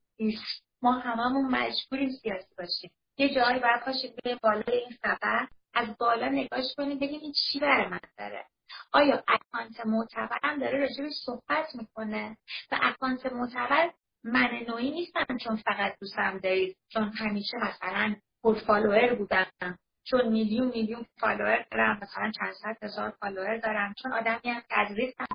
ما 0.81 0.91
هممون 0.91 1.45
مجبوریم 1.45 2.09
سیاسی 2.09 2.55
باشیم. 2.57 2.91
یه 3.17 3.35
جایی 3.35 3.59
باید 3.59 3.81
پاشید 3.85 4.15
به 4.23 4.37
بالای 4.43 4.77
این 4.77 4.97
خبر 5.03 5.47
از 5.73 5.97
بالا 5.97 6.29
نگاش 6.29 6.65
کنید 6.77 7.03
این 7.03 7.33
چی 7.33 7.59
برای 7.59 7.87
من 7.87 7.99
داره؟ 8.17 8.45
آیا 8.91 9.23
account 9.27 9.85
معتبرم 9.85 10.59
داره 10.59 10.79
راجبش 10.79 11.13
صحبت 11.25 11.75
می‌کنه؟ 11.75 12.37
و 12.71 12.79
account 12.81 13.25
معتبر 13.33 13.91
من 14.23 14.49
نوعی 14.67 14.91
نیستم 14.91 15.37
چون 15.37 15.55
فقط 15.55 15.99
دوستم 15.99 16.37
دارید 16.37 16.77
چون 16.89 17.03
همیشه 17.03 17.57
مثلا 17.57 18.15
پر 18.43 18.59
follower 18.59 19.15
بودم 19.15 19.77
چون 20.03 20.27
میلیون 20.27 20.67
میلیون 20.67 21.05
follower 21.19 21.65
دارم 21.71 21.99
مثلا 22.01 22.31
چند 22.39 22.53
صد 22.53 22.83
هزار 22.83 23.09
follower 23.09 23.57
دارم 23.57 23.93
چون 24.01 24.13
آدمی 24.13 24.51
هم 24.51 24.61
که 24.69 24.79
از 24.79 24.87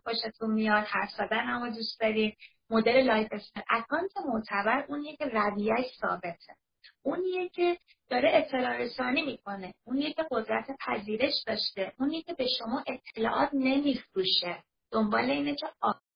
خوشتون 0.05 0.51
میاد 0.51 0.85
حرف 0.85 1.11
زدن 1.11 1.71
دوست 1.71 2.01
دارید. 2.01 2.37
مدل 2.71 3.03
lifestyle 3.03 3.65
account 3.71 4.17
معتبر 4.27 4.85
اونیه 4.89 5.17
که 5.17 5.25
رویه‌ش 5.25 5.87
ثابته. 6.01 6.57
اونیه 7.03 7.49
که 7.49 7.79
داره 8.11 8.31
اطلاع 8.35 8.77
رسانی 8.77 9.23
می‌کنه. 9.23 9.75
اونیه 9.87 10.13
که 10.13 10.27
قدرت 10.31 10.67
پذیرش 10.87 11.35
داشته. 11.47 11.93
اونیه 11.99 12.23
که 12.23 12.35
به 12.35 12.47
شما 12.59 12.85
اطلاعات 12.87 13.51
نمیفروشه. 13.53 14.63
دنبال 14.93 15.31
اینه 15.31 15.55
که 15.55 15.67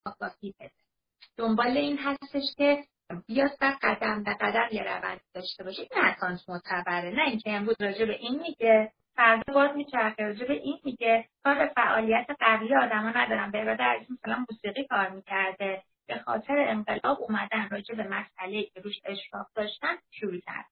آگاهی 0.06 0.54
بده. 0.61 0.70
دنبال 1.37 1.76
این 1.76 1.98
هستش 1.98 2.54
که 2.56 2.85
بیاد 3.26 3.50
و 3.61 3.76
قدم 3.83 4.22
به 4.22 4.35
قدم 4.40 4.68
یه 4.72 4.83
روند 4.83 5.20
داشته 5.35 5.64
باشه. 5.64 5.80
این 5.80 6.04
account 6.05 6.40
معتبره. 6.48 7.11
نه 7.11 7.22
اینکه 7.28 7.50
امروز 7.50 7.76
راجع 7.80 8.04
به 8.04 8.16
این 8.16 8.40
میگه 8.40 8.92
فردا 9.16 9.52
باز 9.54 9.76
میچرخه 9.76 10.22
راجع 10.22 10.46
به 10.46 10.54
این 10.54 10.78
میگه. 10.85 11.24
کار 11.44 11.66
فعالیت 11.66 12.26
قبلی 12.40 12.76
آدما 12.76 13.11
ندارم 13.11 13.50
به 13.50 13.59
از 13.59 14.11
مثلا 14.11 14.44
موسیقی 14.50 14.85
کار 14.85 15.09
می‌کرده. 15.09 15.83
به 16.11 16.18
خاطر 16.18 16.59
انقلاب 16.59 17.18
اومدن 17.20 17.68
راجع 17.70 17.94
به 17.94 18.03
مسئله 18.03 18.62
که 18.62 18.81
روش 18.81 19.01
اشراف 19.05 19.46
داشتن 19.55 19.96
شروع 20.11 20.40
کرد. 20.40 20.64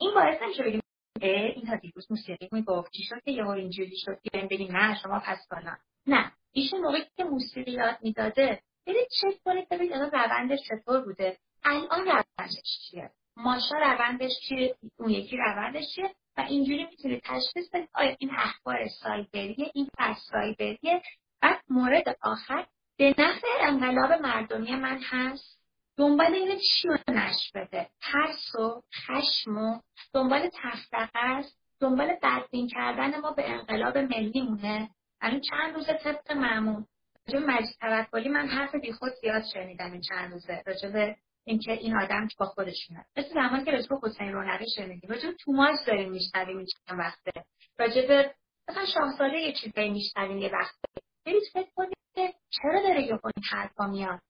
این 0.00 0.14
باعث 0.14 0.42
نمیشه 0.42 0.62
بگیم 0.62 0.80
این 1.20 1.66
تا 1.66 1.76
دیروز 1.76 2.06
موسیقی 2.10 2.48
می‌گفت 2.52 2.92
چی 2.92 3.02
شد 3.02 3.22
که 3.24 3.30
یهو 3.30 3.48
اینجوری 3.48 3.96
شد 3.96 4.20
که 4.22 4.48
بگیم 4.50 4.76
نه 4.76 4.98
شما 5.02 5.22
پس 5.26 5.38
فلان 5.48 5.78
نه 6.06 6.32
ایشون 6.52 6.80
موقعی 6.80 7.04
که 7.16 7.24
موسیقی 7.24 7.70
یاد 7.70 7.98
می‌داده 8.02 8.62
برید 8.86 9.08
چک 9.20 9.42
کنید 9.44 9.68
ببینید 9.68 9.94
روندش 9.94 10.58
چطور 10.68 11.00
بوده. 11.00 11.38
الان 11.64 12.06
روندش 12.06 12.54
چیه؟ 12.90 13.10
ماشا 13.36 13.76
روندش 13.76 14.32
چیه؟ 14.48 14.76
اون 14.98 15.10
یکی 15.10 15.36
روندش 15.36 15.84
چیه؟ 15.94 16.14
و 16.36 16.40
اینجوری 16.40 16.84
می‌تونید 16.84 17.22
تشخیص 17.24 17.70
بدید 17.72 17.88
آیا 17.94 18.16
این 18.18 18.30
اخبار 18.36 18.88
سایبریه 19.02 19.70
این 19.74 19.88
پس 19.98 20.16
سایبریه؟ 20.32 21.02
و 21.42 21.58
مورد 21.68 22.16
آخر 22.22 22.66
به 22.98 23.14
نفع 23.18 23.46
انقلاب 23.60 24.12
مردمی 24.12 24.76
من 24.76 25.00
هست. 25.02 25.58
دنبال 25.96 26.34
این 26.34 26.58
چی 26.58 26.88
رو 26.88 26.96
نش 27.08 27.52
بده؟ 27.54 27.88
ترس 28.00 28.54
و 28.54 28.82
خشم 29.06 29.56
و 29.56 29.80
دنبال 30.14 30.48
تفرقه 30.48 31.18
است 31.18 31.58
دنبال 31.80 32.16
بدبین 32.22 32.68
کردن 32.68 33.20
ما 33.20 33.30
به 33.32 33.50
انقلاب 33.50 33.98
ملی 33.98 34.42
مونه 34.42 34.90
الان 35.20 35.40
چند 35.40 35.74
روز 35.74 35.86
طبق 35.86 36.32
معمول. 36.32 36.84
راجب 37.26 37.46
مجید 37.48 37.76
توکلی 37.80 38.28
من 38.28 38.48
حرف 38.48 38.74
بیخود 38.74 39.12
زیاد 39.20 39.42
شنیدم 39.54 39.92
این 39.92 40.00
چند 40.00 40.32
روزه. 40.32 40.62
راجب 40.66 41.16
اینکه 41.44 41.72
این 41.72 42.00
آدم 42.00 42.28
با 42.38 42.46
خودشونه. 42.46 43.04
مثل 43.16 43.28
زمانی 43.34 43.64
که 43.64 43.70
راجب 43.70 43.92
حسین 44.02 44.32
رونقی 44.32 44.66
شنیدیم. 44.76 45.10
راجب 45.10 45.32
توماس 45.32 45.86
داریم 45.86 46.10
میشنویم 46.10 46.56
این 46.56 46.66
چند 46.66 46.98
وقته. 46.98 47.44
راجب 47.78 48.34
مثلا 48.68 48.86
شاهزاده 48.86 49.38
یه 49.38 49.52
چیزایی 49.52 49.90
میشنویم 49.90 50.38
یه 50.38 50.50
وقته. 50.52 51.07
برید 51.28 51.42
فکر 51.52 51.70
کنید 51.76 51.98
که 52.14 52.34
چرا 52.50 52.82
داره 52.82 53.02
یه 53.02 53.12
این 53.12 53.44
حرفا 53.50 53.86
میاد؟ 53.86 54.20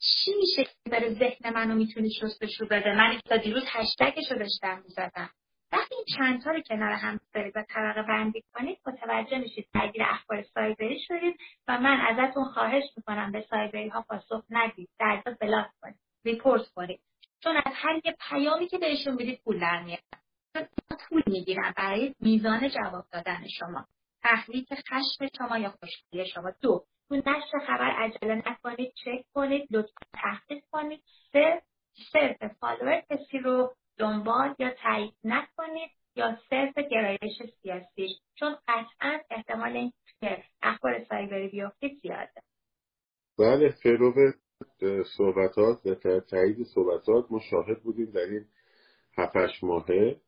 چی 0.00 0.30
میشه 0.40 0.64
که 0.64 0.90
داره 0.90 1.14
ذهن 1.14 1.54
منو 1.54 1.74
می‌تونی 1.74 2.10
شستشو 2.10 2.66
بده؟ 2.66 2.96
من 2.96 3.20
تا 3.24 3.36
دیروز 3.36 3.62
هشتگشو 3.66 4.34
داشتم 4.34 4.82
می‌زدم. 4.84 5.30
وقتی 5.72 5.94
این 5.94 6.04
چند 6.18 6.42
تا 6.42 6.50
رو 6.50 6.60
کنار 6.60 6.92
هم 6.92 7.20
برید 7.34 7.56
و 7.56 7.64
طبقه 7.68 8.02
بندی 8.02 8.42
کنید 8.54 8.78
متوجه 8.86 9.38
میشید 9.38 9.68
درگیر 9.74 10.02
اخبار 10.02 10.42
سایبری 10.42 11.00
شدید 11.08 11.36
و 11.68 11.78
من 11.78 12.00
ازتون 12.00 12.44
خواهش 12.44 12.84
می‌کنم 12.96 13.32
به 13.32 13.46
سایبری 13.50 13.88
ها 13.88 14.02
پاسخ 14.02 14.44
ندید. 14.50 14.88
در 14.98 15.22
block 15.40 15.70
کنید 15.82 16.00
report 16.24 16.68
کنید. 16.68 17.00
چون 17.42 17.56
از 17.56 17.72
هر 17.74 18.00
یه 18.04 18.16
پیامی 18.28 18.68
که 18.68 18.78
بهشون 18.78 19.14
می‌دید 19.14 19.40
پول 19.44 19.60
در 19.60 19.82
میاد. 19.82 20.00
پول 21.08 21.22
می‌گیرن 21.26 21.74
برای 21.76 22.14
میزان 22.20 22.68
جواب 22.68 23.04
دادن 23.12 23.46
شما. 23.58 23.86
تحریک 24.28 24.68
خشم 24.74 25.28
شما 25.38 25.58
یا 25.58 25.70
خوشحالی 25.70 26.30
شما. 26.34 26.50
دو 26.60 26.84
تو 27.08 27.16
نشر 27.16 27.58
خبر 27.66 27.90
عجله 27.90 28.34
نکنید 28.34 28.92
چک 29.04 29.24
کنید 29.34 29.68
لطفا 29.70 30.06
تحقیق 30.12 30.64
کنید. 30.70 31.02
سه 31.32 31.62
صرف 32.12 32.52
فالوور 32.60 33.02
کسی 33.10 33.38
رو 33.38 33.74
دنبال 33.98 34.54
یا 34.58 34.70
تایید 34.70 35.14
نکنید 35.24 35.90
یا 36.16 36.38
صرف 36.50 36.78
گرایش 36.78 37.42
سیاسی. 37.62 38.08
چون 38.34 38.56
قطعا 38.68 39.18
احتمال 39.30 39.76
اینکه 39.76 40.44
اخبار 40.62 41.04
سایبری 41.04 41.48
بیافتید 41.48 42.00
زیاده. 42.02 42.42
بله 43.38 43.74
فرو 43.82 44.32
صحبتات 45.16 45.86
و 45.86 46.20
تایید 46.20 46.66
صحبتات 46.74 47.26
ما 47.30 47.40
شاهد 47.50 47.82
بودیم 47.82 48.10
در 48.10 48.20
این 48.20 48.44
هفتش 49.18 49.64
ماهه. 49.64 50.20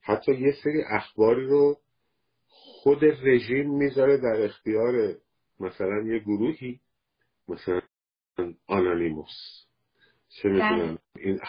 حتی 0.00 0.32
یه 0.32 0.52
سری 0.64 0.82
اخباری 0.90 1.46
رو 1.46 1.76
خود 2.84 3.04
رژیم 3.04 3.70
می‌ذاره 3.70 4.16
در 4.16 4.44
اختیار 4.44 5.14
مثلا 5.60 6.02
یه 6.02 6.18
گروهی 6.18 6.80
مثلا 7.48 7.80
آنانیموس 8.66 9.64
چه 10.28 10.48
می‌دونم 10.48 10.98
بله. 11.14 11.24
این 11.24 11.40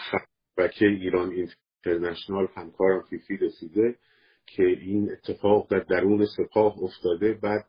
شبکه 0.56 0.86
ایران 0.86 1.30
اینترنشنال 1.30 2.48
همکارم 2.56 3.02
فیفی 3.10 3.36
رسیده 3.36 3.98
که 4.46 4.62
این 4.62 5.12
اتفاق 5.12 5.70
در 5.70 5.78
درون 5.78 6.26
سپاه 6.36 6.78
افتاده 6.82 7.32
بعد 7.42 7.64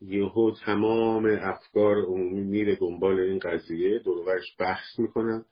یهو 0.00 0.50
تمام 0.64 1.38
افکار 1.40 1.96
عمومی 1.96 2.42
میره 2.42 2.76
دنبال 2.76 3.20
این 3.20 3.38
قضیه 3.38 3.98
دورورش 3.98 4.56
بحث 4.58 4.98
می‌کنن 4.98 5.44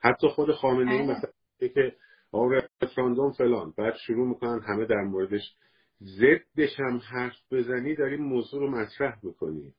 حتی 0.00 0.28
خود 0.28 0.52
خامنه 0.52 0.92
ای 0.92 0.98
بله. 0.98 1.16
مثلا 1.16 1.30
که 1.74 1.96
آقا 2.32 2.50
رفراندوم 2.82 3.32
فلان 3.32 3.74
بعد 3.78 3.94
شروع 4.06 4.28
می‌کنن 4.28 4.60
همه 4.60 4.86
در 4.86 5.02
موردش 5.02 5.56
ضدش 6.02 6.80
هم 6.80 6.96
حرف 6.96 7.36
بزنی 7.50 7.94
داری 7.94 8.16
موضوع 8.16 8.60
رو 8.60 8.70
مطرح 8.70 9.18
می‌کنی 9.22 9.74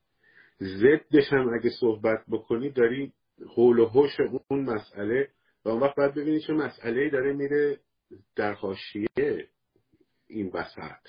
ضدش 0.62 1.34
هم 1.34 1.54
اگه 1.54 1.70
صحبت 1.80 2.24
بکنی 2.30 2.70
داری 2.70 3.14
حول 3.56 3.80
و 3.80 3.86
حوش 3.86 4.20
اون 4.48 4.62
مسئله 4.62 5.30
و 5.66 5.70
اون 5.70 5.82
وقت 5.82 5.96
باید 5.96 6.14
ببینی 6.14 6.40
چه 6.40 6.54
مسئله 6.54 7.10
داره 7.10 7.34
میره 7.34 7.80
در 8.36 8.54
حاشیه 8.54 9.48
این 10.28 10.52
وسط. 10.54 11.08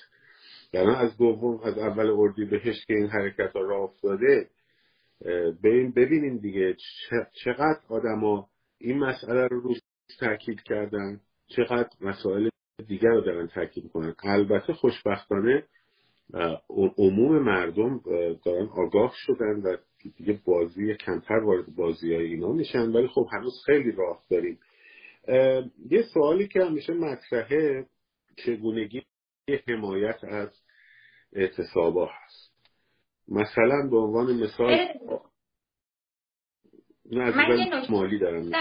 یعنی 0.73 0.95
از 0.95 1.17
دوم 1.17 1.59
از 1.63 1.77
اول 1.77 2.09
اردی 2.09 2.45
بهش 2.45 2.85
که 2.85 2.93
این 2.93 3.07
حرکت 3.07 3.53
ها 3.53 3.61
را 3.61 3.83
افتاده 3.83 4.49
ببینیم 5.95 6.37
دیگه 6.37 6.75
چقدر 7.43 7.79
آدما 7.89 8.49
این 8.77 8.99
مسئله 8.99 9.47
رو 9.47 9.59
روش 9.59 9.77
تاکید 10.19 10.61
کردن 10.61 11.21
چقدر 11.47 11.89
مسائل 12.01 12.49
دیگر 12.87 13.09
رو 13.09 13.21
دارن 13.21 13.47
تاکید 13.47 13.83
می‌کنن. 13.83 14.15
البته 14.23 14.73
خوشبختانه 14.73 15.63
عموم 16.97 17.39
مردم 17.39 18.01
دارن 18.45 18.69
آگاه 18.71 19.13
شدن 19.15 19.61
و 19.61 19.77
دیگه 20.17 20.39
بازی 20.45 20.95
کمتر 20.95 21.39
وارد 21.39 21.75
بازی 21.75 22.15
های 22.15 22.25
اینا 22.25 22.51
میشن. 22.51 22.91
ولی 22.91 23.07
خب 23.07 23.27
هنوز 23.31 23.53
خیلی 23.65 23.91
راه 23.91 24.23
داریم. 24.31 24.59
یه 25.89 26.01
سوالی 26.13 26.47
که 26.47 26.65
همیشه 26.65 26.93
مطرحه 26.93 27.85
چگونگی 28.45 29.03
حمایت 29.67 30.23
از 30.23 30.49
اعتصابا 31.33 32.05
هست؟ 32.05 32.53
مثلا 33.27 33.87
به 33.91 33.97
عنوان 33.97 34.43
مثال 34.43 34.77
نه 37.11 37.23
از 37.73 37.91
مالی 37.91 38.19
دارم. 38.19 38.51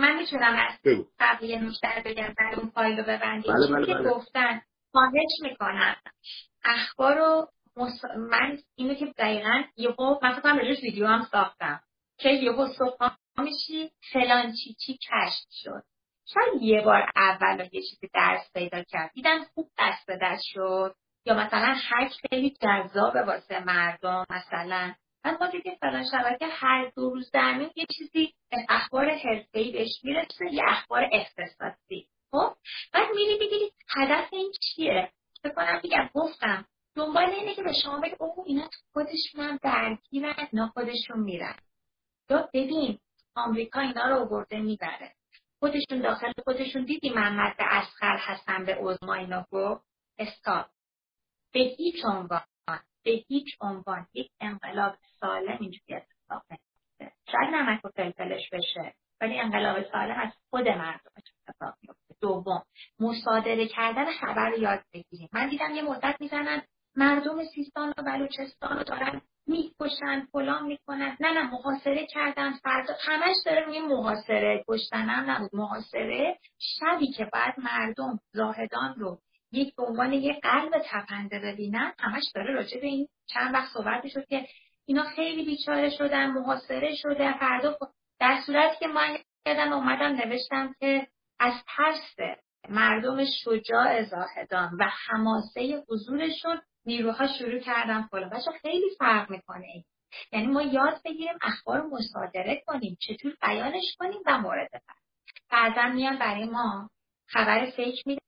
من 0.00 0.16
می‌تونم 0.16 0.56
از 0.68 0.78
بقیه 1.20 1.58
نکته 1.58 2.02
بگم 2.04 2.34
در 2.38 2.60
اون 2.60 2.70
فایل 2.70 2.98
رو 2.98 3.02
ببندیم. 3.02 3.54
بله 3.54 3.66
بله 3.66 3.86
که 3.86 3.94
بله. 3.94 4.10
گفتن 4.10 4.62
خواهش 4.92 5.32
می‌کنم. 5.42 5.96
اخبار 6.64 7.18
رو 7.18 7.48
من 8.16 8.58
اینو 8.74 8.94
که 8.94 9.06
دقیقا 9.06 9.62
یهو 9.76 10.18
من 10.22 10.32
فکر 10.32 10.40
کنم 10.40 10.58
ویدیو 10.82 11.06
هم 11.06 11.22
ساختم 11.22 11.80
که 12.18 12.28
یهو 12.28 12.68
صبح 12.68 13.10
میشی 13.38 13.90
فلان 14.12 14.52
چی 14.52 14.74
چی 14.74 14.92
کشف 14.92 15.46
شد. 15.50 15.82
شاید 16.34 16.62
یه 16.62 16.80
بار 16.80 17.10
اول 17.16 17.68
یه 17.72 17.82
چیزی 17.82 18.08
درس 18.14 18.52
پیدا 18.54 18.82
کرد. 18.82 19.10
دیدم 19.14 19.44
خوب 19.54 19.70
دست 19.78 20.06
به 20.06 20.18
دست 20.22 20.42
شد. 20.44 20.94
یا 21.26 21.34
مثلا 21.34 21.74
هک 21.90 22.12
خیلی 22.30 22.56
جذاب 22.62 23.14
واسه 23.14 23.64
مردم 23.64 24.26
مثلا. 24.30 24.94
من 25.24 25.36
با 25.36 25.46
که 25.46 25.76
فلان 25.80 26.04
شبکه 26.12 26.46
هر 26.46 26.92
دو 26.96 27.10
روز 27.10 27.30
در 27.30 27.68
یه 27.76 27.86
چیزی 27.96 28.34
اخبار 28.68 29.10
حرفه‌ای 29.10 29.72
بهش 29.72 30.00
می‌رسه 30.04 30.52
یه 30.52 30.62
اخبار 30.68 31.08
اختصاصی. 31.12 32.08
خب؟ 32.30 32.56
بعد 32.92 33.08
میری 33.14 33.38
بگیری 33.38 33.72
هدف 33.96 34.32
این 34.32 34.52
چیه؟ 34.60 35.12
فکر 35.42 35.54
کنم 35.54 35.80
بگم 35.84 36.10
گفتم 36.14 36.66
دنبال 36.94 37.30
اینه 37.30 37.54
که 37.54 37.62
به 37.62 37.72
شما 37.82 38.00
بگه 38.00 38.16
اوه 38.22 38.44
اینا 38.46 38.62
تو 38.62 38.78
خودشون 38.92 39.40
هم 39.40 39.58
درگیرن 39.62 40.34
اینا 40.52 40.66
خودشون 40.66 41.20
میرن. 41.20 41.56
یا 42.30 42.48
ببین 42.54 42.98
آمریکا 43.34 43.80
اینا 43.80 44.06
رو 44.08 44.26
برده 44.26 44.58
می‌بره. 44.58 45.12
خودشون 45.60 46.00
داخل 46.00 46.32
خودشون 46.44 46.84
دیدی 46.84 47.10
محمد 47.10 47.56
اسخر 47.58 48.16
هستن 48.20 48.64
به 48.64 48.76
عظما 48.80 49.14
اینا 49.14 49.46
گفت؟ 49.50 49.84
استاپ 50.18 50.66
به 51.52 51.60
هیچ 51.60 52.04
عنوان. 52.04 52.42
به 53.04 53.10
هیچ 53.28 53.56
عنوان 53.60 54.06
یک 54.14 54.30
انقلاب 54.40 54.96
سالم 55.20 55.58
اینجوری 55.60 55.94
اتفاق 55.94 56.42
نمیفته 56.50 57.16
شاید 57.32 57.54
نمک 57.54 57.84
و 57.84 57.88
فلفلش 57.88 58.50
بشه 58.52 58.94
ولی 59.20 59.40
انقلاب 59.40 59.82
سالم 59.92 60.20
از 60.20 60.32
خود 60.50 60.68
مردم 60.68 61.10
اتفاق 61.16 61.74
میفته 61.82 62.14
دوم 62.20 62.62
مصادره 63.00 63.66
کردن 63.66 64.06
خبر 64.20 64.52
یاد 64.58 64.80
بگیریم. 64.92 65.28
من 65.32 65.48
دیدم 65.48 65.74
یه 65.74 65.82
مدت 65.82 66.16
می‌زنن 66.20 66.62
مردم 66.96 67.44
سیستان 67.54 67.94
و 67.98 68.02
بلوچستان 68.02 68.76
رو 68.76 68.82
دارن 68.82 69.20
می‌کشن 69.46 70.26
فلان 70.32 70.66
می‌کنن. 70.66 71.16
نه 71.20 71.32
نه 71.32 71.50
محاصره 71.50 72.06
کردن 72.06 72.52
فردا. 72.52 72.94
همش 73.00 73.36
داره 73.46 73.60
روی 73.60 73.80
محاصره. 73.80 74.64
کشتن 74.68 75.10
نبود. 75.10 75.50
محاصره 75.52 76.38
شبی 76.58 77.12
که 77.12 77.24
بعد 77.24 77.54
مردم 77.60 78.18
زاهدان 78.32 78.94
رو 78.94 79.18
یک 79.52 79.74
به 79.76 79.82
عنوان 79.82 80.12
یک 80.12 80.40
قلب 80.42 80.72
تپنده 80.84 81.38
ببینن 81.38 81.92
همش 81.98 82.22
داره 82.34 82.54
راجع 82.54 82.80
به 82.80 82.86
این 82.86 83.08
چند 83.26 83.54
وقت 83.54 83.72
صحبت 83.72 84.08
شد 84.08 84.26
که 84.26 84.46
اینا 84.86 85.02
خیلی 85.02 85.44
بیچاره 85.44 85.90
شدن 85.90 86.30
محاصره 86.30 86.94
شده 86.94 87.38
فردا 87.38 87.78
در 88.20 88.40
صورتی 88.46 88.76
که 88.80 88.86
من 88.86 89.18
یادم 89.46 89.72
اومدم 89.72 90.16
نوشتم 90.16 90.74
که 90.80 91.06
از 91.38 91.54
ترس 91.76 92.38
مردم 92.68 93.24
شجاع 93.44 94.02
زاهدان 94.02 94.76
و 94.78 94.90
حماسه 95.06 95.84
حضورشون 95.88 96.60
نیروها 96.86 97.26
شروع 97.26 97.58
کردن 97.58 98.02
فلان. 98.02 98.30
بچه 98.30 98.50
خیلی 98.62 98.90
فرق 98.98 99.30
می‌کنه 99.30 99.84
یعنی 100.32 100.46
ما 100.46 100.62
یاد 100.62 101.00
بگیریم 101.04 101.38
اخبار 101.42 101.82
مصادره 101.82 102.62
کنیم 102.66 102.96
چطور 103.00 103.36
بیانش 103.42 103.96
کنیم 103.98 104.20
و 104.26 104.38
مورد 104.38 104.82
بعدا 105.50 105.88
میان 105.88 106.18
برای 106.18 106.44
ما 106.44 106.90
خبر 107.26 107.70
فیک 107.70 108.06
میدن. 108.06 108.19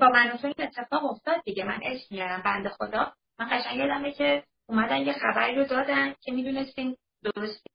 با 0.00 0.08
من 0.08 0.38
این 0.44 0.54
اتفاق 0.58 1.04
افتاد 1.04 1.42
دیگه. 1.44 1.64
من 1.64 1.80
اسم 1.82 2.06
میارم 2.10 2.42
بنده 2.42 2.68
خدا. 2.68 3.12
من 3.38 3.48
قشنگ 3.50 3.76
یادمه 3.76 4.12
که 4.12 4.44
اومدن 4.66 4.96
یه 4.96 5.12
خبری 5.12 5.56
رو 5.56 5.64
دادن 5.64 6.14
که 6.20 6.32
می‌دونستیم 6.32 6.96
درست 7.22 7.66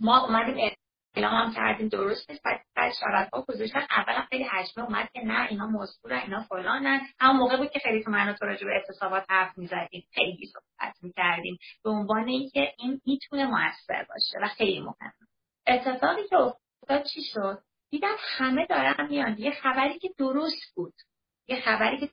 ما 0.00 0.26
اومدیم 0.26 0.70
اعلام 1.16 1.34
هم 1.34 1.54
کردیم 1.54 1.88
درست 1.88 2.30
نیست 2.30 2.42
بعد 2.76 2.92
شبکه 3.00 3.30
ها 3.32 3.42
گذاشتن. 3.48 3.86
اولا 3.90 4.22
خیلی 4.30 4.44
حجمه 4.44 4.84
اومد 4.84 5.08
که 5.12 5.20
نه 5.20 5.46
اینا 5.50 5.66
مزدورن 5.66 6.18
اینا 6.18 6.42
فلانن. 6.42 7.00
همون 7.20 7.36
موقع 7.36 7.56
بود 7.56 7.70
که 7.70 7.78
خیلی 7.78 8.04
تو 8.04 8.10
من 8.10 8.34
تو 8.38 8.46
راجع 8.46 8.66
به 8.66 8.72
اعتصابات 8.72 9.24
حرف 9.28 9.58
می‌زدیم. 9.58 10.04
خیلی 10.14 10.46
صحبت 10.46 10.94
می‌کردیم. 11.02 11.58
به 11.84 11.90
عنوان 11.90 12.28
اینکه 12.28 12.72
این 12.78 13.00
می‌تونه 13.06 13.46
موثر 13.46 14.06
باشه 14.08 14.38
و 14.42 14.48
خیلی 14.48 14.80
مهمه 14.80 15.12
اتفاقی 15.66 16.28
که 16.28 16.36
افتاد 16.36 17.04
چی 17.14 17.22
شد؟ 17.34 17.62
دیدم 17.90 18.16
همه 18.18 18.66
دارن 18.66 19.06
میان. 19.10 19.38
یه 19.38 19.50
خبری 19.50 19.98
که 19.98 20.10
درست 20.18 20.74
بود. 20.74 20.94
یه 21.48 21.60
خبری 21.60 21.98
که 21.98 22.10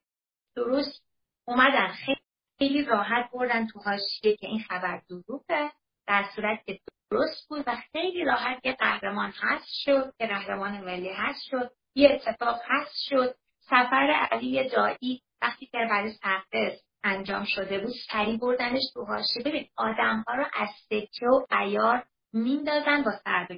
درست 0.56 1.04
اومدن 1.48 1.94
خیلی 2.58 2.86
راحت 2.86 3.32
بردن 3.34 3.68
تو 3.68 3.80
حاشیه 3.80 4.38
که 4.38 4.48
این 4.48 4.60
خبر 4.60 5.02
دروغه 5.10 5.72
در 6.08 6.26
صورت 6.36 6.66
که 6.66 6.80
درست 7.12 7.50
بود 7.50 7.64
و 7.68 7.76
خیلی 7.92 8.24
راحت 8.24 8.66
یه 8.66 8.74
قهرمان 8.74 9.34
هست 9.42 9.68
شد 9.86 10.14
که 10.18 10.28
قهرمان 10.28 10.82
ملی 10.82 11.10
هست 11.10 11.42
شد 11.50 11.72
یه 11.96 12.10
اتفاق 12.10 12.62
هست 12.68 12.96
شد. 13.10 13.36
سفر 13.60 14.28
علی 14.32 14.70
جایی 14.70 15.22
وقتی 15.42 15.66
که 15.66 15.78
برای 15.90 16.14
سقف 16.14 16.80
انجام 17.04 17.46
شده 17.46 17.80
بود 17.80 17.94
سری 18.12 18.38
بردنش 18.38 18.82
تو 18.94 19.06
حاشیه. 19.06 19.44
ببین 19.46 19.68
آدم 19.78 20.24
ها 20.28 20.36
رو 20.36 20.46
از 20.54 20.70
سکه 20.90 21.28
و 21.28 21.46
عیار 21.52 22.06
میندازن 22.34 23.04
با 23.04 23.12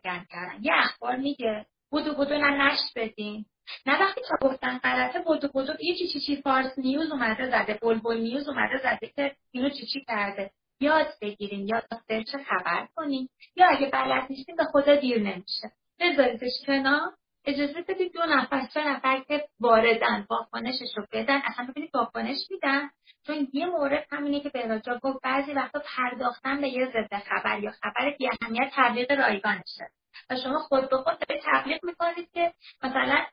گرم 0.04 0.26
کردن. 0.30 0.64
یه 0.64 0.74
اخبار 0.76 1.16
میگه 1.16 1.66
بودو 1.90 2.14
بودو 2.14 2.38
نه 2.38 2.50
نش 2.50 2.80
بدین. 2.96 3.46
نه 3.86 4.02
وقتی 4.02 4.22
تا 4.30 4.48
گفتن 4.48 4.78
غلطه 4.78 5.20
بودو 5.20 5.48
بودو 5.48 5.74
یه 5.80 5.96
چی 5.96 6.08
چی 6.08 6.20
چی 6.20 6.42
فارس 6.42 6.80
نیوز 6.80 7.12
اومده 7.12 7.50
زده 7.50 7.80
بلبل 7.82 8.18
نیوز 8.18 8.50
اومده 8.50 8.78
زده 8.78 9.08
که 9.16 9.36
اینو 9.52 9.70
چی 9.70 9.86
چی 9.86 10.06
کرده. 10.08 10.52
یاد 10.80 11.08
بگیریم 11.22 11.68
یاد 11.68 11.84
سرچ 12.08 12.36
خبر 12.36 12.88
کنیم. 12.96 13.30
یا 13.56 13.68
اگه 13.68 13.90
بلد 13.90 14.28
نیستیم 14.30 14.56
به 14.56 14.64
خدا 14.64 14.96
دیر 14.96 15.20
نمیشه. 15.20 15.72
بذاریدش 16.00 16.54
کنار. 16.66 17.12
اجازه 17.46 17.82
بدید 17.82 18.14
دو 18.14 18.26
نفر 18.26 18.68
سه 18.74 18.88
نفر 18.88 19.24
که 19.28 19.48
واردن 19.60 20.26
واکنشش 20.30 20.98
رو 20.98 21.06
بدن. 21.12 21.42
اصلا 21.46 21.66
ببینید 21.66 21.96
واکنش 21.96 22.38
میدن. 22.52 22.90
چون 23.28 23.48
یه 23.54 23.66
مورد 23.66 24.08
همینه 24.12 24.40
که 24.40 24.50
بهراجا 24.50 25.00
گفت 25.04 25.24
بعضی 25.24 25.54
وقتا 25.54 25.82
پرداختن 25.98 26.62
به 26.62 26.70
یه 26.70 26.86
ضد 26.86 27.18
خبر 27.18 27.60
یا 27.60 27.72
خبر 27.72 28.16
بی 28.18 28.30
اهمیت 28.30 28.72
تبلیغ 28.76 29.12
رایگانشه. 29.12 29.90
و 30.30 30.38
شما 30.44 30.60
خود 30.60 30.90
به 30.90 30.98
خود 30.98 31.18
تبلیغ 31.46 31.86
می‌کنید 31.86 32.30
که 32.34 32.54
مثلا 32.84 33.26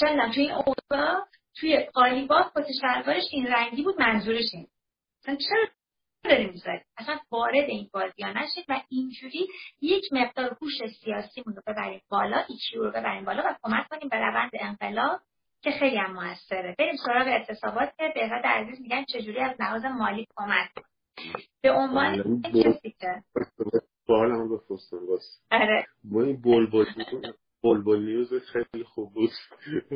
چندم 0.00 0.32
توی 0.34 0.42
این 0.42 0.52
اوضاع 0.52 1.26
توی 1.56 1.78
قالیباف 1.94 2.52
کت 2.56 2.66
شلوارش 2.80 3.24
این 3.32 3.46
رنگی 3.46 3.82
بود 3.82 4.00
منظورش 4.00 4.44
این 4.54 4.66
چرا 5.26 5.66
داریم 6.24 6.50
می‌ذاریم؟ 6.50 6.84
اصلا 6.96 7.18
وارد 7.30 7.64
این 7.68 7.90
بازی 7.92 8.22
ها 8.22 8.32
نشید 8.32 8.64
و 8.68 8.80
اینجوری 8.88 9.48
یک 9.80 10.04
مقدار 10.12 10.56
هوش 10.62 10.72
سیاسیمون 11.04 11.56
رو 11.56 11.62
ببریم 11.66 12.00
بالا 12.08 12.44
IQ 12.48 12.84
رو 12.84 12.90
ببریم 12.90 13.24
بالا 13.24 13.42
و 13.46 13.54
کمک 13.62 13.88
کنیم 13.88 14.08
به 14.08 14.16
روند 14.16 14.50
انقلاب 14.54 15.20
که 15.62 15.70
خیلی 15.70 15.96
هم 15.96 16.12
موثره. 16.12 16.74
بریم 16.78 16.96
سراغ 17.06 17.26
اعتصابات 17.26 17.96
که 17.96 18.12
بهراد 18.14 18.46
عزیز 18.46 18.80
میگن 18.80 19.04
چجوری 19.04 19.38
از 19.38 19.60
لحاظ 19.60 19.84
مالی 19.84 20.26
کمک 20.36 20.70
به 21.62 21.72
عنوان 21.72 22.40
بله، 22.40 22.62
کسی 22.62 22.94
که 23.00 23.22
سوال 24.06 24.30
هم 24.30 24.56
بفرستم 24.56 25.06
باز. 25.06 25.40
آره. 25.52 25.86
ما 26.04 26.22
این 26.22 26.42
بلبل 26.42 26.84
بلبل 27.64 28.02
نیوز 28.04 28.28
خیلی 28.52 28.84
خوب 28.84 29.12
بود. 29.14 29.30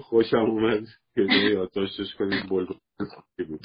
خوشم 0.02 0.36
اومد 0.36 0.84
که 1.14 1.22
یادداشتش 1.52 2.14
کنیم 2.18 2.46
بلبل 2.50 2.74
بود. 3.48 3.60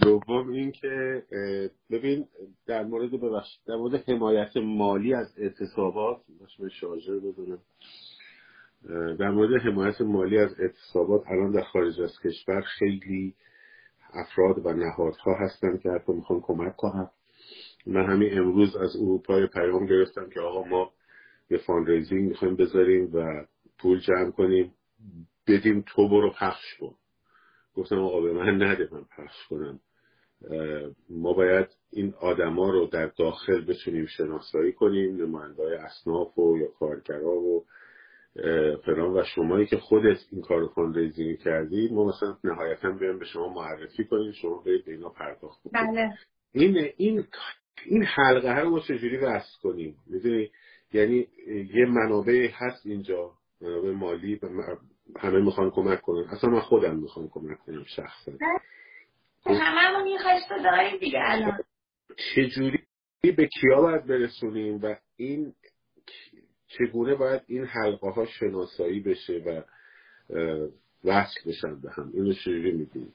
دوم 0.00 0.48
اینکه 0.48 1.22
ببین 1.90 2.26
در 2.66 2.84
مورد 2.84 3.10
ببخشید 3.10 3.60
در 3.66 3.76
مورد 3.76 4.10
حمایت 4.10 4.56
مالی 4.56 5.14
از 5.14 5.38
اعتصابات 5.38 6.20
باشه 6.40 6.68
شارژر 6.68 7.18
بزنم. 7.18 7.58
در 9.16 9.30
مورد 9.30 9.60
حمایت 9.60 10.00
مالی 10.00 10.38
از 10.38 10.60
اعتصابات 10.60 11.22
الان 11.26 11.52
در 11.52 11.64
خارج 11.64 12.00
از 12.00 12.20
کشور 12.24 12.60
خیلی 12.60 13.34
افراد 14.14 14.66
و 14.66 14.72
نهادها 14.72 15.34
هستن 15.34 15.78
که 15.78 15.90
حتی 15.90 16.12
می‌خوان 16.12 16.40
کمک 16.40 16.76
کنن. 16.76 17.10
من 17.86 18.06
همین 18.12 18.38
امروز 18.38 18.76
از 18.76 18.96
اروپای 18.96 19.46
پیام 19.46 19.86
گرفتم 19.86 20.30
که 20.30 20.40
آقا 20.40 20.68
ما 20.68 20.92
یه 21.50 21.58
fundraising 21.58 22.28
می‌خوایم 22.28 22.56
بذاریم 22.56 23.10
و 23.14 23.44
پول 23.78 24.00
جمع 24.00 24.30
کنیم. 24.30 24.74
بدیم 25.48 25.84
تو 25.86 26.08
برو 26.08 26.30
پخش 26.30 26.74
کن. 26.80 26.94
گفتم 27.74 27.98
آقا 27.98 28.20
به 28.20 28.32
من 28.32 28.62
نده 28.62 28.88
من 28.92 29.04
پخش 29.16 29.46
کنم. 29.48 29.80
ما 31.10 31.32
باید 31.32 31.66
این 31.92 32.14
آدما 32.20 32.70
رو 32.70 32.86
در 32.86 33.06
داخل 33.06 33.64
بتونیم 33.64 34.06
شناسایی 34.06 34.72
کنیم 34.72 35.16
نمایندهای 35.16 35.74
اصناف 35.74 36.38
و 36.38 36.58
یا 36.58 36.66
کارگرا 36.66 37.34
و 37.34 37.64
فلان. 38.86 39.18
و 39.18 39.24
شمایی 39.34 39.66
که 39.66 39.76
خودت 39.76 40.18
این 40.32 40.42
کار 40.42 40.60
رو 40.60 40.68
fundraising 40.68 41.38
کردی 41.38 41.88
ما 41.92 42.04
مثلا 42.04 42.36
نهایتا 42.44 42.90
بیایم 42.90 43.18
به 43.18 43.24
شما 43.24 43.48
معرفی 43.48 44.04
کنیم 44.04 44.32
شما 44.32 44.62
برید 44.66 44.84
به 44.84 44.92
اینا 44.92 45.08
پرداخت 45.08 45.60
بله. 45.72 46.10
این 46.52 46.92
این 46.96 47.24
این 47.86 48.02
حلقه 48.02 48.60
رو 48.60 48.70
ما 48.70 48.80
چجوری 48.80 49.16
وصل 49.16 49.58
کنیم؟ 49.62 49.96
می‌دونی؟ 50.06 50.50
یعنی 50.92 51.28
یه 51.74 51.86
منابع 51.86 52.50
هست 52.54 52.86
اینجا 52.86 53.32
منابع 53.60 53.90
مالی 53.90 54.40
همه 55.18 55.40
می‌خوان 55.40 55.70
کمک 55.70 56.00
کنن. 56.00 56.28
اصلا 56.30 56.50
من 56.50 56.60
خودم 56.60 56.96
می‌خوام 56.96 57.28
کمک 57.28 57.58
کنم 57.58 57.84
شخصا. 57.84 58.32
هممون 59.46 60.06
یه 60.06 60.18
خواست 60.18 60.48
داریم 60.64 60.98
دیگه. 60.98 61.18
الان. 61.22 61.58
چجوری 62.34 62.84
به 63.22 63.48
کیا 63.60 63.80
باید 63.82 64.06
برسونیم 64.06 64.80
و 64.82 64.94
این 65.16 65.54
چگونه 66.66 67.14
باید 67.14 67.42
این 67.46 67.64
حلقه 67.64 68.10
ها 68.10 68.26
شناسایی 68.26 69.00
بشه 69.00 69.32
و 69.32 69.62
وصل 71.04 71.40
بشن 71.46 71.80
به 71.80 71.90
هم؟ 71.90 72.10
اینو 72.14 72.32
چجوری 72.32 72.72
می‌دونیم 72.72 73.14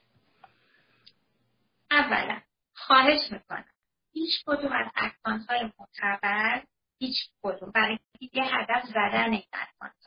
اولا 1.92 2.42
خواهش 2.74 3.32
می‌کنم. 3.32 3.66
هیچ 4.14 4.44
کدوم 4.48 4.72
از 4.72 4.92
اکانت 4.96 5.46
های 5.50 5.72
معتبر 5.80 6.64
هیچ 7.04 7.16
کدوم. 7.44 7.72
برای 7.72 8.00
یه 8.34 8.44
هدف 8.44 8.84
زدن 8.84 9.34
این 9.34 9.44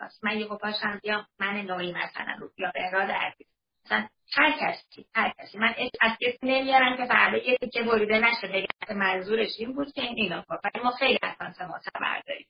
هاست 0.01 0.25
من 0.25 0.39
یه 0.39 0.47
باشم 0.47 1.01
بیا 1.03 1.27
من 1.39 1.57
نوعی 1.57 1.93
مثلا 1.93 2.37
رو 2.39 2.51
یا 2.59 2.71
به 2.75 2.87
اراده 2.87 3.13
عزیز 3.13 3.47
مثلا 3.85 4.09
هر 4.33 4.53
کسی 4.61 5.07
هر 5.15 5.33
کسی. 5.39 5.59
من 5.59 5.75
از 6.01 6.13
کسی 6.21 6.39
نمیارم 6.43 6.97
که 6.97 7.05
فردا 7.07 7.37
یه 7.37 7.57
تیکه 7.57 7.83
بریده 7.83 8.19
نشه. 8.19 8.47
بگم 8.49 8.97
منظورش 8.97 9.51
این 9.59 9.73
بود 9.73 9.93
که 9.93 10.03
این 10.03 10.17
اینا 10.17 10.45
ولی 10.51 10.85
ما 10.85 10.91
خیلی 10.91 11.19
اکانت 11.23 11.63
معتبر 11.63 12.23
داریم 12.27 12.47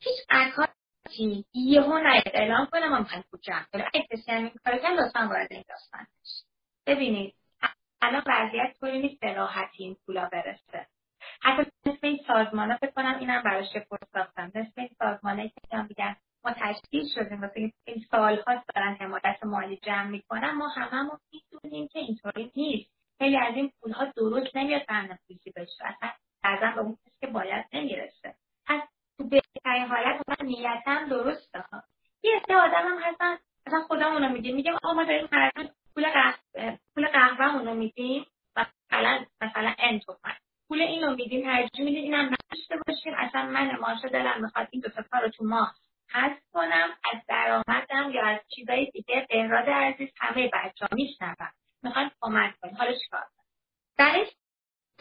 هیچ 0.00 0.16
اکانتی 0.30 1.44
یهو 1.54 1.98
نیاد. 1.98 2.22
اعلام 2.34 2.66
کنه 2.66 2.88
ما 2.88 2.98
می‌خوایم 2.98 3.24
جمع 3.42 3.64
کنیم. 3.72 3.86
اگه 3.94 4.06
کسی 4.12 4.32
همین 4.32 4.52
کار 4.64 4.78
کرد 4.78 4.98
لطفا 5.00 5.28
وارد 5.28 5.52
این 5.52 5.64
داستان 5.68 6.06
ببینید 6.86 7.34
الان 8.02 8.22
وضعیت 8.26 8.76
طوری 8.80 8.98
نیست 8.98 9.20
به 9.20 9.32
راحتی 9.32 9.84
این 9.84 9.96
پولا 10.06 10.28
برسه. 10.32 10.86
حتی 11.40 11.70
مثل 11.86 11.98
این 12.02 12.18
سازمان 12.26 12.70
ها 12.70 12.76
فکر 12.76 12.90
کنم 12.90 13.18
اینم 13.18 13.42
براش 13.42 13.76
پست 13.76 14.12
ساختم. 14.12 14.52
مثل 14.54 14.72
این 14.76 14.90
سازمان 14.98 15.48
که 15.48 15.76
میگن 15.88 16.16
ما 16.44 16.52
تشکیل 16.52 17.04
شدیم 17.14 17.40
واسه 17.40 17.72
این 17.84 18.04
سالها 18.10 18.64
دارن 18.74 18.96
حمایت 19.00 19.44
مالی 19.44 19.76
جمع 19.76 20.06
می‌کنن. 20.06 20.50
ما 20.50 20.68
هممون 20.68 21.18
می‌دونیم 21.32 21.88
که 21.88 21.98
اینطوری 21.98 22.52
نیست. 22.56 22.90
خیلی 23.18 23.36
از 23.36 23.54
این 23.54 23.72
پولها 23.80 24.04
درست 24.16 24.56
نمیاد 24.56 24.86
برنامه‌ریزی 24.88 25.50
بشه. 25.56 25.84
اصلا 25.84 26.10
بعضا 26.42 26.70
به 26.74 26.80
اون 26.80 26.98
که 27.20 27.26
باید 27.26 27.64
نمی‌رسه 27.72 28.34
پس 28.66 28.80
تو 29.18 29.28
بهترین 29.28 29.86
حالت 29.86 30.22
من 30.28 30.46
نیتم 30.46 31.08
درسته 31.08 31.58
ها 31.58 31.82
یه 32.22 32.36
عده 32.36 32.54
آدم 32.54 32.88
هم 32.88 32.98
هستن 33.02 33.36
اصلا 33.66 33.80
خودمون 33.80 34.22
رو 34.22 34.28
میگیم 34.28 34.56
میگیم 34.56 34.74
آقا 34.74 34.92
ما 34.92 35.04
داریم 35.04 35.28
پول 35.94 36.10
قهوه 36.10 36.78
پول 36.94 37.08
قهوه 37.08 37.64
رو 37.64 37.74
میدیم 37.74 38.26
مثلا 38.56 39.24
مثلا 39.40 39.74
ان 39.78 39.98
تومن 39.98 40.36
پول 40.68 40.80
اینو 40.80 41.14
میدیم 41.14 41.42
ترجیح 41.42 41.84
میدیم 41.84 42.02
اینم 42.02 42.24
نداشته 42.24 42.76
باشیم 42.86 43.14
اصلا 43.16 43.46
من 43.46 43.78
ماشه 43.78 43.97
دلم 44.08 44.42
می‌خواد 44.42 44.68
این 44.70 44.82
دو 44.82 44.88
تا 44.88 45.18
رو 45.18 45.28
تو 45.28 45.44
ماه 45.44 45.74
حذف 46.12 46.42
کنم 46.52 46.88
از 47.14 47.22
درآمدم 47.28 48.10
یا 48.10 48.26
از 48.26 48.40
چیزای 48.48 48.90
دیگه 48.90 49.26
بهراد 49.28 49.68
عزیز 49.68 50.08
همه 50.16 50.50
بچه 50.52 50.86
ها 50.90 50.96
میشنون 50.96 51.50
می‌خوان 51.82 52.10
کمک 52.20 52.54
کنیم 52.60 52.76
حالا 52.76 52.92
چیکار 52.92 53.24
برای 53.98 54.26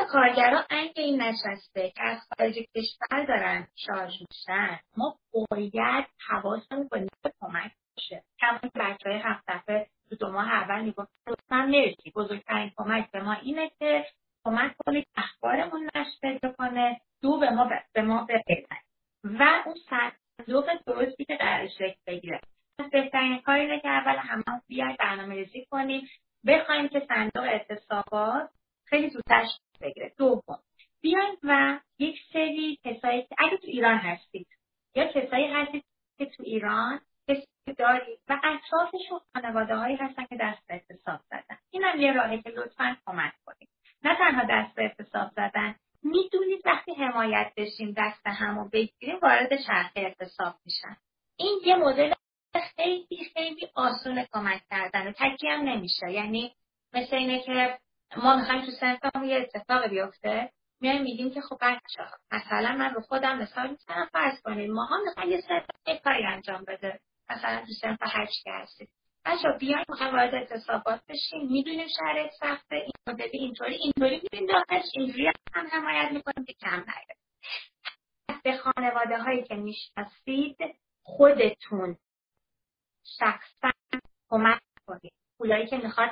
کارگرا 0.05 0.65
اگه 0.69 1.03
این 1.03 1.21
نشسته 1.21 1.89
که 1.95 2.03
از 2.03 2.19
خارج 2.29 2.53
کشور 2.75 3.25
دارن 3.25 3.67
شارژ 3.75 4.13
میشن 4.29 4.79
ما 4.97 5.17
باید 5.33 6.05
حواسمون 6.27 6.87
به 6.91 7.07
کمک 7.41 7.71
باشه. 7.95 8.23
کمان 8.39 8.71
بچه 8.75 9.09
های 9.09 9.19
هفت 9.23 9.43
دفعه 9.47 9.87
تو 10.09 10.15
دو 10.15 10.31
ماه 10.31 10.51
اول 10.51 10.81
می‌گفت 10.81 11.09
لطفا 11.27 11.65
مرسی 11.65 12.11
بزرگترین 12.15 12.71
کمک 12.77 13.11
به 13.11 13.21
ما 13.21 13.33
اینه 13.33 13.71
که 13.79 14.05
کمک 14.45 14.75
کنید 14.85 15.07
اخبارمون 15.15 15.89
نشر 15.95 16.11
پیدا 16.21 16.51
کنه 16.51 17.01
دو 17.21 17.39
به 17.39 17.49
ما 17.49 17.69
به 17.93 18.01
ما 18.01 18.27
بپیوند 18.29 18.83
و 19.23 19.63
اون 19.65 19.75
صندوق 19.89 20.69
درستی 20.85 21.25
که 21.25 21.35
قرار 21.35 21.67
شکل 21.67 21.99
بگیره 22.07 22.41
پس 22.79 22.89
بهترین 22.91 23.41
کار 23.41 23.55
اینه 23.55 23.79
که 23.79 23.89
اول 23.89 24.15
همه 24.15 24.61
بیایم 24.67 24.95
برنامه 24.99 25.35
ریزی 25.35 25.65
کنیم 25.71 26.09
بخوایم 26.47 26.87
که 26.87 27.05
صندوق 27.07 27.43
اعتصابات 27.43 28.49
خیلی 28.85 29.09
زودتر 29.09 29.45
بگیره 29.81 30.13
دوم 30.17 30.59
بیاین 31.01 31.37
و 31.43 31.79
یک 31.99 32.19
سری 32.33 32.79
کسایی 32.83 33.21
که 33.21 33.35
اگه 33.37 33.57
تو 33.57 33.67
ایران 33.67 33.97
هستید 33.97 34.47
یا 34.95 35.07
کسایی 35.07 35.47
هستید 35.47 35.83
که 36.17 36.25
تو 36.25 36.43
ایران 36.43 36.99
کسی 37.27 37.73
دارید 37.77 38.19
و 38.29 38.39
اطرافشون 38.43 39.19
خانواده 39.33 39.75
هایی 39.75 39.95
هستن 39.95 40.25
که 40.25 40.37
دست 40.41 40.67
به 40.67 40.73
اعتصاب 40.73 41.19
زدن 41.29 41.57
این 41.71 41.83
هم 41.83 42.01
یه 42.01 42.13
راهی 42.13 42.41
که 42.41 42.49
لطفا 42.49 42.97
کمک 43.05 43.33
کنید 43.45 43.69
نه 44.03 44.15
تنها 44.15 44.43
دست 44.49 44.75
به 44.75 44.83
اعتصاب 44.83 45.31
زدن 45.31 45.75
می‌دونید 46.03 46.61
وقتی 46.65 46.93
حمایت 46.93 47.53
بشیم 47.57 47.93
دست 47.97 48.27
همو 48.27 48.69
بگیریم 48.69 49.19
وارد 49.21 49.49
چرخه 49.67 49.99
اعتصاب 49.99 50.55
میشن 50.65 50.97
یه 51.65 51.75
مدل 51.75 52.13
خیلی 52.75 53.25
خیلی 53.33 53.67
آسون 53.75 54.25
کمک 54.33 54.61
کردن 54.69 55.07
و 55.07 55.11
نمیشه 55.87 56.11
یعنی 56.11 56.55
مثل 56.93 57.15
اینه 57.15 57.43
که 57.43 57.79
ما 58.17 58.35
می‌خوایم 58.35 58.65
تو 58.65 58.71
سنفمون 58.71 59.29
یه 59.29 59.37
اتفاق 59.37 59.87
بیفته 59.87 60.51
میایم 60.81 61.01
میگیم 61.01 61.33
که 61.33 61.41
خب 61.41 61.57
بچه 61.61 62.03
مثلا 62.31 62.75
من 62.75 62.93
رو 62.93 63.01
خودم 63.01 63.37
مثال 63.37 63.69
می‌زنم 63.69 64.09
فرض 64.13 64.41
کنید 64.41 64.69
ماها 64.71 64.97
می‌خوایم 65.05 65.31
یه 65.31 65.41
سنف 65.41 66.01
کاری 66.03 66.25
انجام 66.25 66.63
بده. 66.67 66.99
مثلا 67.29 67.65
تو 67.65 67.73
سنف 67.81 67.97
هشت 68.01 68.43
که 68.43 68.51
هستید. 68.51 68.89
بچه 69.25 69.49
بیایم 69.59 69.85
می‌خوایم 69.89 70.13
وارد 70.13 70.35
اتصابات 70.35 71.01
بشیم. 71.09 71.51
می‌دونیم 71.51 71.87
شرایط 71.99 72.31
سخته 72.31 72.75
این 72.75 72.91
مدلی 73.07 73.37
اینطوری 73.37 73.75
اینطوری. 73.75 74.21
می‌بینیم 74.23 74.53
داخلش 74.53 74.85
اینجوری 74.93 75.31
هم 75.53 75.67
حمایت 75.67 76.11
می‌کنیم 76.11 76.45
که 76.45 76.53
کم 76.53 76.75
نیاره 76.75 77.17
به 78.43 78.57
خانواده 78.57 79.17
هایی 79.17 79.43
که 79.43 79.55
می‌شناسید 79.55 80.57
خودتون 81.03 81.97
شخصا 83.19 83.71
کمک 84.29 84.59
کنید. 84.87 85.13
پولایی 85.37 85.67
که 85.67 85.77
می‌خواد 85.77 86.09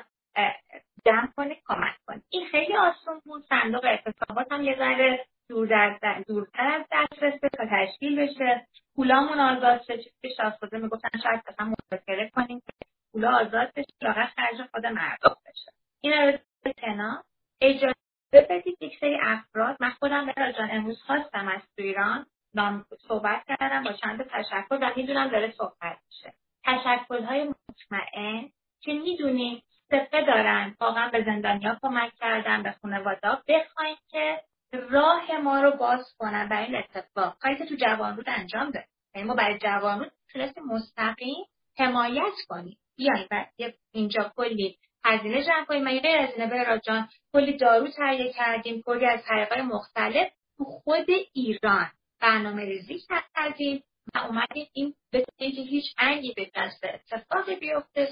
جمع 1.05 1.27
کنید 1.37 1.57
کمک 1.65 1.95
کنید 2.07 2.23
این 2.29 2.47
خیلی 2.47 2.77
آسون 2.77 3.21
بود. 3.25 3.43
صندوق 3.49 3.85
اعتصابات 3.85 4.51
هم 4.51 4.63
یه 4.63 4.75
ذره 4.77 5.25
دور 5.49 5.97
در 6.01 6.23
دورتر 6.27 6.67
از 6.67 6.85
دسترس 6.91 7.39
تا 7.39 7.65
تشکیل 7.71 8.19
بشه. 8.19 8.67
پولامون 8.95 9.39
آزاد 9.39 9.81
شه. 9.87 9.97
چیزی 9.97 10.15
که 10.21 10.29
شاهزاده 10.37 10.77
می‌گفتن 10.77 11.19
شاید 11.23 11.41
اصلا 11.47 11.65
مذاکره 11.65 12.29
کنیم 12.29 12.59
که 12.59 12.73
پولا 13.11 13.35
آزاد 13.35 13.71
بشه 13.75 13.93
لاغر 14.01 14.25
خرج 14.25 14.61
خود 14.71 14.85
مردم 14.85 15.35
بشه. 15.45 15.71
این 16.01 16.13
رو 16.13 16.71
کنار. 16.81 17.23
اجازه 17.61 17.95
بدید 18.33 18.77
یک 18.81 18.99
سری 18.99 19.17
افراد 19.21 19.77
من 19.79 19.89
خودم 19.89 20.25
به 20.25 20.53
جان 20.57 20.69
امروز 20.71 21.01
خواستم 21.01 21.47
از 21.47 21.61
تو 21.61 21.83
ایران 21.83 22.25
نام 22.53 22.85
صحبت 23.07 23.43
کردم 23.47 23.83
با 23.83 23.93
چند 23.93 24.27
تشکر 24.27 24.77
و 24.81 24.91
می‌دونم 24.95 25.27
داره 25.27 25.51
صحبت 25.51 25.97
میشه. 26.07 26.33
تشکلهای 26.65 27.43
مطمئن 27.43 28.49
که 28.85 28.93
می‌دونیم 28.93 29.63
سفه 29.91 30.21
دارن. 30.21 30.75
واقعا 30.79 31.09
به 31.09 31.23
زندانیا 31.23 31.77
کمک 31.81 32.11
کردن 32.19 32.63
به 32.63 32.75
خانواده 32.81 33.29
بخوایم 33.47 33.97
که 34.11 34.41
راه 34.71 35.31
ما 35.37 35.61
رو 35.61 35.71
باز 35.71 36.15
کنن 36.19 36.49
برای 36.49 36.65
این 36.65 36.75
اتفاق. 36.75 37.37
کاری 37.39 37.57
که 37.57 37.65
تو 37.65 37.75
جوانرود 37.75 38.25
انجام 38.27 38.71
ده 38.71 38.85
یعنی 39.15 39.27
ما 39.27 39.33
برای 39.33 39.57
جوانرود 39.57 40.11
تونستیم 40.33 40.63
مستقیم 40.63 41.45
حمایت 41.77 42.33
کنیم. 42.49 42.77
بیاین 42.97 43.27
اینجا 43.91 44.31
کلی 44.35 44.77
هزینه 45.05 45.43
جمع 45.43 45.65
کنیم. 45.65 45.83
من 45.83 45.99
غیر 45.99 46.17
از 46.17 46.29
اینه 46.37 46.79
جان؟ 46.85 47.09
کلی 47.33 47.57
دارو 47.57 47.87
تهیه 47.87 48.33
کردیم. 48.33 48.81
کلی 48.81 49.05
از 49.05 49.23
طریقای 49.27 49.61
مختلف 49.61 50.27
تو 50.57 50.63
خود 50.63 51.07
ایران 51.33 51.91
برنامه 52.21 52.65
ریزی 52.65 53.01
کردیم 53.35 53.83
و 54.15 54.17
اومدیم 54.17 54.67
این 54.73 54.93
به 55.11 55.25
هیچ 55.39 55.85
انگی 55.97 56.33
به 56.33 56.51
دست 56.55 56.83
اتفاقی 56.83 57.55
بیفته 57.55 58.05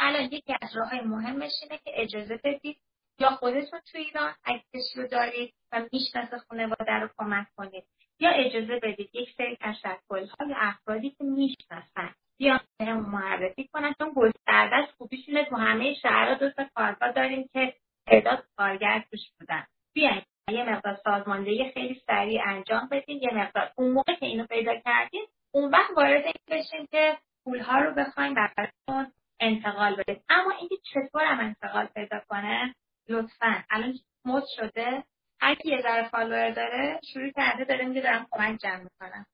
الان 0.00 0.22
یکی 0.22 0.54
از 0.62 0.76
راه 0.76 0.94
مهمش 0.94 1.52
اینه 1.62 1.78
که 1.84 1.90
اجازه 1.94 2.40
بدید 2.44 2.76
یا 3.20 3.30
خودتون 3.30 3.80
تو 3.92 3.98
ایران 3.98 4.34
اگه 4.44 4.62
رو 4.96 5.06
دارید 5.06 5.54
و 5.72 5.82
می‌شناسه 5.92 6.38
خانواده 6.38 6.92
رو 6.92 7.08
کمک 7.18 7.46
کنید. 7.56 7.84
یا 8.20 8.30
اجازه 8.30 8.80
بدید 8.82 9.10
یک 9.12 9.28
سری 9.36 9.56
تشکل 9.60 10.26
های 10.40 10.54
افرادی 10.56 11.10
که 11.10 11.24
می‌شناسن 11.24 12.14
یا 12.38 12.60
بهمون 12.78 13.10
معرفی 13.10 13.68
کنن 13.72 13.94
چون 13.98 14.12
گستردهش 14.16 14.88
خوبیشونه. 14.98 15.44
تو 15.44 15.56
همه 15.56 15.94
شهرها 15.94 16.34
دو 16.34 16.50
تا 16.50 16.64
کارگاه 16.74 17.12
داریم 17.12 17.48
که 17.52 17.74
تعداد 18.06 18.44
کارگر 18.56 19.04
توش 19.10 19.20
بودن. 19.38 19.66
بیاین 19.94 20.22
یه 20.50 20.70
مقدار 20.70 20.98
سازماندهی 21.04 21.72
خیلی 21.72 22.02
سریع 22.06 22.42
انجام 22.46 22.88
بدین 22.90 23.22
یه 23.22 23.34
مقدار 23.34 23.72
اون 23.76 23.92
موقع 23.92 24.14
که 24.14 24.26
اینو 24.26 24.46
پیدا 24.46 24.76
کردین 24.84 25.26
اون 25.54 25.70
وقت 25.70 25.90
وارد 25.96 26.24
این 26.24 26.60
بشین 26.60 26.86
که 26.90 27.18
پولها 27.44 27.78
رو 27.78 27.94
بخوایم 27.94 28.34
براتون 28.34 29.12
انتقال 29.40 29.96
بدید 29.96 30.22
اما 30.28 30.50
اینکه 30.50 30.76
چطور 30.82 31.24
هم 31.24 31.40
انتقال 31.40 31.86
پیدا 31.86 32.20
کنه 32.28 32.74
لطفا. 33.08 33.64
الان 33.70 33.94
مد 34.24 34.42
شده. 34.56 35.04
هر 35.40 35.54
کی 35.54 35.68
یه 35.68 35.80
ذره 35.82 36.08
فالوور 36.08 36.50
داره 36.50 37.00
شروع 37.12 37.30
کرده 37.36 37.64
داره 37.64 37.84
میگه 37.84 38.00
دارم 38.00 38.26
کمک 38.30 38.60
جمع 38.60 38.82
می‌کنم. 38.82 39.26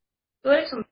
دورتون 0.44 0.84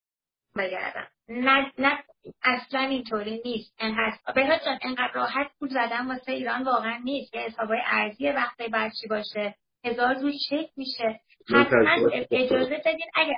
بگردم. 0.56 1.08
نه 1.28 1.72
نه 1.78 2.04
اصلا 2.42 2.80
اینطوری 2.80 3.42
نیست. 3.44 3.74
انقدر 3.78 4.18
بهراد 4.34 4.64
جان 4.64 4.78
انقدر 4.82 5.12
راحت 5.14 5.50
پول 5.58 5.68
زدن 5.68 6.06
واسه 6.06 6.32
ایران 6.32 6.62
واقعا 6.62 6.98
نیست. 7.04 7.34
یه 7.34 7.40
حسابای 7.40 7.80
ارزی 7.86 8.28
وقتی 8.28 8.68
برچی 8.68 9.06
باشه. 9.10 9.54
هزار 9.84 10.14
روی 10.14 10.38
چک 10.38 10.70
میشه. 10.76 11.20
حتما 11.48 12.10
اجازه 12.30 12.82
بدین 12.86 13.10
اگر 13.14 13.36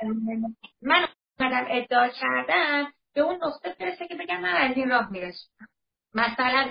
من 0.83 1.09
اومدم 1.41 1.66
ادعا 1.70 2.09
کردم 2.09 2.93
به 3.16 3.22
اون 3.22 3.34
نقطه 3.46 3.76
برسه 3.80 4.08
که 4.08 4.14
بگم 4.14 4.40
من 4.40 4.54
از 4.54 4.76
این 4.76 4.90
راه 4.90 5.10
میرسونم. 5.10 5.68
مثلا 6.14 6.68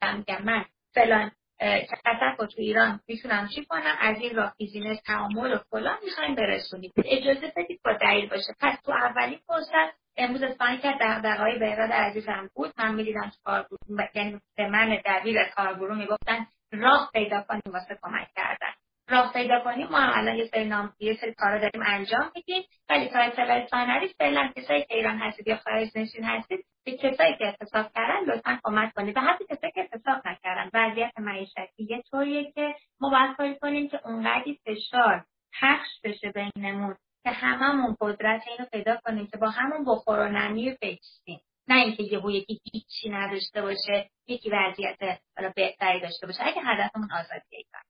دارم 0.00 0.16
میگم 0.16 0.42
من 0.44 0.64
فلان 0.94 1.30
کسب 1.60 2.36
رو 2.38 2.46
تو 2.46 2.54
ایران 2.58 3.00
می‌تونم 3.08 3.48
چی 3.54 3.64
کنم؟ 3.64 3.96
از 4.00 4.16
این 4.20 4.36
راه 4.36 4.54
بیزینس 4.58 4.98
تعامل 5.06 5.54
و 5.54 5.58
فلان 5.70 5.98
می‌خوایم 6.04 6.34
برسونیم. 6.34 6.92
اجازه 7.04 7.52
بدید 7.56 7.80
با 7.84 7.92
دلیل 7.92 8.28
باشه. 8.28 8.54
پس 8.60 8.78
تو 8.84 8.92
اولین 8.92 9.38
فرصت 9.46 10.00
امروز 10.16 10.42
اسپانی 10.42 10.78
که 10.78 10.94
دقدقهای 11.00 11.58
بهراد 11.58 11.92
عزیزم 11.92 12.50
بود. 12.54 12.72
من 12.78 12.94
می‌دیدم 12.94 13.32
کارگروه 13.44 14.08
یعنی 14.14 14.40
به 14.56 14.68
من 14.68 14.98
دبیر 15.04 15.44
کارگروه 15.44 15.98
می‌گفتن 15.98 16.46
راه 16.72 17.10
پیدا 17.12 17.42
کنیم 17.48 17.62
واسه 17.66 17.98
کمک 18.02 18.28
کردن. 18.36 18.69
راه 19.10 19.32
پیدا 19.32 19.60
کنیم 19.60 19.88
ما 19.88 19.98
هم 19.98 20.18
الان 20.18 20.36
یه 20.36 20.46
سری 20.46 20.64
نام 20.64 20.92
یه 20.98 21.14
سری 21.20 21.34
کارا 21.34 21.58
داریم 21.58 21.82
انجام 21.86 22.32
میدیم. 22.34 22.62
ولی 22.88 23.08
تا 23.08 23.18
اطلاع 23.18 23.66
ثانوی 23.66 24.08
فعلا 24.18 24.52
کسایی 24.56 24.84
که 24.84 24.94
ایران 24.94 25.18
هستید 25.18 25.48
یا 25.48 25.56
خارج 25.56 25.88
نشین 25.94 26.24
هستید 26.24 26.64
به 26.84 26.92
کسایی 26.92 27.36
که 27.38 27.46
اتصاب 27.46 27.92
کردن 27.94 28.24
لطفا 28.24 28.58
کمک 28.64 28.92
کنید. 28.94 29.16
و 29.16 29.20
حتی 29.20 29.44
کسایی 29.44 29.72
که 29.72 29.80
اتصاب 29.80 30.28
نکردن. 30.28 30.70
وضعیت 30.74 31.12
معیشتی 31.18 31.84
یه 31.90 32.02
طوریه 32.10 32.52
که 32.52 32.74
ما 33.00 33.10
باید 33.10 33.36
کاری 33.36 33.58
کنیم 33.58 33.88
که 33.88 34.00
اونقدی 34.04 34.60
فشار 34.66 35.24
پخش 35.60 35.88
بشه 36.04 36.32
بینمون 36.54 36.96
که 37.24 37.30
هممون 37.30 37.96
قدرت 38.00 38.42
اینو 38.48 38.68
پیدا 38.72 38.96
کنیم 38.96 39.26
که 39.26 39.36
با 39.36 39.50
همون 39.50 39.84
بخور 39.84 40.18
و 40.18 40.28
نمی 40.28 40.70
بچسیم 40.82 41.40
نه 41.68 41.76
اینکه 41.76 42.02
یهو 42.02 42.30
یکی 42.30 42.60
هیچی 42.72 43.10
نداشته 43.10 43.62
باشه 43.62 44.10
یکی 44.26 44.50
وضعیت 44.50 45.20
بهتری 45.56 46.00
داشته 46.00 46.26
باشه. 46.26 46.46
اگه 46.46 46.62
هدفمون 46.64 47.08
آزادی 47.12 47.56
ایران 47.56 47.89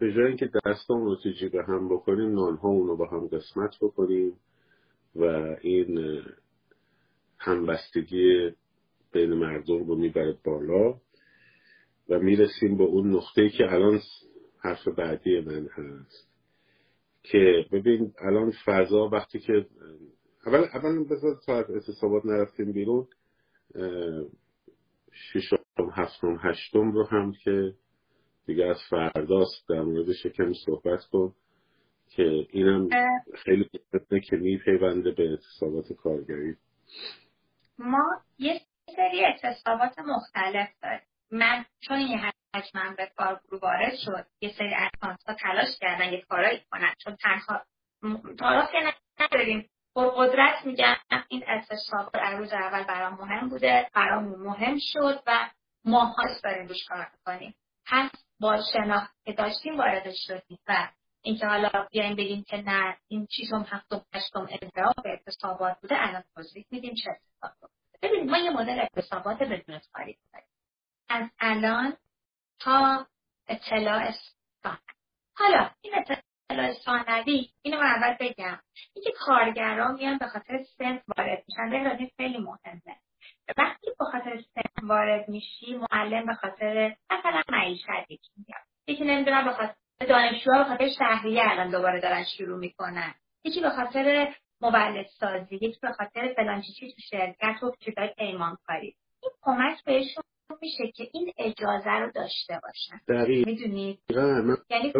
به 0.00 0.12
جای 0.12 0.26
اینکه 0.26 0.50
دستان 0.66 1.04
رو 1.04 1.16
تو 1.16 1.30
جیب 1.30 1.54
هم 1.54 1.88
بکنیم 1.88 2.34
نانها 2.34 2.68
اونو 2.68 2.96
با 2.96 3.06
هم 3.06 3.26
قسمت 3.26 3.76
بکنیم 3.80 4.32
و 5.16 5.24
این 5.60 6.22
همبستگی 7.38 8.50
بین 9.12 9.34
مردم 9.34 9.84
رو 9.84 9.96
می‌بره 9.96 10.38
بالا 10.44 11.00
و 12.08 12.18
می‌رسیم 12.18 12.78
به 12.78 12.84
اون 12.84 13.10
نقطه 13.10 13.48
که 13.48 13.72
الان 13.72 14.00
حرف 14.58 14.88
بعدی 14.88 15.40
من 15.40 15.68
هست. 15.72 16.30
که 17.22 17.66
ببین 17.72 18.12
الان 18.18 18.52
فضا 18.64 19.08
وقتی 19.08 19.38
که 19.38 19.66
اول 20.46 20.64
اول 20.74 21.04
بذار 21.04 21.40
تا 21.46 21.54
اعتصابات 21.54 22.26
نرفتیم 22.26 22.72
بیرون 22.72 23.06
ششم 25.12 25.56
هفتم 25.92 26.38
هشتم 26.40 26.92
رو 26.92 27.06
هم 27.06 27.32
که 27.32 27.74
دیگه 28.50 28.66
از 28.66 28.78
فرداست. 28.90 29.68
در 29.68 29.80
مورد 29.80 30.12
شکم 30.12 30.52
صحبت 30.66 31.04
کن 31.12 31.34
که 32.16 32.46
اینم 32.50 32.88
خیلی 33.44 33.70
مهمه 33.92 34.20
که 34.20 34.36
میپیونده 34.36 35.10
به 35.10 35.30
اعتصابات 35.30 35.92
کارگری. 35.92 36.56
ما 37.78 38.04
یه 38.38 38.60
سری 38.96 39.24
اعتصابات 39.24 39.98
مختلف 39.98 40.68
داریم. 40.82 41.00
من 41.30 41.64
چون 41.80 41.96
این 41.96 42.18
حجمم 42.54 42.94
به 42.96 43.10
کارگروه 43.16 43.60
وارد 43.60 43.94
شد 44.04 44.26
یه 44.40 44.52
سری 44.58 44.74
اکانت 44.74 45.22
ها 45.22 45.34
تلاش 45.34 45.78
کردن 45.80 46.12
یه 46.12 46.20
کارایی 46.20 46.60
کنن. 46.70 46.94
چون 46.98 47.16
تنها 47.16 47.62
تعارف 48.38 48.68
نداریم. 49.20 49.68
قدرت 49.94 50.66
میگم 50.66 50.96
این 51.28 51.44
اعتصاب 51.46 52.12
در 52.14 52.38
روز 52.38 52.52
اول 52.52 52.84
برام 52.84 53.12
مهم 53.12 53.48
بوده. 53.48 53.90
برامون 53.94 54.40
مهم 54.40 54.78
شد 54.92 55.22
و 55.26 55.50
ماهاست 55.84 56.44
داریم 56.44 56.66
روش 56.66 56.84
کار 56.88 57.06
کنیم 57.26 57.54
پس 57.86 58.10
با 58.40 58.62
شناخت 58.72 59.14
که 59.24 59.32
داشتیم 59.32 59.78
وارد 59.78 60.12
شدیم 60.14 60.58
و 60.68 60.88
اینکه 61.22 61.46
حالا 61.46 61.86
بیایم 61.90 62.16
بگیم 62.16 62.44
که 62.44 62.56
نه 62.56 62.96
این 63.08 63.26
چیزم 63.26 63.66
هفتم 63.68 64.04
هشتم 64.14 64.46
به 64.76 65.10
اعتصابات 65.10 65.80
بوده 65.80 65.94
الان 65.98 66.24
توضیح 66.34 66.66
میدیم 66.70 66.94
چه 66.94 67.10
اتفاق 67.10 67.70
ببینید 68.02 68.30
ما 68.30 68.38
یه 68.38 68.50
مدل 68.50 68.78
اعتصابات 68.78 69.38
بدون 69.38 69.80
تاریخ 69.94 70.16
داریم. 70.32 70.48
از 71.08 71.30
الان 71.40 71.96
تا 72.60 73.06
اطلاع 73.48 74.10
ثانوی. 74.62 74.78
حالا 75.36 75.70
این 75.80 75.94
اطلاع 75.94 76.72
ثانوی 76.72 77.50
اینو 77.62 77.80
من 77.80 77.86
اول 77.86 78.16
بگم. 78.20 78.60
اینکه 78.94 79.12
کارگران 79.18 79.94
میان 79.94 80.18
به 80.18 80.26
خاطر 80.26 80.64
سنف 80.78 81.02
وارد 81.18 81.44
میشن 81.48 81.70
به 81.70 82.10
خیلی 82.16 82.38
مهمه. 82.38 83.00
وقتی 83.58 83.86
به 83.98 84.04
خاطر 84.04 84.40
سن 84.54 84.86
وارد 84.86 85.28
میشی 85.28 85.80
معلم 85.90 86.26
به 86.26 86.34
خاطر 86.34 86.96
مثلا 87.10 87.42
معیشت 87.48 87.86
میگم 88.36 88.60
یکی 88.86 89.04
نمی‌دونم 89.04 89.44
به 89.44 89.50
خاطر 89.50 89.74
دانشجوها 90.08 90.58
به 90.62 90.68
خاطر 90.68 90.88
شهریه 90.98 91.42
الان 91.44 91.70
دوباره 91.70 92.00
دارن 92.00 92.24
شروع 92.24 92.58
می‌کنن. 92.58 93.14
یکی 93.44 93.60
به 93.60 93.70
خاطر 93.70 94.34
مولد 94.60 95.06
سازی 95.06 95.54
یکی 95.54 95.78
به 95.82 95.92
خاطر 95.92 96.34
فلان 96.36 96.60
چیزی 96.62 96.92
تو 96.92 97.00
شرکت 97.10 97.62
و 97.62 97.72
چیزای 97.80 98.08
پیمانکاری. 98.18 98.96
این 99.22 99.32
کمک 99.42 99.84
بهشون 99.84 100.24
میشه 100.62 100.92
که 100.96 101.08
این 101.12 101.32
اجازه 101.38 101.90
رو 101.90 102.10
داشته 102.10 102.60
باشن. 102.62 103.00
می‌دونید 103.46 104.00
یعنی 104.70 104.92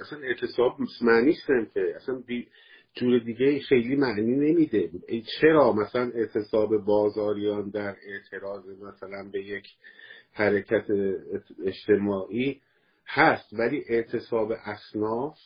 اصلا 0.00 0.18
اعتصاب 0.22 0.76
معنی 1.02 1.36
که 1.74 1.94
اصلا 1.96 2.14
بی... 2.26 2.48
جور 2.94 3.18
دیگه 3.18 3.60
خیلی 3.60 3.96
معنی 3.96 4.36
نمیده 4.36 4.90
چرا 5.40 5.72
مثلا 5.72 6.10
اعتصاب 6.14 6.76
بازاریان 6.76 7.70
در 7.70 7.96
اعتراض 8.06 8.68
مثلا 8.68 9.30
به 9.32 9.42
یک 9.42 9.66
حرکت 10.32 10.86
اجتماعی 11.64 12.60
هست 13.06 13.52
ولی 13.52 13.84
اعتصاب 13.88 14.52
اصناف 14.64 15.38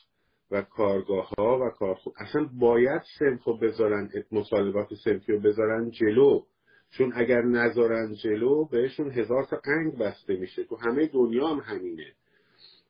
و 0.51 0.62
کارگاه 0.62 1.30
ها 1.38 1.59
و 1.59 1.70
کارخون 1.70 2.12
اصلا 2.16 2.49
باید 2.59 3.03
سنف 3.18 3.45
رو 3.45 3.59
بذارن 3.59 4.11
مطالبات 4.32 4.88
سنفی 5.05 5.32
رو 5.32 5.40
بذارن 5.40 5.90
جلو. 5.90 6.42
چون 6.90 7.12
اگر 7.16 7.42
نذارن 7.42 8.14
جلو 8.14 8.64
بهشون 8.64 9.11
هزار 9.11 9.45
تا 9.45 9.61
انگ 9.64 9.99
بسته 9.99 10.36
میشه. 10.36 10.64
تو 10.64 10.76
همه 10.76 11.07
دنیا 11.07 11.49
هم 11.49 11.59
همینه. 11.59 12.12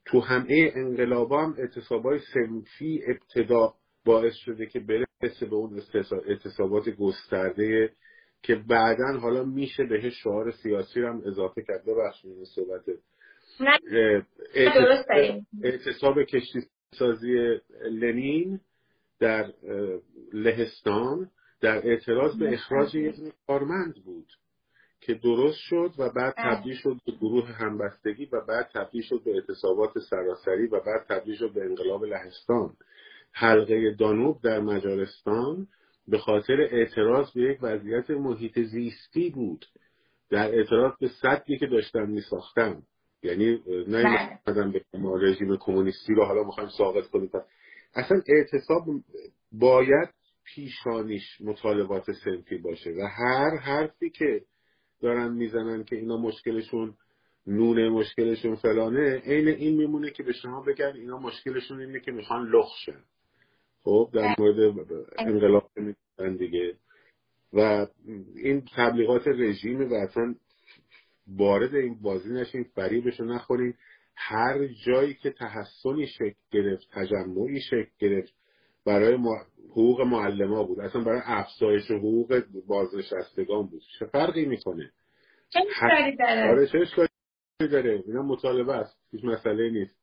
تو 0.06 0.20
همه 0.20 0.72
انقلاب 0.74 1.32
هم 1.32 1.54
اعتصابای 1.58 2.18
سنفی 2.34 3.02
ابتدا 3.06 3.74
باعث 4.04 4.34
شده 4.34 4.66
که 4.66 4.80
برسه 4.80 5.46
به 5.46 5.54
اون 5.56 5.82
اعتصابات 6.28 6.88
گسترده 6.88 7.92
که 8.42 8.54
بعدا 8.54 9.18
حالا 9.20 9.44
میشه 9.44 9.84
بهش 9.84 10.22
شعار 10.22 10.50
سیاسی 10.50 11.00
رو 11.00 11.08
هم 11.08 11.22
اضافه 11.26 11.62
کرد. 11.62 11.84
ببخشید 11.84 12.32
این 12.32 12.44
صحبت. 12.44 12.82
اعتصاب 15.62 16.22
کشتی 16.22 16.60
سازی 16.98 17.60
لنین 17.90 18.60
در 19.20 19.52
لهستان 20.32 21.30
در 21.60 21.88
اعتراض 21.88 22.38
به 22.38 22.52
اخراج 22.52 22.94
یک 22.94 23.14
کارمند 23.46 23.94
بود 24.04 24.26
که 25.00 25.14
درست 25.14 25.58
شد 25.58 25.90
و 25.98 26.10
بعد 26.10 26.34
تبدیل 26.36 26.74
شد 26.74 26.96
به 27.06 27.12
گروه 27.12 27.46
همبستگی 27.50 28.26
و 28.32 28.40
بعد 28.48 28.70
تبدیل 28.74 29.02
شد 29.02 29.22
به 29.24 29.30
اعتصابات 29.30 29.98
سراسری 29.98 30.66
و 30.66 30.80
بعد 30.80 31.06
تبدیل 31.08 31.36
شد 31.36 31.52
به 31.52 31.64
انقلاب 31.64 32.04
لهستان. 32.04 32.76
حلقه 33.34 33.94
دانوب 33.98 34.40
در 34.42 34.60
مجارستان 34.60 35.66
به 36.08 36.18
خاطر 36.18 36.60
اعتراض 36.60 37.32
به 37.32 37.42
یک 37.42 37.58
وضعیت 37.62 38.10
محیط 38.10 38.60
زیستی 38.60 39.30
بود. 39.30 39.66
در 40.30 40.54
اعتراض 40.54 40.92
به 41.00 41.08
صدی 41.08 41.58
که 41.58 41.66
داشتن 41.66 42.10
می 42.10 42.20
ساختن 42.20 42.82
یعنی 43.22 43.60
نه 43.88 44.38
به 44.46 44.98
ما 44.98 45.16
رژیم 45.16 45.56
کمونیستی 45.56 46.14
رو 46.14 46.24
حالا 46.24 46.42
می‌خوایم 46.44 46.70
ساقط 46.78 47.06
کنیم. 47.06 47.30
اصلا 47.94 48.22
اعتصاب 48.28 48.84
باید 49.52 50.08
پیشانیش 50.44 51.40
مطالبات 51.40 52.12
سنفی 52.12 52.58
باشه 52.58 52.90
و 52.90 53.08
هر 53.18 53.56
حرفی 53.56 54.10
که 54.10 54.40
دارن 55.00 55.32
می‌زنن 55.32 55.84
که 55.84 55.96
اینا 55.96 56.16
مشکلشون 56.16 56.94
نونه 57.46 57.88
مشکلشون 57.88 58.54
فلانه 58.54 59.22
عین 59.26 59.48
این 59.48 59.76
میمونه 59.76 60.10
که 60.10 60.22
به 60.22 60.32
شما 60.32 60.62
بگن 60.62 60.92
اینا 60.94 61.18
مشکلشون 61.18 61.80
اینه 61.80 62.00
که 62.00 62.12
می‌خوان 62.12 62.48
لخشن 62.48 63.04
خب 63.84 64.10
در 64.12 64.34
مورد 64.38 64.74
انقلاب 65.18 65.70
میگن 65.76 66.36
دیگه. 66.36 66.74
و 67.52 67.86
این 68.36 68.62
تبلیغات 68.76 69.28
رژیم 69.28 69.90
و 69.90 69.94
اصلا 69.94 70.34
وارد 71.26 71.74
این 71.74 72.02
بازی 72.02 72.32
نشین 72.32 72.64
فریبش 72.64 73.20
رو 73.20 73.26
نخورین. 73.26 73.74
هر 74.16 74.66
جایی 74.86 75.14
که 75.14 75.30
تحسنی 75.30 76.06
شکل 76.06 76.34
گرفت 76.50 76.88
تجمعی 76.92 77.60
شکل 77.60 77.90
گرفت 77.98 78.34
برای 78.86 79.18
حقوق 79.70 80.00
معلم 80.00 80.62
بود. 80.66 80.80
اصلا 80.80 81.04
برای 81.04 81.20
افزایش 81.24 81.90
حقوق 81.90 82.42
بازنشستگان 82.66 83.66
بود. 83.66 83.82
چه 83.98 84.06
فرقی 84.06 84.44
می‌کنه؟ 84.44 84.90
چه 85.50 85.60
داره؟ 86.18 86.50
آره 86.50 86.66
چه 86.66 87.66
داره؟ 87.66 88.02
اینا 88.06 88.22
مطالبه 88.22 88.72
است. 88.72 88.98
هیچ 89.12 89.24
مسئله 89.24 89.70
نیست. 89.70 89.96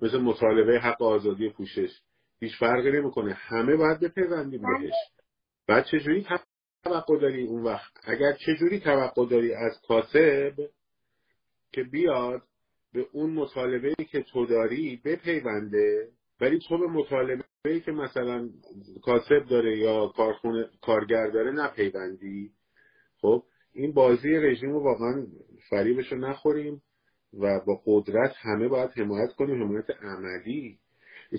مثل 0.00 0.18
مطالبه 0.18 0.80
حق 0.80 1.02
آزادی 1.02 1.48
پوشش. 1.48 1.90
هیچ 2.40 2.52
فرقی 2.58 2.92
نمی‌کنه. 2.92 3.32
همه 3.34 3.76
باید 3.76 4.00
بپیوندیم 4.00 4.62
بله. 4.62 4.78
بهش. 4.78 4.94
بعد 5.66 5.84
چجوری 5.84 6.26
توقع 6.84 7.20
داری 7.20 7.46
اون 7.46 7.62
وقت؟ 7.62 7.92
اگر 8.04 8.32
چجوری 8.32 8.80
توقع 8.80 9.26
داری 9.26 9.54
از 9.54 9.80
کاسب 9.88 10.54
که 11.72 11.82
بیاد 11.82 12.42
به 12.92 13.06
اون 13.12 13.30
مطالبه 13.30 13.94
که 14.10 14.22
تو 14.22 14.46
داری 14.46 15.00
بپیونده 15.04 16.08
ولی 16.40 16.58
تو 16.68 16.78
به 16.78 16.86
مطالبه 16.86 17.44
که 17.84 17.92
مثلا 17.92 18.50
کاسب 19.02 19.44
داره 19.50 19.78
یا 19.78 20.08
کارخونه 20.08 20.68
کارگر 20.82 21.30
داره 21.30 21.52
نپیوندی 21.52 22.50
خب 23.20 23.42
این 23.72 23.92
بازی 23.92 24.36
رژیم 24.36 24.70
رو 24.70 24.80
واقعا 24.80 25.26
فریبش 25.70 26.12
رو 26.12 26.18
نخوریم 26.18 26.82
و 27.40 27.60
با 27.66 27.82
قدرت 27.86 28.34
همه 28.38 28.68
باید 28.68 28.90
حمایت 28.90 29.32
کنیم 29.32 29.62
حمایت 29.62 29.90
عملی. 29.90 30.78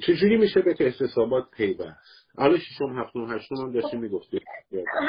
چجوری 0.08 0.38
میشه 0.38 0.62
به 0.62 0.76
اعتصابات 0.80 1.52
پیوست؟ 1.52 2.28
حالا 2.38 2.58
ششم 2.58 3.00
هفتم 3.00 3.36
هشتم 3.36 3.56
هم 3.56 3.74
داشتی 3.74 3.98
می‌گفتی 3.98 4.40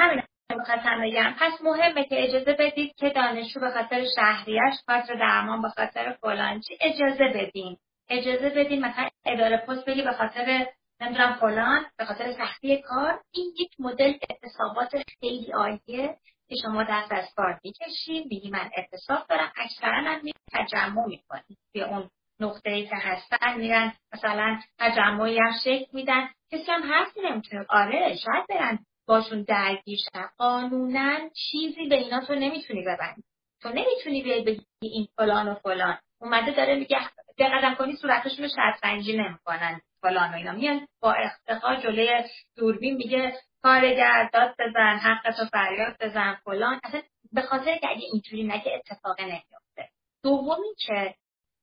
همین 0.00 0.22
می‌خواستم 0.56 1.02
بگم. 1.02 1.34
پس 1.40 1.62
مهمه 1.64 2.04
که 2.04 2.24
اجازه 2.24 2.56
بدید 2.58 2.94
که 2.96 3.10
دانشجو 3.10 3.60
به 3.60 3.70
خاطر 3.70 4.04
شهریش 4.16 4.74
خاطر 4.86 5.14
درمان 5.14 5.62
به 5.62 5.68
خاطر 5.68 6.16
فلانچی 6.20 6.78
اجازه 6.80 7.24
بدین. 7.34 7.76
اجازه 8.08 8.50
بدین 8.50 8.84
مثلا 8.84 9.08
اداره 9.26 9.56
پست 9.56 9.84
بگی 9.84 10.02
به 10.02 10.12
خاطر 10.12 10.66
نمی‌دونم 11.00 11.36
فلان 11.40 11.86
به 11.98 12.04
خاطر 12.04 12.32
سختی 12.32 12.82
کار. 12.82 13.20
این 13.34 13.52
یک 13.60 13.70
مدل 13.78 14.12
اعتصابات 14.30 15.02
خیلی 15.20 15.52
عالیه 15.52 16.16
که 16.48 16.54
شما 16.62 16.84
دست 16.90 17.12
از 17.12 17.34
کار 17.36 17.60
می‌کشید 17.64 18.26
میگی 18.30 18.50
من 18.50 18.70
اعتصاب 18.76 19.26
دارم. 19.28 19.52
اکثرا 19.56 20.02
هم 20.02 20.20
تجمع 20.52 21.06
می‌کنید 21.06 21.58
توی 21.72 21.82
اون 21.82 22.10
نقطه 22.40 22.70
ای 22.70 22.86
که 22.86 22.96
هستن 22.96 23.56
میرن 23.56 23.92
مثلا 24.12 24.60
تجمعی 24.78 25.38
هم 25.38 25.52
شکل 25.64 25.86
میدن. 25.92 26.28
کسی 26.52 26.72
هم 26.72 26.92
حرفی 26.92 27.20
نمی‌تونه. 27.20 27.66
آره 27.68 28.16
شاید 28.16 28.46
برن. 28.48 28.78
باشون 29.06 29.42
درگیر 29.42 29.98
شن. 30.12 30.26
قانونا 30.38 31.18
چیزی 31.28 31.88
به 31.88 31.94
اینا 31.94 32.20
تو 32.20 32.34
نمی‌تونی 32.34 32.82
ببندی. 32.82 33.22
تو 33.62 33.68
نمی‌تونی 33.68 34.22
بیای 34.22 34.44
بگی 34.44 34.66
این 34.82 35.08
فلان 35.16 35.48
و 35.48 35.54
فلان. 35.54 35.98
اومده 36.20 36.50
داره 36.52 36.74
میگه 36.74 36.98
دقت 37.38 37.78
کنی 37.78 37.96
صورتشون 37.96 38.44
رو 38.44 38.50
شطرنجی 38.50 39.16
نمی‌کنن 39.16 39.80
فلان 40.02 40.32
و 40.32 40.34
اینا. 40.34 40.52
میان 40.52 40.86
با 41.02 41.12
افتخار 41.12 41.76
جلوی 41.76 42.24
دوربین 42.56 42.96
میگه 42.96 43.32
کارگر 43.62 44.28
داد 44.32 44.54
بزن 44.58 44.98
حق 44.98 45.48
فریاد 45.52 45.96
بزن 46.00 46.34
فلان. 46.44 46.80
اصلا 46.84 47.02
به 47.32 47.42
خاطر 47.42 47.76
که 47.76 47.88
اگه 47.90 48.02
اینجوری 48.12 48.44
نگه 48.44 48.72
اتفاق 48.74 49.20
نمیفته 49.20 49.88
دومی 50.22 50.74
که 50.78 51.14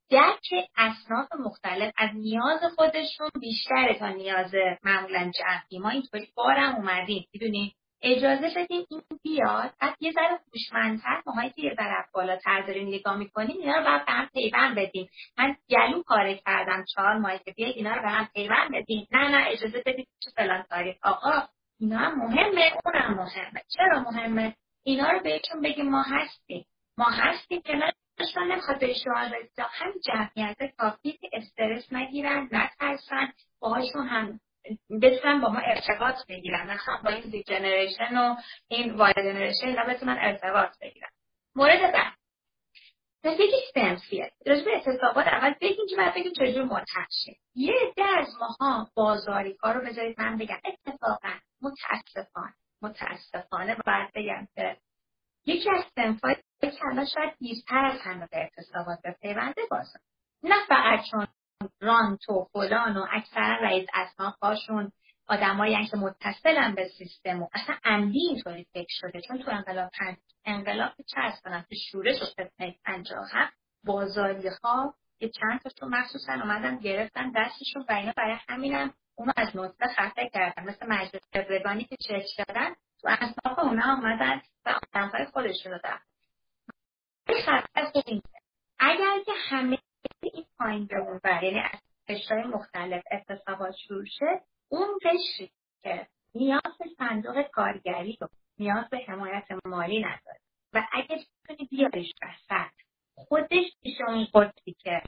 درک 0.10 0.70
اصناف 0.78 1.28
مختلف 1.40 1.94
از 1.98 2.10
نیاز 2.14 2.60
خودشون 2.76 3.30
بیشتره 3.42 4.00
تا 4.00 4.10
نیاز 4.10 4.52
معمولا 4.84 5.32
جمعی 5.40 5.80
ما 5.80 5.90
اینطوری 5.90 6.28
بارم 6.36 6.76
اومدیم. 6.76 7.28
می‌دونیم 7.34 7.72
اجازه 8.02 8.52
بدیم 8.56 8.86
این 8.90 9.02
بیاد. 9.24 9.74
بعد 9.82 9.96
یه 10.00 10.12
ذره 10.12 10.40
هوشمندتر 10.54 11.22
ماهایی 11.26 11.50
که 11.50 11.62
یه 11.62 11.76
ذره 11.76 12.06
بالاتر 12.14 12.62
داریم 12.62 12.88
نگاه 12.88 13.18
می‌کنیم 13.18 13.58
اینا 13.60 13.78
رو 13.78 13.84
باید 13.84 14.06
به 14.06 14.12
هم 14.12 14.30
پیوند 14.34 14.78
بدیم. 14.78 15.10
من 15.38 15.56
گلو 15.70 16.04
کار 16.04 16.34
کردم 16.34 16.86
چهار 16.96 17.18
ماهی 17.18 17.40
که 17.46 17.52
بیاید 17.52 17.76
اینا 17.76 17.94
رو 17.94 18.02
به 18.02 18.10
هم 18.10 18.30
پیوند 18.34 18.72
بدیم. 18.74 19.08
نه 19.12 19.30
نه 19.30 19.46
اجازه 19.48 19.84
بدید 19.86 20.08
چه 20.24 20.32
فلان 20.36 20.64
کاری. 20.70 20.96
آقا 21.04 21.48
اینا 21.80 21.98
هم 21.98 22.18
مهمه 22.18 22.72
اونم 22.86 23.14
مهمه. 23.14 23.62
چرا 23.78 24.00
مهمه؟ 24.00 24.56
اینا 24.84 25.12
رو 25.12 25.20
بهشون 25.20 25.62
بگیم 25.62 25.90
ما 25.90 26.02
هستیم. 26.02 26.66
ما 26.98 27.06
هستیم 27.06 27.62
که 27.62 27.74
اصلا 28.18 28.44
نمی‌خواد 28.44 28.80
به 28.80 28.94
شما 28.94 29.18
همین 29.72 30.02
جمعیت 30.06 30.76
کافی 30.78 31.12
که 31.12 31.30
استرس 31.34 31.94
نگیرن 31.94 32.50
نترسن 32.52 33.34
باهاشون 33.60 34.08
هم 34.08 34.40
بتونن 35.02 35.42
با 35.42 35.50
ما 35.50 35.60
ارتباط 35.60 36.16
بگیرن. 36.30 36.72
مثلا 36.72 36.98
با 37.04 37.10
این 37.10 37.22
زی 37.32 37.44
جنریشن 37.44 38.18
و 38.18 38.36
این 38.68 38.96
وای 38.96 39.14
جنریشن 39.14 39.68
اینا 39.68 39.84
بتونن 39.84 40.18
ارتباط 40.22 40.80
بگیرن. 40.82 41.10
مورد 41.56 41.94
بعد. 41.94 42.14
یکی 43.24 43.56
سنفیه. 43.74 44.32
راجب 44.46 44.68
اعتصابات 44.68 45.28
اول 45.28 45.54
بگیم 45.62 45.86
که 45.90 45.96
بعد 45.96 46.16
بگیم 46.16 46.34
چجور 46.34 46.64
منتج 46.64 47.36
یه 47.56 47.74
عده 47.82 48.04
از 48.18 48.28
ماها 48.40 48.92
بازاری 48.96 49.58
ها 49.64 49.72
رو 49.72 49.82
بذارید 49.82 50.22
من 50.22 50.38
بگم. 50.38 50.62
اتفاقا 50.66 51.34
متاسفانه 51.62 52.54
متاسفانه 52.82 53.76
باید 53.86 54.12
بگم 54.16 54.48
که 54.56 54.78
یکی 55.46 55.70
از 55.70 55.84
سنفای 55.96 56.36
الان 56.64 57.06
شاید 57.06 57.34
دیرتر 57.40 57.86
از 57.86 58.00
همه 58.04 58.28
به 58.32 58.38
اعتصابات 58.38 59.02
به 59.04 59.16
پیونده 59.22 59.62
بازن 59.72 60.00
نه 60.44 60.56
فقط 60.68 61.00
چون 61.12 61.28
رانت 61.82 62.30
و 62.30 62.48
فلان 62.54 62.98
و 62.98 63.06
اکثرا 63.12 63.56
رئیس 63.62 63.90
هاشون 64.42 64.92
آدمایی 65.28 65.88
که 65.88 65.98
متصلن 65.98 66.76
به 66.76 66.88
سیستم 66.98 67.44
و 67.44 67.50
اصلا 67.54 67.76
عمدی 67.84 68.20
اینطوری 68.20 68.68
فکر 68.74 68.88
شده. 68.90 69.22
چون 69.22 69.38
تو 69.38 69.52
انقلاب 69.52 69.92
پنج 70.00 70.18
انقلاب 70.46 70.92
چه 71.08 71.20
از 71.20 71.42
کنم؟ 71.42 71.66
که 71.70 71.76
شورش 71.92 72.22
و 72.22 72.26
فتنه 72.26 72.76
پنجاه 72.86 73.30
بازاری 73.84 74.50
ها 74.64 74.94
که 75.20 75.30
چند 75.30 75.62
تاشون 75.62 75.90
مخصوصا 75.90 76.34
اومدن 76.34 76.78
گرفتن 76.78 77.32
دستشون 77.36 77.86
و 77.90 77.94
اینا. 77.94 78.14
برای 78.18 78.38
همینم 78.50 78.94
اونو 79.16 79.32
از 79.38 79.56
نطفه 79.56 79.88
خفه 79.88 80.30
کردن. 80.34 80.64
مثل 80.64 80.88
مجلس 80.88 81.22
قبلگانی 81.34 81.84
که 81.84 81.96
چک 81.96 82.48
دادن 82.48 82.74
تو 83.02 83.08
اصناف 83.08 83.60
اونا 83.60 83.94
آمدن 83.94 84.42
و 84.66 84.80
آدمهای 84.94 85.26
خودشون 85.26 85.72
رو 85.72 85.80
دارن 85.84 86.02
اگر 88.80 89.24
که 89.26 89.32
همه 89.50 89.78
این 90.22 90.46
پایین 90.58 90.88
به 90.88 91.20
یعنی 91.44 91.60
از 91.60 91.80
قشرهای 92.08 92.44
مختلف 92.44 93.04
اتصابات 93.12 93.76
شروع 93.76 94.06
شه 94.06 94.42
اون 94.70 95.00
قشری 95.04 95.52
که 95.84 96.08
نیاز 96.36 96.78
به 96.80 96.86
صندوق 96.98 97.42
کارگری 97.42 98.18
رو 98.22 98.28
نیاز 98.60 98.90
به 98.90 98.98
حمایت 98.98 99.48
مالی 99.66 100.00
نداره. 100.00 100.40
و 100.74 100.88
اگه 100.94 101.26
بتونی 101.50 101.68
بیاریش 101.72 102.12
وسط 102.22 102.72
خودش 103.16 103.72
میشه 103.84 104.04
اون 104.08 104.28
قطبی 104.34 104.76
که 104.80 105.02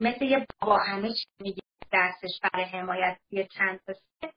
مثل 0.00 0.24
یه 0.24 0.46
بابا 0.60 0.78
همه 0.78 1.08
چی 1.08 1.26
میگه 1.40 1.62
دستش 1.92 2.40
برای 2.42 2.64
حمایت 2.64 3.18
یه 3.30 3.46
چند 3.46 3.80
تا 3.86 3.92
سه 3.92 4.32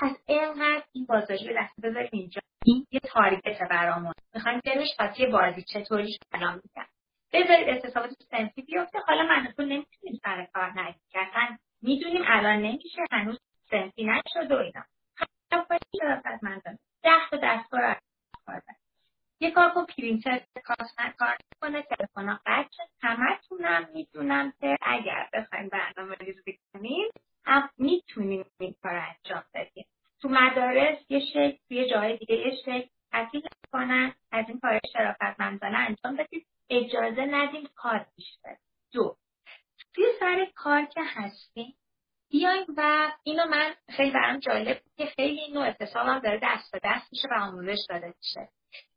پس 0.00 0.16
اینقدر 0.26 0.82
این 0.92 1.06
بازاری 1.06 1.48
رو 1.48 1.54
دست 1.62 1.80
بذاریم 1.82 2.10
اینجا. 2.12 2.40
این 2.64 2.86
یه 2.90 3.00
تارگت 3.00 3.68
برامون. 3.70 4.12
می‌خوایم 4.34 4.60
بریم 4.64 4.86
قاطی 4.98 5.26
بازی 5.26 5.62
چطوریش 5.62 6.18
الان 6.32 6.54
میگم 6.54 6.86
بذارید 7.32 7.68
اتصابات 7.68 8.10
سنفی 8.30 8.62
بیفته. 8.62 8.98
حالا 8.98 9.22
من 9.22 9.52
تو 9.56 9.62
نمی‌تونیم 9.62 10.20
سر 10.24 10.46
کار 10.54 10.80
نگیم. 10.80 11.00
اصلا 11.14 11.56
می‌دونیم 11.82 12.22
الان 12.26 12.56
نمیشه. 12.56 13.02
هنوز 13.12 13.38
سنفی 13.70 14.04
نشد 14.04 14.52
و 14.52 14.56
اینا. 14.56 14.84
من 16.42 16.60
ده 17.02 17.10
تا 17.30 17.36
دستگاه 17.42 17.96
کار 18.46 18.62
یه 19.40 19.50
کار 19.50 19.70
کن 19.70 19.86
پرینتر 19.86 20.40
کار 20.64 20.76
کار 21.18 21.36
کنه 21.60 21.82
تلفن 21.82 22.28
ها 22.28 22.40
قطع 22.46 22.84
همتونم 23.02 23.88
می‌دونم 23.94 24.52
که 24.60 24.76
اگر 24.82 25.28
بخوایم 25.32 25.68
برنامه 25.68 26.14
ریزی 26.14 26.58
کنیم 26.72 27.08
هم 27.48 27.70
می‌تونیم 27.78 28.44
این 28.60 28.74
کار 28.82 28.94
انجام 28.94 29.44
بدیم. 29.54 29.86
تو 30.20 30.28
مدارس 30.28 30.98
یه 31.08 31.20
شکل 31.20 31.56
یه 31.70 31.88
جای 31.90 32.16
دیگه 32.16 32.36
یه 32.36 32.56
شکل 32.62 32.88
تحصیل 33.12 33.42
کنن 33.72 34.14
از 34.32 34.44
این 34.48 34.60
کار 34.60 34.80
شرافتمندانه 34.92 35.78
انجام 35.78 36.16
بدید 36.16 36.46
اجازه 36.70 37.22
ندیم 37.22 37.68
کار 37.74 38.06
بیشتر. 38.16 38.56
دو 38.92 39.16
توی 39.94 40.04
سر 40.20 40.46
کار 40.54 40.84
که 40.84 41.00
هستیم 41.04 41.74
بیایم 42.30 42.66
و 42.76 43.12
اینو 43.22 43.44
من 43.44 43.74
خیلی 43.96 44.10
برام 44.10 44.38
جالب 44.38 44.80
که 44.96 45.06
خیلی 45.06 45.40
این 45.40 45.54
نوع 45.54 45.74
هم 45.94 46.18
داره 46.18 46.40
دست 46.42 46.72
به 46.72 46.80
دست 46.84 47.12
میشه 47.12 47.28
و 47.30 47.40
آموزش 47.40 47.78
داده 47.88 48.06
میشه. 48.06 48.48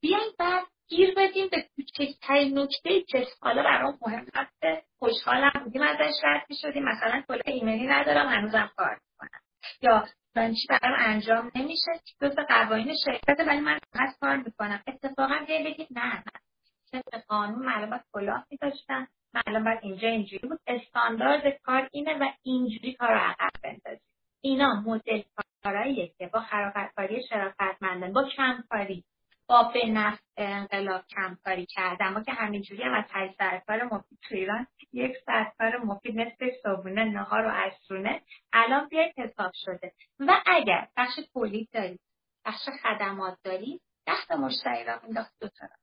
بیایم 0.02 0.32
بعد 0.40 0.64
گیر 0.92 1.14
بدیم 1.18 1.48
به 1.52 1.66
کوچکترین 1.76 2.60
نکته 2.60 3.02
که 3.02 3.28
حالا 3.42 3.64
برام 3.64 3.98
مهم 4.02 4.26
هسته 4.36 4.84
خوشحالم 5.00 5.52
بودیم 5.64 5.82
ازش 5.82 6.14
رد 6.24 6.46
می‌شدیم. 6.50 6.84
مثلا 6.84 7.24
کل 7.28 7.42
ایمنی 7.46 7.88
ندارم 7.88 8.30
هنوزم 8.30 8.72
کار 8.78 9.00
می‌کنم. 9.12 9.40
یا 9.82 10.06
دانشی 10.36 10.68
برام 10.70 10.96
انجام 11.00 11.52
نمیشه؟ 11.56 11.92
جز 12.22 12.36
قوانین 12.50 12.96
شرکت 13.06 13.40
ولی 13.48 13.60
من 13.60 13.80
هست 13.96 14.20
کار 14.20 14.38
می‌کنم. 14.38 14.84
اتفاقا 14.88 15.46
بیایم 15.48 15.66
بگید 15.66 15.88
نه 15.92 16.16
نه. 16.16 17.02
قانون 17.28 17.66
معلومات 17.66 18.02
کلاه 18.14 18.46
میداشتن 18.52 19.08
معلوم 19.34 19.64
باید 19.64 19.80
اینجا 19.82 20.08
اینجوری 20.08 20.48
بود. 20.48 20.60
استاندارد 20.68 21.62
کار 21.64 21.90
اینه 21.92 22.18
و 22.18 22.32
اینجوری 22.44 22.94
کار 22.94 23.10
رو 23.10 23.20
عقب 23.20 23.52
بندازید 23.64 24.02
اینا 24.42 24.84
مدل 24.86 25.22
کارهاییه 25.64 26.12
که 26.18 26.28
با 26.28 26.40
خرافکاری 26.42 27.24
شرافتمندان 27.30 28.14
با 28.14 28.30
کمکاری. 28.38 29.04
با 29.52 29.64
به 29.64 29.86
نفع 29.86 30.24
انقلاب 30.38 31.02
کمکاری 31.08 31.66
کردن. 31.66 32.14
ما 32.14 32.24
که 32.24 32.32
همینجوری 32.32 32.84
هم 32.84 32.94
از 32.94 33.06
هشت 33.12 33.38
سرکار 33.38 33.84
مفید 33.84 34.20
تو 34.30 34.36
ایران 34.36 34.68
یک 34.94 35.18
سرکار 35.26 35.78
مفید 35.78 36.16
مثل 36.16 36.52
صبونه 36.64 37.04
نهار 37.04 37.46
و 37.46 37.50
عصرونه 37.50 38.22
الان 38.54 38.88
بیاید 38.88 39.14
حساب 39.18 39.52
شده. 39.56 39.94
و 40.20 40.42
اگر 40.46 40.88
بخش 40.98 41.20
تولید 41.34 41.70
دارید 41.74 42.00
بخش 42.46 42.70
خدمات 42.84 43.38
دارید 43.44 43.82
دست 44.08 44.32
مشتری 44.32 44.84
را 44.84 45.00
مینداخت 45.04 45.34
دو 45.42 45.48
طرف 45.48 45.80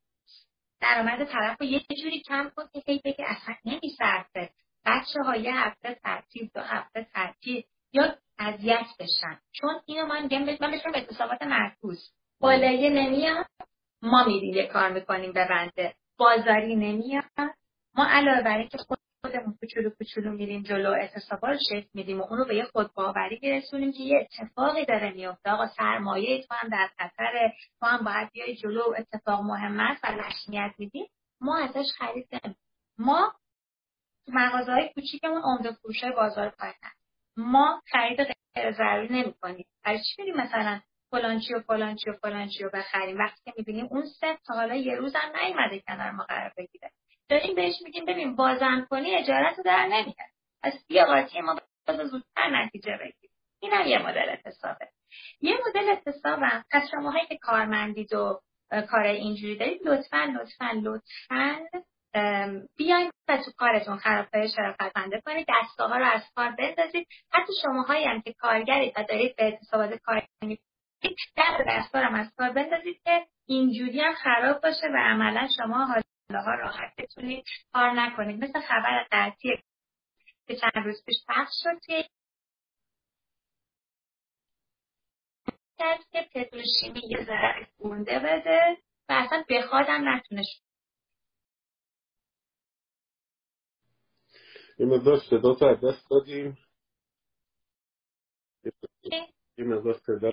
درآمد 0.81 1.25
طرف 1.25 1.61
رو 1.61 1.67
یه 1.67 1.81
جوری 2.03 2.23
کم 2.23 2.51
کن 2.57 2.65
که 2.73 2.83
هی 2.87 3.01
بگه 3.05 3.25
اصلا 3.29 3.55
نمیصرفه 3.65 4.51
بچه 4.87 5.23
ها 5.25 5.37
یه 5.37 5.55
هفته 5.55 5.95
تعطیل 5.95 6.51
دو 6.55 6.61
هفته 6.61 7.07
تعطیل 7.15 7.65
یا 7.93 8.17
اذیت 8.39 8.87
بشن. 9.01 9.41
چون 9.53 9.81
اینو 9.87 10.07
من 10.07 10.23
میگم 10.23 10.57
من 10.61 10.71
بهشون 10.71 10.95
اعتصابات 10.95 11.43
مرکوز. 11.43 12.18
بالایه 12.41 12.91
نمیاد 12.91 13.47
ما 14.03 14.25
میریم 14.25 14.55
یه 14.55 14.67
کار 14.67 14.93
می‌کنیم 14.93 15.33
به 15.33 15.49
بنده. 15.49 15.95
بازاری 16.19 16.77
نمیاد. 16.77 17.25
ما 17.95 18.07
علاوه 18.11 18.43
بر 18.43 18.59
اینکه 18.59 18.79
خودمون 19.23 19.57
کوچولو 19.61 19.91
کوچولو 19.91 20.33
میریم 20.33 20.63
جلو 20.63 20.91
اعتصابا 20.91 21.49
رو 21.49 21.59
شکل 21.71 21.89
میدیم 21.95 22.21
و 22.21 22.25
اونو 22.31 22.45
به 22.45 22.57
یه 22.57 22.65
خودباوری 22.65 23.39
برسونیم 23.43 23.93
که 23.93 24.03
یه 24.03 24.21
اتفاقی 24.21 24.85
داره 24.85 25.11
میفته 25.11 25.51
آقا 25.51 25.67
سرمایه 25.67 26.43
تو 26.43 26.55
هم 26.55 26.69
در 26.69 26.89
خطر 26.99 27.53
تو 27.81 27.87
هم 27.87 28.05
باید 28.05 28.31
بیای 28.33 28.57
جلو 28.57 28.83
اتفاق 28.99 29.41
مهم 29.41 29.81
است 29.81 30.05
و 30.05 30.07
لشنیت 30.07 30.75
میدیم 30.79 31.07
ما 31.41 31.59
ازش 31.59 31.87
خرید 31.99 32.29
ما 32.99 33.33
مغازه 34.29 34.73
های 34.73 34.89
کوچیکمون 34.95 35.43
عمده 35.43 35.73
فروش 35.73 36.05
بازار 36.05 36.51
پایین 36.51 36.75
ما 37.37 37.83
خرید 37.87 38.21
غیر 38.55 38.73
ضروری 38.73 39.23
نمی‌کنیم. 39.23 39.67
برای 39.85 39.99
چی 39.99 40.23
بریم 40.23 40.37
مثلا 40.37 40.81
فلانچی 41.11 41.55
و 41.55 41.61
فلانچی 41.61 42.11
و 42.11 42.13
فلانچی 42.13 42.65
رو 42.65 42.71
بخریم. 42.75 43.19
وقتی 43.19 43.41
که 43.45 43.53
می‌بینیم 43.57 43.89
اون 43.91 44.05
سه 44.21 44.39
تا 44.47 44.55
حالا 44.55 44.75
یه 44.75 44.95
روز 44.95 45.17
هم 45.17 45.37
نیومده 45.37 45.81
کنار 45.81 46.11
ما 46.11 46.25
قرار 46.25 46.53
بگیره. 46.57 46.91
داریم 47.29 47.55
بهش 47.55 47.75
میگیم 47.85 48.05
ببین 48.05 48.37
بازم 48.37 48.87
کنی 48.91 49.17
اجارت 49.17 49.59
رو 49.59 49.65
در 49.65 49.87
نمیاد 49.87 50.31
پس 50.63 50.85
بیا 50.89 51.05
قاطی 51.05 51.41
ما 51.41 51.57
باز 51.87 51.97
زودتر 51.97 52.51
نتیجه 52.65 52.97
بگیر 52.97 53.31
این 53.61 53.73
هم 53.73 53.87
یه 53.87 53.99
مدل 53.99 54.29
اتصابه 54.29 54.89
یه 55.41 55.57
مدل 55.69 55.91
اتصابم 55.91 56.65
پس 56.71 56.91
شماهایی 56.91 57.27
که 57.27 57.37
کارمندید 57.37 58.13
و 58.13 58.41
کار 58.91 59.03
اینجوری 59.03 59.57
دارید 59.59 59.89
لطفا 59.89 60.35
لطفا 60.41 60.71
لطفا 60.83 61.67
بیاین 62.77 63.11
و 63.29 63.37
تو 63.37 63.51
کارتون 63.57 63.97
خرابکاری 63.97 64.49
شرافتمنده 64.49 65.23
کنید. 65.27 65.47
دستگاه 65.49 65.99
رو 65.99 66.05
از 66.05 66.23
کار 66.35 66.51
بندازید. 66.51 67.07
حتی 67.33 67.53
شماهایی 67.63 68.05
هم 68.05 68.21
که 68.21 68.33
کارگرید 68.33 68.93
و 68.97 69.03
دارید 69.03 69.37
به 69.37 69.45
اعتصابات 69.45 70.01
کار 71.03 71.15
در 71.37 71.65
دستارم 71.69 72.15
از 72.15 72.27
کار 72.37 72.51
بندازید 72.53 73.03
که 73.05 73.27
اینجوری 73.47 74.01
هم 74.01 74.15
خراب 74.15 74.63
باشه 74.63 74.87
و 74.95 74.97
عملا 74.97 75.49
شما 75.57 75.85
حالا 75.85 76.55
راحت 76.55 76.95
بتونید 76.99 77.45
کار 77.73 77.91
نکنید. 77.91 78.45
مثل 78.45 78.61
خبر 78.61 79.07
قطعی 79.13 79.57
که 80.47 80.57
چند 80.57 80.85
روز 80.85 81.05
پیش 81.07 81.17
پخش 81.29 81.53
شد 81.63 81.81
که 81.87 82.09
که 86.13 86.29
پتروشیمی 86.35 87.01
یه 87.09 87.25
ذره 87.25 87.69
گونده 87.79 88.19
بده 88.19 88.77
و 89.09 89.13
اصلا 89.13 89.45
بخوادم 89.51 90.09
نتونه 90.09 90.43
یه 94.79 94.87
مقدار 94.87 95.21
صدا 95.31 95.55
تو 95.55 95.65
از 95.65 95.81
دست 95.85 96.11
دادیم. 96.11 96.59
یه 99.59 99.65
مقدار 99.65 100.01
صدا. 100.07 100.33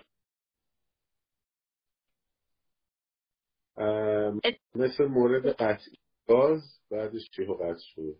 مثل 4.76 5.06
مورد 5.06 5.48
قطعی 5.48 5.98
گاز 6.28 6.62
بعدش 6.92 7.30
چی 7.30 7.46
قطع 7.46 7.80
شده. 7.80 8.16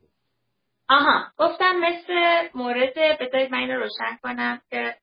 آها 0.89 1.32
گفتم 1.38 1.76
مثل 1.80 2.47
مورد 2.53 2.93
بذارید 3.22 3.51
من 3.51 3.58
اینو 3.58 3.80
روشن 3.80 4.18
کنم 4.24 4.62
که 4.70 4.95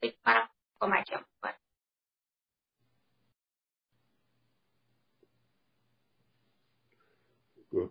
فکر 0.00 0.16
کنم 0.24 0.48
کمکم 0.80 1.24
کنم 1.42 1.54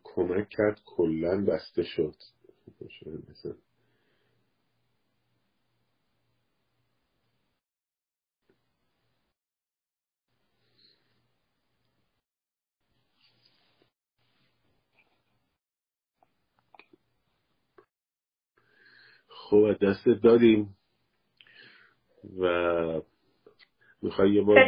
کمک 0.03 0.49
کرد 0.49 0.81
کلا 0.85 1.45
بسته 1.45 1.83
شد. 1.83 2.15
مثلا 3.29 3.53
خب 19.49 19.75
دست 19.81 20.07
دادیم. 20.23 20.75
و 22.41 22.47
می‌خوای 24.01 24.31
یه 24.33 24.41
بار 24.41 24.65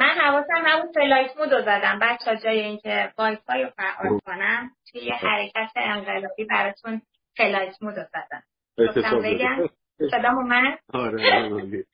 من 0.00 0.14
حواسم 0.20 0.62
همون 0.66 0.92
فلایت 0.94 1.36
مود 1.36 1.52
رو 1.52 1.62
زدم. 1.62 1.98
بچه 2.02 2.36
جای 2.44 2.60
اینکه 2.60 3.12
وایفای 3.18 3.62
رو 3.62 3.70
فعال 3.70 4.18
خب. 4.18 4.20
کنم 4.26 4.70
توی 4.92 5.00
یه. 5.00 5.14
حرکت 5.14 5.70
انقلابی 5.76 6.44
براتون 6.44 7.02
فلایت 7.36 7.82
مود 7.82 7.94
رو 7.94 8.04
زدم. 8.04 8.42
بگم. 9.22 9.68
صدام 10.10 10.36
اومد؟ 10.36 10.78
آره 11.04 11.84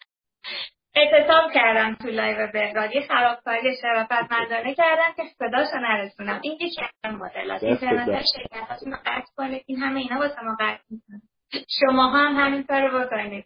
اعتصاب 0.95 1.53
کردم 1.55 1.95
تو 1.95 2.09
لایو 2.09 2.53
بهراد. 2.53 2.95
یه 2.95 3.07
خرابکاری 3.09 3.76
مندانه 4.31 4.74
کردم 4.74 5.12
که 5.16 5.22
صداشو 5.39 5.78
نرسونم. 5.81 6.41
این 6.43 6.53
یکی 6.61 6.81
از 7.05 7.14
مدلات. 7.14 7.62
اینترنت 7.62 8.22
شرکتاتون 8.37 8.93
رو 8.93 8.99
قطع 9.07 9.33
کنید. 9.37 9.64
این 9.66 9.78
همه 9.78 10.01
اینا 10.01 10.18
واسه 10.18 10.43
ما 10.43 10.57
قطع 10.61 10.83
می‌کنه. 10.91 11.20
شما 11.80 12.11
هم 12.11 12.36
همین 12.36 12.62
کارو 12.62 13.01
بکنید. 13.01 13.44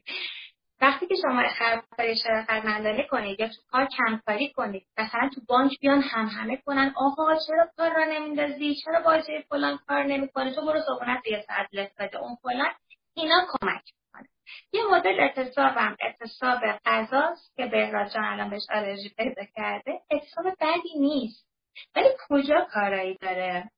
وقتی 0.80 1.06
که 1.06 1.14
شما 1.22 1.42
خرید 1.96 2.16
شرافتمندانه 2.24 3.02
کنید 3.10 3.40
یا 3.40 3.48
تو 3.48 3.54
کار 3.70 3.88
کمکاری 3.98 4.52
کنید 4.52 4.86
مثلا 4.98 5.30
تو 5.34 5.40
بانک 5.48 5.80
بیان 5.80 6.02
هم 6.02 6.26
همه 6.26 6.56
کنن 6.56 6.94
آقا 6.96 7.34
چرا 7.46 7.68
کار 7.76 7.90
را 7.94 8.04
نمیندازی؟ 8.04 8.74
چرا 8.74 9.00
باجه 9.00 9.44
فلان 9.50 9.78
کار 9.86 10.02
نمی‌کنه 10.04 10.54
تو 10.54 10.66
برو 10.66 10.80
صبحونت 10.80 11.26
یه 11.26 11.44
ساعت 11.46 11.68
بده. 11.98 12.18
اون 12.18 12.36
فلان 12.42 12.72
اینا 13.14 13.46
کمک 13.48 13.82
می‌کنه. 13.84 14.28
یه 14.72 14.82
مدل 14.90 15.20
اعتصابم 15.20 15.96
اعتصاب 16.00 16.60
غذاست 16.84 17.56
که 17.56 17.66
بهراج 17.66 18.12
جان 18.12 18.24
الان 18.24 18.50
بهش 18.50 18.66
آلرژی 18.70 19.08
پیدا 19.08 19.42
کرده. 19.56 20.00
اعتصاب 20.10 20.46
بدی 20.60 20.98
نیست. 21.00 21.46
ولی 21.96 22.08
کجا 22.28 22.66
کارایی 22.72 23.18
داره؟ 23.20 23.70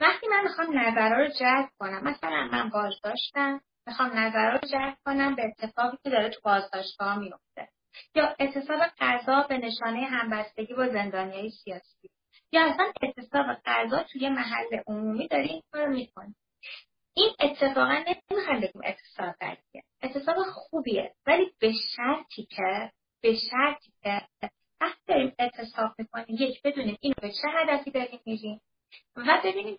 وقتی 0.00 0.26
من 0.26 0.42
می‌خوام 0.42 0.78
نظرها 0.78 1.18
رو 1.18 1.28
جلب 1.28 1.68
کنم 1.78 2.04
مثلا 2.04 2.48
من 2.52 2.68
بازداشتم 2.68 3.60
می‌خوام 3.86 4.18
نظر 4.18 4.50
رو 4.50 4.58
جلب 4.58 4.96
کنم 5.04 5.34
به 5.34 5.42
اتفاقی 5.44 5.96
که 6.04 6.10
داره 6.10 6.28
تو 6.28 6.40
بازداشتگاه 6.44 7.18
میفته 7.18 7.68
یا 8.14 8.36
اعتصاب 8.38 8.80
قضا 9.00 9.46
به 9.48 9.58
نشانه 9.58 10.06
همبستگی 10.06 10.74
با 10.74 10.84
های 10.84 11.50
سیاسی. 11.50 12.10
یا 12.52 12.64
اصلا 12.64 12.92
اعتصاب 13.02 13.46
قضا 13.66 14.02
توی 14.02 14.28
محل 14.28 14.80
عمومی 14.86 15.28
داره 15.28 15.44
این 15.44 15.62
کار 15.72 15.88
می‌کنه. 15.88 16.34
این 17.16 17.30
اتفاقا 17.40 18.04
نمی‌خوایم 18.06 18.60
بگیم 18.60 18.82
اعتصاب 18.84 19.34
بدیه 19.40 19.84
اعتصاب 20.02 20.36
خوبیه 20.36 21.14
ولی 21.26 21.52
به 21.60 21.72
شرطی 21.96 22.46
که 22.50 22.90
به 23.22 23.34
شرطی 23.50 23.92
که 24.02 24.22
وقتی 24.80 25.00
داریم 25.08 25.32
اعتصاب 25.38 25.92
می‌کنیم 25.98 26.26
یک 26.28 26.62
بدونیم 26.62 26.96
اینو 27.00 27.14
به 27.22 27.28
چه 27.28 27.48
هدفی 27.48 27.90
داریم 27.90 28.20
میریم. 28.26 28.60
و 29.16 29.40
ببینیم 29.44 29.78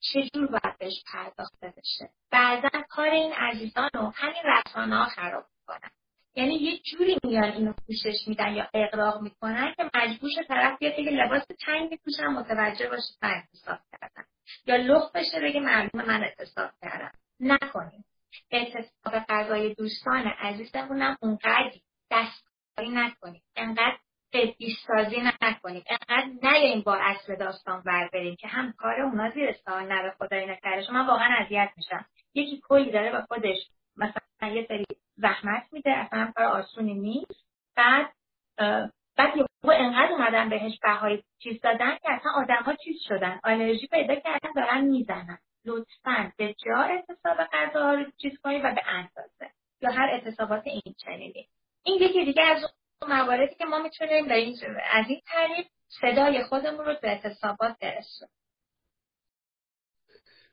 چجور 0.00 0.46
باید 0.46 0.78
بهش 0.78 1.04
پرداخته 1.12 1.74
بشه. 1.76 2.10
بعضا 2.30 2.68
کار 2.88 3.08
این 3.08 3.32
عزیزان 3.32 3.90
رو 3.94 4.12
همین 4.16 4.42
رسانه 4.44 4.96
ها 4.96 5.04
خراب 5.04 5.44
می‌کنن. 5.58 5.90
یعنی 6.34 6.54
یه 6.54 6.78
جوری 6.78 7.18
میان 7.24 7.52
اینو 7.52 7.72
پوشش 7.86 8.16
میدن 8.26 8.54
یا 8.54 8.68
اقراق 8.74 9.20
می‌کنن 9.20 9.74
که 9.76 9.90
مجبور 9.94 10.30
طرف 10.48 10.78
بیاد 10.78 10.94
که 10.94 11.02
لباس 11.02 11.42
تنگ 11.66 11.90
میپوشن 11.90 12.26
متوجه 12.26 12.88
باشه 12.88 13.14
من 13.22 13.30
اعتصاب 13.30 13.78
کردم. 13.92 14.24
یا 14.66 14.76
لخ 14.76 15.12
بشه 15.12 15.40
بگه 15.40 15.60
معلوم 15.60 15.90
من 16.06 16.22
اعتصاب 16.22 16.70
کردم. 16.82 17.12
نکنیم. 17.40 18.04
اعتصاب 18.50 19.24
غذای 19.28 19.74
دوستان 19.74 20.26
عزیزمونم 20.26 21.16
اونقدر 21.22 21.72
دستکاری 22.10 22.90
نکنیم. 22.90 23.42
انقدر 23.56 23.98
قدیس 24.32 24.76
سازی 24.86 25.16
نکنیم 25.42 25.84
انقدر 25.86 26.26
نیاییم 26.42 26.80
با 26.80 26.98
اصل 27.00 27.36
داستان 27.36 27.82
ور 27.86 28.08
بریم 28.12 28.36
که 28.36 28.48
هم 28.48 28.72
کار 28.72 29.00
اونا 29.00 29.30
زیر 29.30 29.52
سوال 29.52 29.86
نره 29.86 30.14
خدای 30.18 30.46
نکرده 30.46 30.92
من 30.92 31.06
واقعا 31.06 31.36
اذیت 31.38 31.70
میشم 31.76 32.04
یکی 32.34 32.60
کلی 32.68 32.90
داره 32.90 33.12
با 33.12 33.20
خودش 33.28 33.58
مثلا 33.96 34.48
یه 34.48 34.66
سری 34.68 34.84
زحمت 35.16 35.66
میده 35.72 35.90
اصلا 35.90 36.32
کار 36.36 36.44
آسونی 36.44 36.94
نیست 36.94 37.46
بعد 37.76 38.12
بعد 39.16 39.36
یه 39.36 39.46
انقدر 39.64 40.12
اومدن 40.12 40.48
بهش 40.48 40.78
بهای 40.82 41.22
چیز 41.38 41.60
دادن 41.60 41.96
که 42.02 42.10
اصلا 42.12 42.32
آدم 42.36 42.62
ها 42.62 42.74
چیز 42.74 42.96
شدن 43.08 43.40
آلرژی 43.44 43.86
پیدا 43.86 44.14
کردن 44.14 44.52
دارن 44.56 44.84
می‌زنن 44.84 45.38
لطفا 45.64 46.32
به 46.36 46.54
جا 46.54 46.76
اعتصاب 46.76 47.36
غذاها 47.52 47.94
رو 47.94 48.04
چیز 48.22 48.32
کنید 48.44 48.64
و 48.64 48.74
به 48.74 48.82
اندازه 48.86 49.50
یا 49.80 49.90
هر 49.90 50.08
اعتصابات 50.12 50.66
این 50.66 50.94
چنینی 50.98 51.48
این 51.84 52.02
یکی 52.02 52.24
دیگه 52.24 52.42
از 52.42 52.64
مواردی 53.08 53.54
که 53.54 53.64
ما 53.64 53.78
می‌تونیم 53.78 54.28
به 54.28 54.34
این 54.34 54.56
از 54.92 55.06
این 55.08 55.20
طریق 55.26 55.66
صدای 56.00 56.44
خودمون 56.44 56.84
رو 56.84 56.96
به 57.02 57.08
اعتصابات 57.08 57.78
برسونیم. 57.80 58.34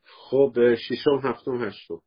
خب 0.03 0.75
شیشم 0.87 1.19
هفتم 1.23 1.63
هشتم. 1.63 2.01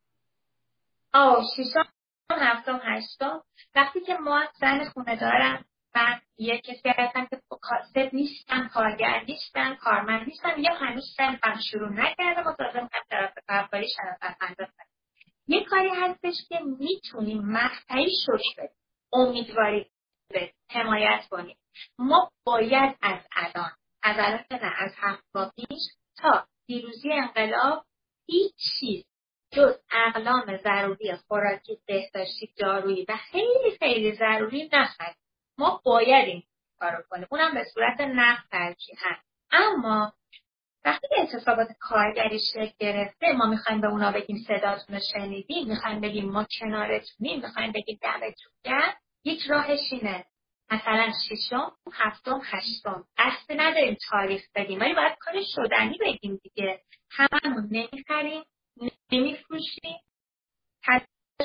آه 1.12 1.44
شیشم 1.56 1.84
هفتم 2.30 2.80
هشتم. 2.84 3.42
وقتی 3.74 4.00
که 4.00 4.14
ما 4.14 4.44
زن 4.60 4.84
خونه 4.84 5.16
دارم 5.16 5.64
و 5.94 6.20
یه 6.38 6.60
کسی 6.60 6.88
هستم 6.88 7.26
که 7.26 7.40
کاسب 7.48 8.10
نیستم 8.12 8.68
کارگر 8.68 9.24
نیستم 9.28 9.74
کارمند 9.74 10.26
نیستم 10.26 10.54
یا 10.58 10.74
هنوز 10.74 11.16
هم 11.18 11.60
شروع 11.70 11.88
نکردم 11.88 12.46
و 12.46 12.54
تازه 12.58 12.80
می‌خوام 12.80 13.04
طرف 13.10 13.34
کارکاری 13.48 13.88
شرف 13.88 14.36
یه 15.46 15.64
کاری 15.64 15.88
هستش 15.88 16.34
که 16.48 16.58
می‌تونیم 16.78 17.42
مقطعی 17.44 18.10
شش 18.10 18.56
بدیم. 18.58 18.76
امیدواری 19.12 19.90
حمایت 20.70 21.20
کنیم. 21.30 21.56
ما 21.98 22.30
باید 22.44 22.96
از 23.02 23.20
الان 23.36 23.70
از 24.02 24.16
الان 24.18 24.44
نه 24.50 24.72
از 24.78 24.92
هفت 24.96 25.56
پیش 25.56 25.82
تا 26.16 26.46
دیروزی 26.66 27.12
انقلاب 27.12 27.84
هیچ 28.26 28.54
چیز 28.80 29.04
جز 29.52 29.74
اقلام 29.92 30.56
ضروری 30.56 31.16
خوراکی 31.28 31.78
بهداشتی 31.86 32.54
دارویی 32.56 33.06
و 33.08 33.16
خیلی 33.16 33.78
خیلی 33.78 34.12
ضروری 34.12 34.70
نخریم 34.72 35.16
ما 35.58 35.80
باید 35.84 36.28
این 36.28 36.42
کارو 36.78 37.02
کنیم. 37.10 37.26
اونم 37.30 37.54
به 37.54 37.64
صورت 37.74 38.00
نقد 38.00 38.42
ترجیح 38.50 38.96
هست. 38.98 39.26
اما 39.50 40.12
وقتی 40.84 41.08
که 41.08 41.20
اعتصابات 41.20 41.68
کارگری 41.80 42.38
شکل 42.54 42.72
گرفته 42.78 43.32
ما 43.32 43.46
می‌خوایم 43.46 43.80
به 43.80 43.86
اونا 43.86 44.12
بگیم 44.12 44.44
صداتون 44.48 44.96
رو 44.96 45.00
شنیدیم 45.12 45.68
می‌خوایم 45.68 46.00
بگیم 46.00 46.30
ما 46.30 46.46
کنارتونیم 46.60 47.40
می‌خوایم 47.40 47.72
بگیم 47.72 47.98
دمتون 48.02 48.52
گرم. 48.64 48.94
یک 49.24 49.42
راهش 49.48 49.80
اینه. 49.92 50.24
مثلا 50.70 51.12
ششم 51.28 51.72
هفتم 51.92 52.40
هشتم. 52.44 53.04
قصد 53.18 53.60
نداریم 53.60 53.96
تاریخ 54.10 54.42
بدیم 54.54 54.80
ولی 54.80 54.94
باید 54.94 55.16
کار 55.18 55.34
شدنی 55.54 55.98
بگیم 56.00 56.40
دیگه. 56.42 56.80
هممون 57.10 57.68
نمی‌خریم 57.70 58.42
نمیفروشیم. 59.12 60.00
تلاش 60.82 61.02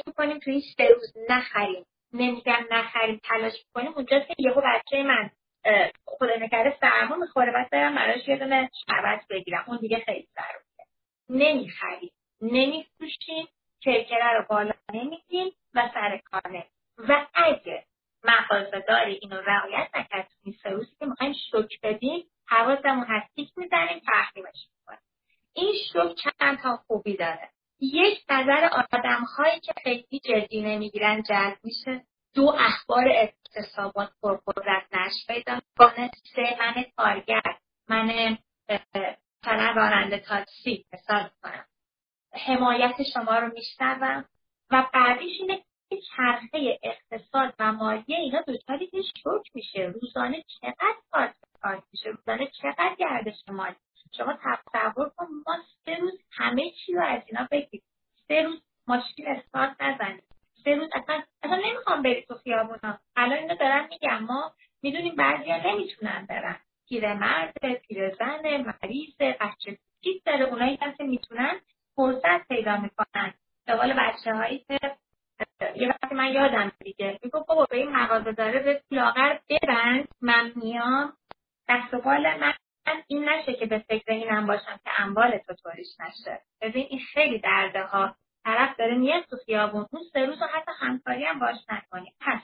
می‌کنیم 0.08 0.40
تو 0.40 0.52
این 0.52 0.62
سه 0.78 0.90
روز 0.90 1.14
نخریم. 1.30 1.86
نمیگم 2.14 2.66
نخریم 2.72 3.22
تلاش 3.24 3.54
می‌کنیم. 3.54 3.94
اونجاست 3.96 4.28
که 4.28 4.36
یهو 4.38 4.62
بچه 4.62 5.04
من 5.04 5.30
خدا 6.06 6.36
نکرده 6.36 6.78
سرما 6.82 7.16
می‌خوره 7.16 7.52
بعد 7.52 7.70
برم 7.70 7.96
براش 7.96 8.28
یه 8.28 8.38
دونه 8.38 8.70
شربت 8.86 9.26
بگیرم. 9.30 9.64
اون 9.68 9.78
دیگه 9.78 10.04
خیلی 10.06 10.28
ضروریه. 10.36 10.86
نمی‌خریم. 11.30 12.12
نمیفروشیم 12.42 13.48
کرکره 13.82 14.34
رو 14.34 14.46
بالا 14.50 14.74
نمیگیم 14.94 15.52
و 15.74 15.90
سر 15.94 16.22
کار 16.26 16.66
و 16.98 17.26
اگه 17.34 17.86
داری 18.88 19.20
اینو 19.22 19.42
رعایت 19.42 19.90
نکرد 19.96 20.28
تو 20.28 20.36
این 20.44 20.56
سه 20.64 20.70
روزی 20.70 20.96
که 21.00 21.06
می‌خوایم 21.06 21.34
شک 21.34 21.82
بدیم 21.84 22.24
حواسمون 22.48 23.06
هست. 23.10 23.36
تیک 23.36 23.50
می‌زنیم 23.58 24.00
تحریمش 24.00 24.68
می‌کنیم. 24.80 25.00
این 25.54 25.74
شک 25.94 26.32
چند 26.40 26.60
تا 26.60 26.78
خوبی 26.88 27.18
داره. 27.18 27.50
یک 27.80 28.26
نظر 28.30 28.70
آدم 28.94 29.24
هایی 29.38 29.60
که 29.60 29.74
خیلی 29.84 30.20
جدی 30.24 30.62
نمی‌گیرن 30.62 31.24
جلب 31.24 31.58
میشه. 31.64 32.04
دو 32.36 32.56
اخبار 32.60 33.06
اقتصابات 33.10 34.10
پرقدرت 34.22 34.84
نش 34.94 35.14
پیدا 35.28 35.60
کنه 35.78 36.12
سه 36.36 36.58
من 36.60 36.86
کارگر 36.98 37.58
من 37.90 38.38
مثلا 38.70 39.72
راننده 39.76 40.20
تاکسی 40.20 40.86
مثال 40.94 41.30
کنم 41.44 41.66
حمایت 42.34 42.96
شما 43.14 43.40
رو 43.40 43.52
میشنوم. 43.54 44.26
و 44.72 44.86
بعدیش 44.94 45.42
اینه 45.42 45.64
چرخه 46.02 46.80
اقتصاد 46.84 47.54
و 47.60 47.72
مالی 47.72 48.16
اینا 48.16 48.42
دچار 48.42 48.78
که 48.78 49.02
شوک 49.24 49.52
میشه. 49.54 49.82
روزانه 49.82 50.44
چقدر 50.62 50.96
کار 51.62 51.84
میشه؟ 51.92 52.10
روزانه 52.10 52.48
چقدر 52.48 52.96
گردش 53.00 53.44
مالی 53.48 53.76
شما 54.18 54.34
تصور 54.44 55.10
کن. 55.18 55.28
ما 55.46 55.58
سه 55.86 55.96
روز 55.96 56.20
همه 56.32 56.72
چی 56.72 56.94
رو 56.94 57.04
از 57.06 57.22
اینا 57.26 57.48
بگیریم. 57.52 57.84
سه 58.28 58.42
روز 58.42 58.62
ماشین 58.88 59.28
استارت 59.28 59.82
نزنیم. 59.82 60.24
سه 60.64 60.76
روز 60.76 60.90
اصلا 60.94 61.24
اصلا 61.44 61.56
نمی‌خوام 61.56 62.02
بری 62.02 62.22
تو 62.22 62.36
خیابونا. 62.36 63.00
الان 63.16 63.38
اینو 63.38 63.56
دارم 63.56 63.88
میگم. 63.92 64.24
ما 64.24 64.52
می‌دونیم 64.84 65.16
بعضیا 65.16 65.72
نمی‌تونن 65.72 66.26
برن. 66.30 66.60
پیرمرد 66.90 67.54
پیرزن 67.88 68.42
مریض 68.58 69.16
بچه 69.18 69.78
چیز 70.04 70.22
داره. 70.26 70.46
اونایی 70.46 70.78
که 70.78 71.04
می‌تونن 71.04 71.60
فرصت 71.96 72.48
پیدا 72.48 72.78
می‌کنن. 72.78 73.34
قول 73.68 73.94
بچه 73.94 74.34
هایی 74.34 74.66
که 74.68 74.80
یه 75.76 75.88
وقتی 75.90 76.16
من 76.16 76.34
یادم 76.34 76.72
دیگه. 76.84 77.20
میگو 77.24 77.44
بابا 77.48 77.66
به 77.66 77.78
این 77.78 77.90
مغازه 77.96 78.32
داره 78.32 78.60
به 78.60 78.82
لاغر 78.92 79.38
ببند. 79.50 80.08
من 80.22 80.52
میام. 80.56 81.14
دست 81.70 81.94
و 81.94 82.02
بال 82.02 82.40
من 82.40 82.54
این 83.08 83.30
نشه 83.30 83.54
که 83.54 83.66
به 83.66 83.80
فکر 83.80 84.12
اینم 84.12 84.48
باشم 84.48 84.80
که 84.84 85.02
انبال 85.02 85.38
تو 85.38 85.54
توریش 85.54 85.88
نشه. 86.00 86.42
ببین 86.62 86.88
این 86.90 87.00
خیلی 87.14 87.40
درده 87.40 87.84
ها 87.84 88.16
طرف 88.44 88.78
داره 88.78 88.96
میاد 88.96 89.24
تو 89.24 89.38
خیابون. 89.46 89.86
اون 89.94 90.04
سه 90.14 90.26
روز 90.26 90.40
حتی 90.54 90.72
همکاری 90.80 91.26
هم 91.26 91.40
باش 91.40 91.58
نکنی. 91.70 92.14
پس 92.20 92.42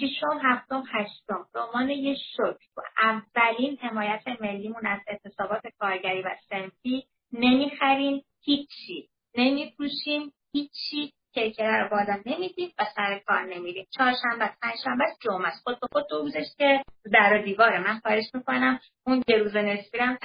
ششم 0.00 0.40
هفتم 0.42 0.82
هشتم. 0.92 1.46
رمان 1.54 1.90
یه 1.90 2.14
شکر. 2.14 2.66
و 2.76 2.80
اولین 3.02 3.78
حمایت 3.78 4.22
ملیمون 4.40 4.86
از 4.86 5.00
اعتصابات 5.06 5.62
کارگری 5.78 6.22
و 6.22 6.30
سنفی 6.48 7.06
نمی‌خریم 7.32 8.24
هیچی. 8.44 9.08
نمیفروشیم 9.34 10.32
هیچی. 10.52 11.12
کرکره 11.36 11.82
رو 11.82 11.88
بالا 11.88 12.22
نمیدیم 12.26 12.72
و 12.78 12.84
سر 12.96 13.18
کار 13.26 13.42
نمیریم 13.42 13.86
چهارشنبه 13.90 14.50
پنجشنبه 14.62 15.04
جمعه 15.20 15.48
است. 15.48 15.62
خود 15.64 15.80
به 15.80 15.86
خود 15.92 16.06
دو 16.10 16.18
روزش 16.18 16.46
که 16.58 16.82
در 17.12 17.34
و 17.34 17.42
دیواره 17.44 17.78
من 17.78 17.98
خواهش 17.98 18.24
می‌کنم. 18.34 18.80
اون 19.06 19.22
یه 19.28 19.36
روز 19.36 19.56
نصفی 19.56 19.98
هم 19.98 20.18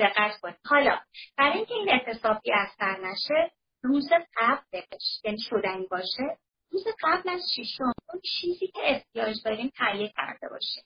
دقت 0.00 0.40
کنید. 0.42 0.56
حالا 0.64 0.98
برای 1.38 1.56
اینکه 1.56 1.74
این 1.74 1.90
اعتصابی 1.90 2.52
اثر 2.52 2.96
نشه 3.00 3.50
روز 3.82 4.08
قبلش 4.36 5.20
یعنی 5.24 5.38
شدنی 5.50 5.86
باشه 5.90 6.38
روز 6.70 6.84
قبل 7.02 7.30
از 7.30 7.40
شیشم 7.54 7.84
اون 7.84 8.20
چیزی 8.40 8.66
که 8.66 8.80
احتیاج 8.82 9.36
داریم 9.44 9.72
تهیه 9.76 10.08
کرده 10.08 10.48
باشه. 10.48 10.82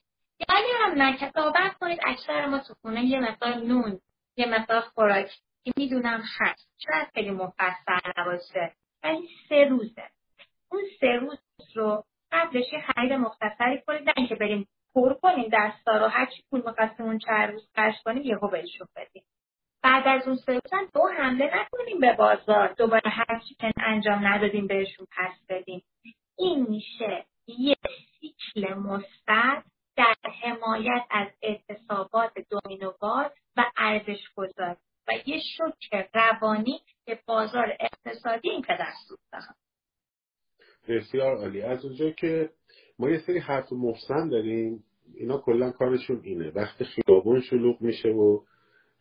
یعنی 0.49 0.67
هم 0.79 1.01
نه 1.01 1.17
که 1.17 1.31
کنید 1.79 1.99
اکثر 2.05 2.45
ما 2.45 2.59
تو 2.59 2.73
خونه 2.81 3.05
یه 3.05 3.19
مقدار 3.19 3.55
نون 3.55 3.99
یه 4.37 4.45
مقدار 4.45 4.81
خوراکی 4.81 5.41
می‌دونم 5.77 6.23
هست. 6.39 6.69
شاید 6.77 7.07
خیلی 7.13 7.31
مفصل 7.31 7.99
نباشه. 8.17 8.73
ولی 9.03 9.29
سه 9.49 9.63
روزه. 9.69 10.09
اون 10.71 10.81
سه 10.99 11.07
روز 11.07 11.39
رو 11.75 12.03
قبلش 12.31 12.73
یه 12.73 12.81
خرید 12.81 13.13
مختصری 13.13 13.81
کنید 13.87 14.01
نه 14.01 14.13
اینکه 14.17 14.35
بریم 14.35 14.67
پر 14.95 15.13
کنیم 15.13 15.49
دستا 15.53 15.97
رو 15.97 16.07
هرچی 16.07 16.43
پول 16.49 16.61
می‌خواستیم 16.65 17.05
اون 17.05 17.19
چند 17.19 17.49
روز 17.51 17.69
خرج 17.75 17.95
کنیم 18.05 18.23
یهو 18.23 18.47
بهشون 18.47 18.87
بدیم. 18.95 19.23
بعد 19.83 20.07
از 20.07 20.27
اون 20.27 20.35
سه 20.35 20.53
روز 20.53 20.89
دو 20.93 21.07
حمله 21.17 21.45
نکنیم 21.45 21.99
به 21.99 22.13
بازار. 22.13 22.73
دوباره 22.73 23.09
هرچی 23.09 23.55
که 23.55 23.71
انجام 23.77 24.27
ندادیم 24.27 24.67
بهشون 24.67 25.07
پس 25.17 25.45
بدیم. 25.49 25.83
این 26.37 26.65
میشه 26.69 27.25
یه 27.47 27.75
سیکل 28.19 28.73
مثبت 28.73 29.63
در 29.97 30.15
حمایت 30.43 31.05
از 31.09 31.27
اعتصابات 31.41 32.31
دومینووار 32.49 33.31
و 33.57 33.71
ارزش 33.77 34.29
گذاری 34.35 34.79
و 35.07 35.11
یه 35.25 35.39
شوک 35.57 36.07
روانی 36.13 36.79
به 37.05 37.19
بازار 37.25 37.77
اقتصادی 37.79 38.49
این 38.49 38.61
پدر 38.61 38.91
دارم 39.31 39.55
بسیار 40.87 41.37
عالی. 41.37 41.61
از 41.61 41.85
اونجا 41.85 42.11
که 42.11 42.49
ما 42.99 43.09
یه 43.09 43.19
سری 43.19 43.39
حرف 43.39 43.73
محسن 43.73 44.29
داریم 44.29 44.83
اینا 45.15 45.37
کلا 45.37 45.71
کارشون 45.71 46.21
اینه. 46.23 46.49
وقتی 46.49 46.85
خیابون 46.85 47.41
شلوغ 47.41 47.81
میشه 47.81 48.09
و 48.09 48.39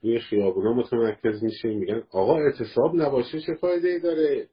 روی 0.03 0.21
خیابونا 0.21 0.73
متمرکز 0.73 1.45
میشه 1.45 1.69
میگن 1.69 2.03
آقا 2.11 2.39
اعتصاب 2.39 2.95
نباشه 2.95 3.41
چه 3.41 3.55
فایده 3.55 3.89
ای 3.89 4.01
داره؟ 4.01 4.49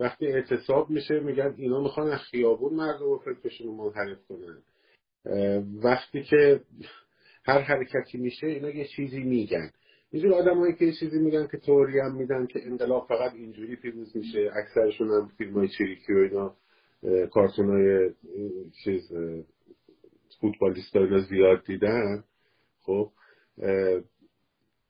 وقتی 0.00 0.26
اعتصاب 0.26 0.90
میشه 0.90 1.20
میگن 1.20 1.54
اینا 1.56 1.80
می‌خوان 1.80 2.12
از 2.12 2.20
خیابون 2.20 2.74
مردم 2.74 3.08
و 3.08 3.18
فکرشون 3.18 3.66
رو 3.66 3.74
منحرف 3.74 4.18
کنن. 4.28 4.62
وقتی 5.84 6.22
که 6.22 6.60
هر 7.44 7.60
حرکتی 7.60 8.18
میشه 8.18 8.46
اینا 8.46 8.70
یه 8.70 8.86
چیزی 8.96 9.22
میگن. 9.22 9.70
اینجور 10.10 10.34
آدمایی 10.34 10.74
که 10.74 10.92
چیزی 10.92 11.18
میگن 11.18 11.46
که 11.46 11.58
توری 11.58 12.00
هم 12.00 12.14
میدن 12.16 12.46
که 12.46 12.66
انقلاب 12.66 13.06
فقط 13.08 13.34
اینجوری 13.34 13.76
پیروز 13.76 14.16
میشه 14.16 14.50
اکثرشون 14.56 15.08
هم 15.10 15.30
فیلم 15.38 15.54
های 15.54 15.68
چریکی 15.68 16.12
و 16.12 16.16
اینا 16.16 16.54
کارتون 17.26 17.70
های 17.70 18.10
چیز 18.84 19.12
فوتبالیست 20.40 20.96
اینا 20.96 21.18
زیاد 21.18 21.64
دیدن. 21.64 22.24
خب 22.82 23.10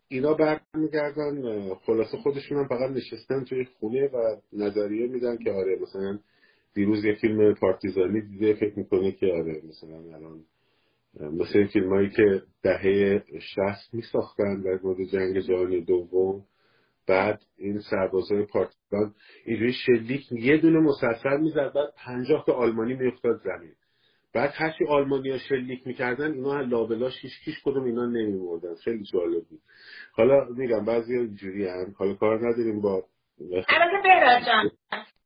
اینا 0.09 0.35
برمیگردن 0.35 1.75
خلاصه 1.75 2.19
خودشون 2.19 2.59
هم 2.59 2.69
فقط 2.69 2.91
نشستن 2.91 3.45
توی 3.45 3.65
خونه 3.65 4.09
و 4.09 4.37
نظریه 4.53 5.07
میدن 5.07 5.37
که 5.37 5.53
آره 5.53 5.79
مثلا 5.83 6.19
دیروز 6.75 7.05
یه 7.05 7.15
فیلم 7.15 7.55
پارتیزانی 7.55 8.21
دیده 8.21 8.55
فکر 8.55 8.79
می‌کنه 8.79 9.13
که 9.13 9.27
آره 9.27 9.63
مثلا 9.69 10.17
الان 10.17 10.45
مثل 11.15 11.67
فیلم 11.67 11.89
هایی 11.89 12.11
که 12.11 12.43
دهه 12.63 13.23
شست 13.41 13.95
می 13.95 14.03
ساختن 14.03 14.61
در 14.61 14.79
مورد 14.83 15.05
جنگ 15.13 15.41
جهانی 15.41 15.81
دوم 15.81 16.45
بعد 17.09 17.43
این 17.59 17.81
سربازهای 17.91 18.45
پارتیزان 18.45 19.15
اینجوری 19.45 19.73
شلیک 19.73 20.33
یه 20.33 20.57
دونه 20.57 20.79
مسلسل 20.79 21.41
می‌زد 21.41 21.73
بعد 21.75 21.95
پنجاه 21.97 22.45
تا 22.47 22.53
آلمانی 22.53 22.95
میافتاد 22.95 23.41
زمین. 23.45 23.73
بعد 24.35 24.53
هرچی 24.55 24.85
آلمانیا 24.89 25.39
شلیک 25.39 25.87
می‌کردن 25.87 26.33
اینا 26.33 26.61
لابلاش 26.61 27.13
هیچ 27.21 27.33
کیش 27.45 27.55
کدوم 27.65 27.85
اینا 27.85 28.07
نمیمردن 28.07 28.75
خیلی 28.75 29.05
جالب 29.13 29.45
بود. 29.45 29.61
حالا 30.13 30.45
میگم 30.57 30.85
بعضی 30.85 31.17
اینجوری 31.17 31.67
هم 31.69 31.95
حالا 31.99 32.15
کار 32.15 32.49
نداریم 32.49 32.81
با 32.81 33.05
البته 33.69 34.47
جان 34.47 34.71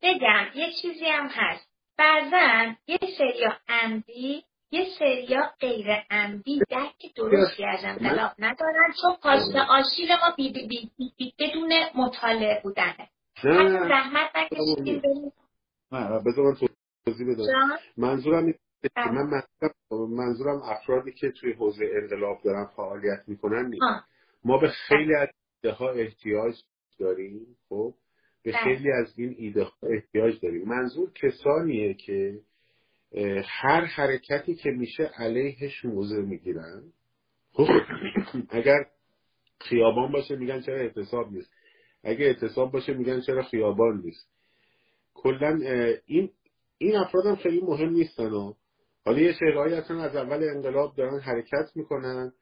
بگم 0.03 0.47
یه 0.55 0.66
چیزی 0.83 1.05
هم 1.05 1.28
هست. 1.30 1.68
بعضا 1.99 2.74
یه 2.87 2.99
سری 3.18 3.45
عمدی 3.68 4.43
یه 4.73 4.87
سریا 4.99 5.51
غیر 5.61 5.87
عمدی 6.11 6.61
درک 6.70 7.14
درستی 7.16 7.64
از 7.64 7.81
انقلاب 7.85 8.31
ندارن 8.39 8.93
چون 9.03 9.16
پاشنه 9.23 9.66
آشیل 9.68 10.09
ما 10.09 10.35
بی 10.37 10.53
بی 10.53 10.68
بی 10.68 11.12
بی 11.18 11.35
بدون 11.39 11.73
مطالعه 11.95 12.61
بودنه. 12.62 13.09
حتی 13.37 13.89
زحمت 13.89 14.31
نکشیدیم 14.37 15.01
بریم. 15.01 15.33
بذار 16.27 16.45
من 16.45 16.55
توضیح 17.07 17.27
بدم. 17.35 17.79
منظورم 17.97 18.55
من 18.97 19.43
منظورم 19.91 20.62
افرادی 20.62 21.12
که 21.12 21.31
توی 21.31 21.53
حوزه 21.53 21.85
انقلاب 22.03 22.39
دارن 22.45 22.66
فعالیت 22.77 23.23
می‌کنن 23.27 23.66
نیست. 23.66 23.83
ما 24.45 24.59
به 24.59 24.68
خیلی 24.68 25.14
از 25.14 25.29
ایده 25.62 25.77
ها 25.77 25.91
احتیاج 25.91 26.55
داریم 26.99 27.47
خب؟ 27.68 27.95
به 28.45 28.53
خیلی 28.53 28.93
از 28.93 29.18
این 29.18 29.35
ایده 29.39 29.64
ها 29.64 29.73
احتیاج 29.83 30.41
داریم. 30.43 30.68
منظور 30.68 31.11
کسانیه 31.12 31.95
که 31.95 32.41
هر 33.45 33.85
حرکتی 33.85 34.55
که 34.55 34.71
میشه 34.71 35.11
علیهش 35.19 35.85
موزه 35.85 36.23
می‌گیرن. 36.23 36.83
خب 37.53 37.69
اگر 38.51 38.87
خیابان 39.61 40.13
باشه 40.13 40.37
میگن 40.37 40.61
چرا 40.61 40.77
اعتصاب 40.77 41.33
نیست. 41.33 41.53
اگه 42.05 42.25
اعتصاب 42.25 42.73
باشه 42.73 42.95
میگن 42.95 43.21
چرا 43.21 43.43
خیابان 43.43 44.03
نیست. 44.05 44.29
کلا 45.15 45.61
این 46.07 46.31
این 46.79 46.97
افراد 46.97 47.27
هم 47.27 47.37
خیلی 47.37 47.61
مهم 47.61 47.91
نیستن 47.91 48.33
و 48.33 48.55
حالا 49.05 49.19
یه 49.19 49.33
شهرهایی 49.33 49.75
اصلا 49.75 50.03
از 50.03 50.17
اول 50.17 50.49
انقلاب 50.57 50.97
دارن 50.97 51.21
حرکت 51.21 51.71
می‌کنن. 51.75 52.33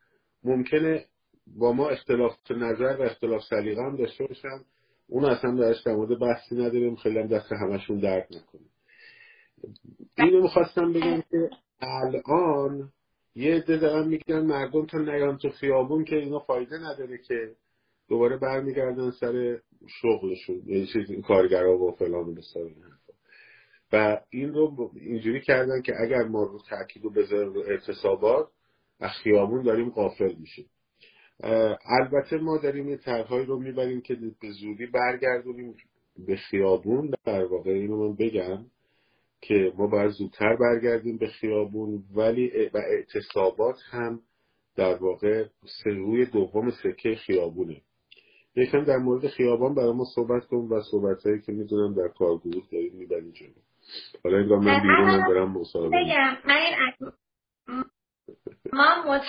ممکنه 0.45 1.05
با 1.47 1.73
ما 1.73 1.89
اختلاف 1.89 2.51
نظر 2.51 2.97
و 2.99 3.03
اختلاف 3.03 3.43
سلیقه 3.43 3.97
داشته 3.99 4.27
باشن. 4.27 4.65
اون 5.09 5.25
اصلا 5.25 5.55
درش 5.55 5.83
در 5.83 5.93
مورد 5.93 6.19
بحثی 6.19 6.55
نداریم. 6.55 6.97
خیلی 6.97 7.19
هم 7.19 7.27
دست 7.27 7.53
همشون 7.53 7.99
درد 7.99 8.29
نکنه. 8.31 8.70
اینو 10.19 10.43
می‌خواستم 10.43 10.93
بگم 10.93 11.23
که 11.31 11.51
الان 11.81 12.93
یه 13.35 13.55
عده 13.55 13.77
دارن 13.77 14.09
میگن 14.09 14.41
مردم 14.41 14.87
تا 14.87 14.99
نیان 14.99 15.39
تو 15.39 15.49
خیابون 15.51 16.05
که 16.05 16.17
اینا 16.17 16.39
فایده 16.39 16.79
نداره 16.79 17.19
که 17.19 17.53
دوباره 18.09 18.37
برمیگردن 18.37 19.11
سر 19.11 19.59
شغلشون. 20.03 20.63
یه 20.67 20.87
چیز 20.87 21.11
این 21.11 21.23
کارگرا 21.23 21.79
و 21.79 21.93
فلان 21.93 22.29
و 22.29 22.41
و 23.93 24.21
این 24.31 24.55
رو 24.55 24.91
اینجوری 24.95 25.41
کردن 25.41 25.83
که 25.83 25.93
اگر 26.01 26.23
ما 26.23 26.43
رو 26.43 26.59
تاکید 26.69 27.05
رو 27.05 27.11
بذاریم 27.11 27.53
رو 27.53 27.61
اعتصابات 27.61 28.49
از 29.01 29.11
خیابون 29.23 29.63
داریم 29.63 29.91
قافل 29.91 30.35
میشیم. 30.35 30.71
البته 31.85 32.37
ما 32.37 32.59
داریم 32.59 32.89
یه 32.89 32.97
طرحهایی 32.97 33.47
رو 33.47 33.61
می‌بریم 33.61 34.01
که 34.01 34.15
به 34.15 34.51
زودی 34.61 34.87
برگردونیم 34.87 35.77
به 36.27 36.37
خیابون. 36.37 37.11
در 37.25 37.45
واقع 37.45 37.71
اینو 37.71 38.09
من 38.09 38.17
بگم. 38.17 38.65
که 39.43 39.73
ما 39.77 39.87
باید 39.87 40.11
زودتر 40.11 40.57
برگردیم 40.57 41.19
به 41.19 41.27
خیابون 41.27 42.03
ولی 42.15 42.71
و 42.75 42.79
اعتصابات 42.79 43.77
هم 43.91 44.21
در 44.77 44.95
واقع 44.95 45.45
روی 45.85 46.27
دوم 46.27 46.71
سکه 46.71 47.15
خیابونه. 47.15 47.81
یکم 48.57 48.85
در 48.85 48.97
مورد 48.97 49.29
خیابان 49.29 49.75
برای 49.75 49.93
ما 49.93 50.05
صحبت 50.15 50.47
کن 50.47 50.57
و 50.57 50.83
صحبت 50.91 51.27
هایی 51.27 51.41
که 51.41 51.53
می‌دونم 51.53 51.95
در 51.95 52.09
کارگروه 52.09 52.63
داریم 52.73 52.93
می‌بریم 52.95 53.31
جلو. 53.31 53.51
حالا 54.25 54.39
این 54.39 54.49
من 54.49 54.83
بیرونم 54.83 55.29
برم 55.29 55.53
مصاحبه 55.53 55.89
بگم 55.89 56.37
من 58.73 59.05
ما 59.07 59.21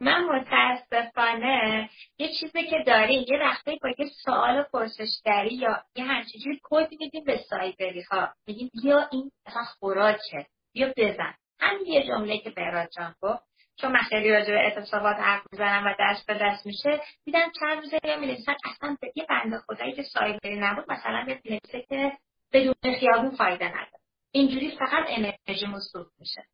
من 0.00 0.24
متاسفانه 0.24 1.90
یه 2.18 2.28
چیزی 2.40 2.62
که 2.62 2.84
داری 2.86 3.26
یه 3.28 3.38
وقتی 3.38 3.78
با 3.82 3.88
یه 3.98 4.06
سوال 4.24 4.62
پرسشگری 4.62 5.54
یا 5.54 5.84
یه 5.96 6.04
همچین 6.04 6.60
کد 6.62 6.88
میدیم 7.00 7.24
به 7.24 7.40
سایبری 7.50 8.02
ها 8.02 8.28
میگیم 8.46 8.70
بیا 8.82 9.08
این 9.12 9.30
اصلا 9.46 9.62
خوراکه. 9.64 10.46
بیا 10.72 10.92
بزن. 10.96 11.34
همین 11.60 11.86
یه 11.86 12.06
جمله 12.06 12.38
که 12.38 12.50
بهراد 12.50 12.88
جان 12.96 13.14
گفت. 13.20 13.42
چون 13.80 13.92
من 13.92 14.00
خیلی 14.00 14.30
راجع 14.30 14.50
به 14.50 14.58
اعتصابات 14.58 15.16
حرف 15.16 15.42
می‌زنم 15.52 15.86
و 15.86 15.94
دست 16.00 16.26
به 16.26 16.34
دست 16.34 16.66
میشه 16.66 17.00
دیدم 17.24 17.52
چند 17.60 17.82
روزه 17.82 17.98
یا 18.04 18.16
می‌رسن 18.16 18.54
اصلا 18.64 18.96
به 19.00 19.12
یه 19.16 19.26
بنده 19.28 19.58
خدایی 19.58 19.92
که 19.92 20.02
سایبری 20.02 20.60
نبود 20.60 20.84
مثلا 20.92 21.22
نوشته 21.22 21.82
که 21.88 22.12
بدون 22.52 22.74
خیابون 23.00 23.30
فایده 23.30 23.68
نداره. 23.68 24.00
اینجوری 24.32 24.70
فقط 24.70 25.04
انرژی 25.08 25.66
مصروف 25.66 26.06
میشه. 26.18 26.44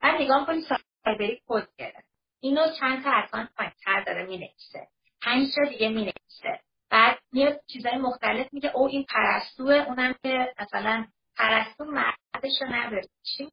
بعد 0.00 0.20
نگاه 0.20 0.46
کنی 0.46 0.60
سایبری 0.60 1.40
کد 1.48 1.68
گرفت. 1.78 2.09
اینو 2.40 2.66
چند 2.80 3.04
تا 3.04 3.10
اکانت 3.10 3.48
پایینتر 3.56 4.04
داره 4.06 4.22
می‌نویسه. 4.26 4.88
پنج 5.22 5.48
تا 5.56 5.70
دیگه 5.70 5.88
می‌نویسه. 5.88 6.60
بعد 6.90 7.18
میاد 7.32 7.60
چیزای 7.66 7.96
مختلف 7.96 8.52
میگه 8.52 8.70
او 8.74 8.86
این 8.86 9.06
پرستوه. 9.08 9.74
اونم 9.74 10.14
که 10.22 10.54
مثلا 10.60 11.06
پرستو 11.36 11.84
مردش 11.84 12.62
رو 12.62 12.66
نداره. 12.68 13.02
چی 13.22 13.48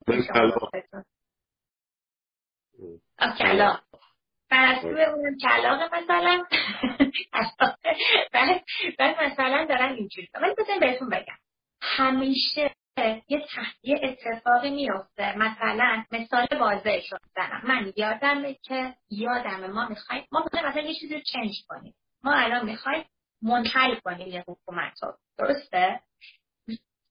کلاق 3.39 3.83
پرستو 4.49 4.87
اونم 4.87 5.37
کلاق 5.37 5.93
مثلا. 5.93 6.45
بعد 8.99 9.23
مثلا 9.23 9.65
دارن 9.69 9.93
اینجوری. 9.93 10.29
ولی 10.33 10.53
بزن 10.57 10.79
بهتون 10.79 11.09
بگم. 11.09 11.37
همیشه 11.81 12.75
یه 13.01 13.45
یه 13.83 13.99
اتفاقی 14.03 14.69
میفته 14.69 15.37
مثلا 15.37 16.03
مثال 16.11 16.47
واضح 16.59 16.99
شد. 16.99 17.19
من 17.63 17.93
یادمه 17.95 18.53
که 18.53 18.93
یادم 19.09 19.71
ما 19.71 19.87
می‌خوایم 19.89 20.27
ما 20.31 20.45
مثلا 20.53 20.81
یه 20.81 20.93
چیزی 20.99 21.15
رو 21.15 21.21
چنج 21.21 21.51
کنیم. 21.69 21.93
ما 22.23 22.33
الان 22.33 22.65
می‌خوایم 22.65 23.05
منحل 23.41 23.95
کنیم 23.95 24.27
یه 24.27 24.43
حکومت 24.47 25.03
رو. 25.03 25.13
درسته؟ 25.37 25.99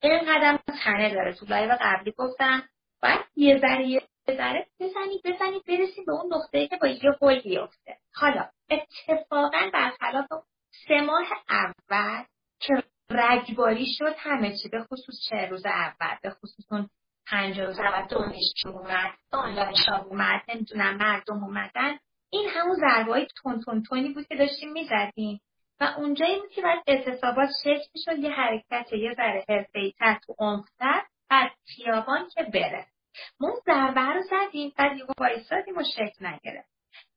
این 0.03 0.21
قدم 0.21 0.59
تنه 0.85 1.15
داره. 1.15 1.35
تو 1.35 1.47
live 1.47 1.77
قبلی 1.81 2.13
گفتم. 2.13 2.63
باید 3.03 3.21
یه 3.37 3.59
ذره 3.59 3.87
یه 3.87 4.03
ذره 4.27 4.67
بزنید 4.81 5.21
بزنید 5.25 5.63
برسیم 5.67 6.05
به 6.07 6.13
اون 6.13 6.35
نقطه 6.35 6.69
که 6.69 6.77
با 6.77 6.89
یه 6.89 7.11
هول 7.21 7.41
بیفته. 7.41 7.97
حالا 8.15 8.49
اتفاقا 8.71 9.71
برخلاف 9.73 10.27
سه 10.89 11.01
ماه 11.01 11.27
اول 11.49 12.25
که 12.61 12.83
رگباری 13.11 13.87
شد 13.99 14.15
همه 14.19 14.57
چی 14.63 14.69
به 14.69 14.83
خصوص 14.83 15.15
چه 15.31 15.47
روز 15.47 15.67
اول 15.67 16.17
به 16.23 16.31
خصوص 16.31 16.73
اون 16.73 16.89
پنج 17.27 17.61
روز 17.61 17.79
اول 17.79 18.07
دانشجو 18.07 18.69
اومد 18.69 19.11
دانشجو 19.33 19.95
اومد 19.95 20.43
نمی‌دونم 20.49 20.97
مردم 20.97 21.45
اومدن. 21.45 21.99
این 22.31 22.49
همون 22.49 22.77
ضربه 22.77 23.13
های 23.13 23.27
تون 23.43 23.61
تون 23.61 23.83
تونی 23.83 24.13
بود 24.13 24.27
که 24.27 24.37
داشتیم 24.37 24.73
می‌زدیم. 24.73 25.41
و 25.81 25.85
اونجایی 25.97 26.41
بود 26.41 26.51
که 26.51 26.63
باید 26.63 26.83
اعتصابات 26.87 27.49
شکل 27.65 27.85
می‌شد 27.95 28.19
یه 28.19 28.31
حرکت 28.31 28.93
یه 28.93 29.15
ذره 29.15 29.45
حرفه‌ای‌تر 29.49 30.19
تو 30.27 30.35
عمقتر 30.39 31.03
از 31.31 31.51
خیابان 31.77 32.29
که 32.35 32.43
بره. 32.43 32.87
ما 33.41 33.49
اون 33.49 33.61
ضربه 33.67 34.01
رو 34.01 34.23
زدیم 34.23 34.73
بعد 34.77 34.97
یهو 34.97 35.13
وایسادیم 35.19 35.79
و 35.79 35.83
شکل 35.97 36.27
نگرفت. 36.27 36.69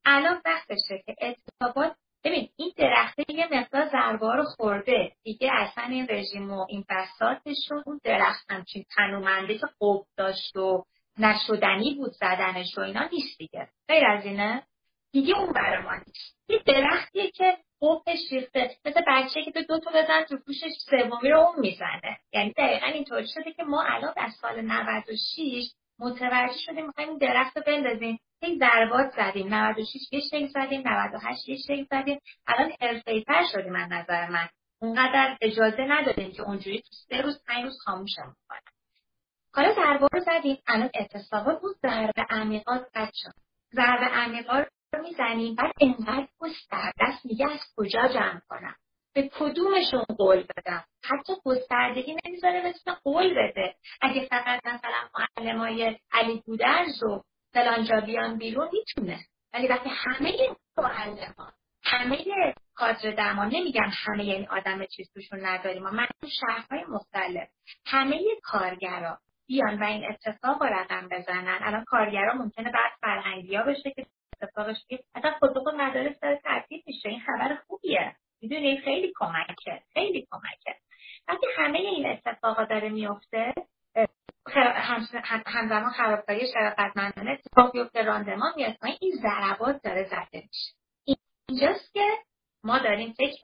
الان 0.06 0.42
وقتشه 0.46 1.04
که 1.06 1.16
اعتصابات 1.20 1.96
ببین 2.24 2.50
این 2.58 2.72
درخته 2.78 3.24
یه 3.30 3.48
مقدار 3.52 3.90
ضربه 3.90 4.36
رو 4.36 4.44
خورده. 4.44 5.12
دیگه 5.24 5.50
اصلا 5.54 5.84
این 5.84 6.08
رژیم 6.10 6.52
و 6.52 6.66
این 6.70 6.86
بساتشون 6.90 7.84
اون 7.86 8.00
درخت 8.04 8.52
همچین 8.52 8.86
تنومنده 8.96 9.58
که 9.58 9.68
قب 9.82 10.02
داشت 10.18 10.56
و 10.56 10.86
نشدنی 11.18 11.96
بود 11.96 12.12
زدنش 12.12 12.78
و 12.78 12.82
اینا 12.82 13.10
نیست 13.12 13.38
دیگه. 13.38 13.68
غیر 13.88 14.06
از 14.06 14.26
اینه 14.26 14.64
دیگه 15.12 15.38
اون 15.38 15.54
برای 15.54 15.84
ما 15.84 15.96
نیست. 15.96 16.40
یه 16.50 16.60
درختیه 16.66 17.32
که 17.32 17.58
قبش 17.82 18.20
ریخته. 18.32 18.76
مثل 18.86 19.02
بچه 19.08 19.44
که 19.44 19.62
دو 19.62 19.80
تا 19.80 19.92
بزن 19.92 20.24
تو 20.24 20.38
پوشش 20.46 20.72
سومی 20.90 21.30
رو 21.30 21.40
اون 21.40 21.60
می‌زنه. 21.60 22.18
یعنی 22.34 22.54
دقیقا 22.54 22.86
اینطور 22.86 23.26
شده 23.34 23.54
که 23.54 23.64
ما 23.64 23.84
الان 23.84 24.14
در 24.16 24.30
سال 24.42 24.62
96 24.62 25.72
متوجه 26.00 26.58
شدیم 26.66 26.86
می‌خوایم 26.86 27.18
درخت 27.18 27.58
رو 27.58 27.64
بندازیم. 27.68 28.20
یک 28.42 28.60
ضربات 28.60 29.12
زدیم. 29.12 29.54
96 29.54 30.14
یه 30.14 30.20
شکل 30.20 30.48
زدیم 30.48 30.82
98 30.88 31.50
یه 31.50 31.58
شکل 31.58 31.86
زدیم. 31.92 32.20
الان 32.48 32.72
حرفه‌ای‌تر 32.82 33.44
شدیم 33.52 33.76
از 33.76 33.92
نظر 33.92 34.30
من. 34.30 34.50
اونقدر 34.82 35.38
اجازه 35.42 35.82
ندادیم 35.82 36.32
که 36.32 36.42
اونجوری 36.42 36.82
تو 36.82 36.90
سه 36.92 37.22
روز 37.22 37.44
پنج 37.48 37.64
روز 37.64 37.78
خاموشم 37.86 38.36
کنم 38.50 38.60
حالا 39.54 39.74
ضربه 39.74 40.08
رو 40.14 40.20
زدیم. 40.20 40.58
الان 40.68 40.90
اعتصابات 40.94 41.62
بود 41.62 41.76
ضربه 41.82 42.26
عمیقات 42.30 42.88
قد 42.96 43.12
شد. 43.14 43.34
ضربه 43.74 44.06
عمیقات 44.06 44.68
رو 44.94 45.02
می‌زنیم. 45.02 45.56
بعد 45.56 45.72
انقدر 45.82 46.28
گستردست 46.40 47.26
میگه 47.26 47.52
از 47.52 47.60
کجا 47.78 48.08
جمع 48.08 48.42
کنم؟ 48.50 48.76
به 49.22 49.30
کدومشون 49.40 50.04
قول 50.18 50.44
بدم؟ 50.58 50.84
حتی 51.04 51.34
گستردگی 51.46 52.18
نمی‌ذاره 52.26 52.62
بتونه 52.62 52.98
قول 53.04 53.34
بده. 53.34 53.76
اگه 54.02 54.28
فقط 54.28 54.66
مثلا 54.66 55.10
معلمای 55.38 56.00
علی 56.12 56.44
گودرز 56.46 57.04
و 57.04 57.24
فلانجا 57.54 58.02
بیان 58.02 58.38
بیرون 58.38 58.70
می‌تونه. 58.74 59.20
ولی 59.54 59.68
وقتی 59.68 59.90
همه 59.90 60.32
معلمان 60.78 61.52
همه 61.84 62.18
کادر 62.76 63.12
درمان 63.12 63.48
نمیگم 63.48 63.90
همه 63.94 64.24
این 64.24 64.48
آدم 64.50 64.86
چیز 64.86 65.12
توشون 65.14 65.46
نداریم 65.46 65.84
من 65.84 66.08
تو 66.22 66.28
شهرهای 66.28 66.84
مختلف 66.84 67.50
همه 67.86 68.20
کارگرا 68.44 69.18
بیان 69.48 69.80
و 69.80 69.84
این 69.84 70.06
اتفاق 70.10 70.64
رقم 70.64 71.10
بزنن. 71.12 71.60
الان 71.62 71.84
کارگرا 71.84 72.34
ممکنه 72.34 72.72
بعد 72.72 72.92
فرهنگی 73.02 73.56
ها 73.56 73.64
بشه 73.64 73.92
که 73.92 74.06
اتفاقش 74.42 74.78
حتی 75.16 75.30
خود 75.40 75.58
مدارس 75.76 76.20
داره 76.20 76.40
ترتیب 76.44 76.84
میشه. 76.88 77.10
این 77.10 77.20
خبر 77.20 77.56
خوبیه. 77.68 78.16
می‌دونی؟ 78.42 78.78
خیلی 78.78 79.14
کمکه 79.16 79.82
خیلی 79.94 80.28
کمکه. 80.32 80.80
وقتی 81.28 81.48
همه 81.58 81.80
این 81.80 82.08
اتفاقا 82.08 82.64
داره 82.64 82.90
میفته 82.90 83.54
همزمان 85.46 85.90
خرابکاری 85.90 86.48
شرافتمندانه 86.54 87.32
اتفاق 87.32 87.72
بیفته 87.72 88.04
راندمان 88.04 88.54
میاد 88.56 88.76
این 89.02 89.14
ضربات 89.22 89.82
داره 89.82 90.04
زده 90.04 90.44
میشه. 90.48 90.74
اینجاست 91.50 91.94
که 91.94 92.18
ما 92.64 92.80
داریم 92.80 93.14
فکر 93.14 93.42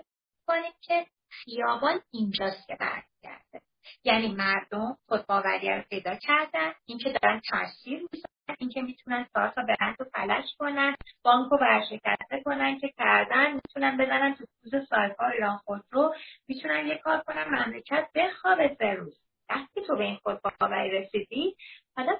کنیم 0.47 0.71
که 0.81 1.05
خیابان 1.29 2.01
اینجاست 2.11 2.67
که 2.67 2.77
برگرده 2.79 3.61
یعنی 4.03 4.35
مردم 4.35 4.97
خودباوری 5.07 5.69
رو 5.69 5.81
پیدا 5.89 6.15
کردن 6.15 6.73
اینکه 6.85 7.13
دارن 7.21 7.41
تاثیر 7.49 7.99
می‌ذارن 7.99 8.55
اینکه 8.59 8.81
می‌تونن 8.81 9.27
سارتا 9.33 9.61
برند 9.61 9.95
رو 9.99 10.05
فلش 10.13 10.45
کنن 10.59 10.95
بانک 11.23 11.51
رو 11.51 11.57
برشکسته 11.57 12.41
کنن 12.45 12.79
که 12.79 12.93
کردن 12.97 13.53
می‌تونن 13.53 13.97
بزنن 13.97 14.35
تو 14.35 14.45
کوز 14.61 14.87
سایپا 14.89 15.27
ایران 15.27 15.57
خودرو 15.57 16.15
می‌تونن 16.47 16.87
یه 16.87 16.97
کار 16.97 17.23
کنن 17.36 17.65
مملکت. 17.65 18.09
بخوابه 18.15 18.75
سه 18.79 18.86
روز. 18.86 19.19
وقتی 19.49 19.81
تو 19.88 19.95
به 19.95 20.03
این 20.03 20.15
خودباوری 20.23 20.89
رسیدی 20.91 21.55
حالا 21.97 22.19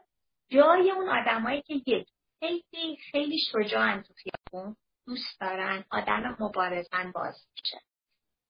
جای 0.50 0.92
اون 0.92 1.10
آدمایی 1.10 1.62
که 1.62 1.74
یک 1.88 2.08
خیلی 2.40 2.98
خیلی 3.12 3.40
شجاعن 3.52 4.02
تو 4.02 4.14
خیابون 4.14 4.76
دوست 5.06 5.40
دارن 5.42 5.86
آدم 5.92 6.38
مبارزن 6.40 7.12
باز 7.12 7.48
میشه. 7.56 7.82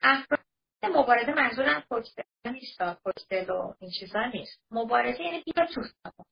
افراد 0.01 0.39
مبارزه 0.83 1.33
منظورم 1.33 1.83
کشته 1.91 2.23
نیست 2.45 2.81
کشته 3.05 3.45
و 3.53 3.73
این 3.79 3.91
چیزا 3.99 4.25
نیست. 4.25 4.59
مبارزه 4.71 5.23
یعنی 5.23 5.43
بیا 5.43 5.65
تو 5.65 5.81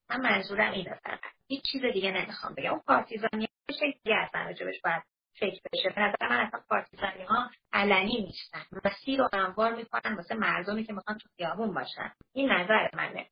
من 0.10 0.22
منظورم 0.22 0.72
اینه 0.72 1.00
فقط. 1.04 1.20
هیچ 1.48 1.64
چیز 1.72 1.82
دیگه 1.94 2.12
نمی‌خوام 2.12 2.54
بگم. 2.58 2.72
اون 2.72 2.80
پارتیزانی 2.88 3.48
بشه 3.70 3.92
دیگه 4.04 4.16
اصلا 4.16 4.42
راجبش 4.42 4.82
باید 4.84 5.04
فکر 5.40 5.62
بشه. 5.74 5.90
به 5.90 6.02
نظر 6.02 6.30
من 6.30 6.40
اصلا 6.40 6.60
پارتیزانی 6.70 7.24
ها 7.24 7.50
علنی 7.74 8.22
نیستن. 8.22 8.62
مسیر 8.86 9.20
رو 9.20 9.30
هموار 9.34 9.76
می‌کنن 9.76 10.16
واسه 10.16 10.36
مردمی 10.36 10.84
که 10.84 10.94
می‌خوان 10.94 11.18
تو 11.18 11.30
خیابون 11.38 11.74
باشن. 11.74 12.12
این 12.34 12.52
نظر 12.52 12.90
منه. 12.94 13.28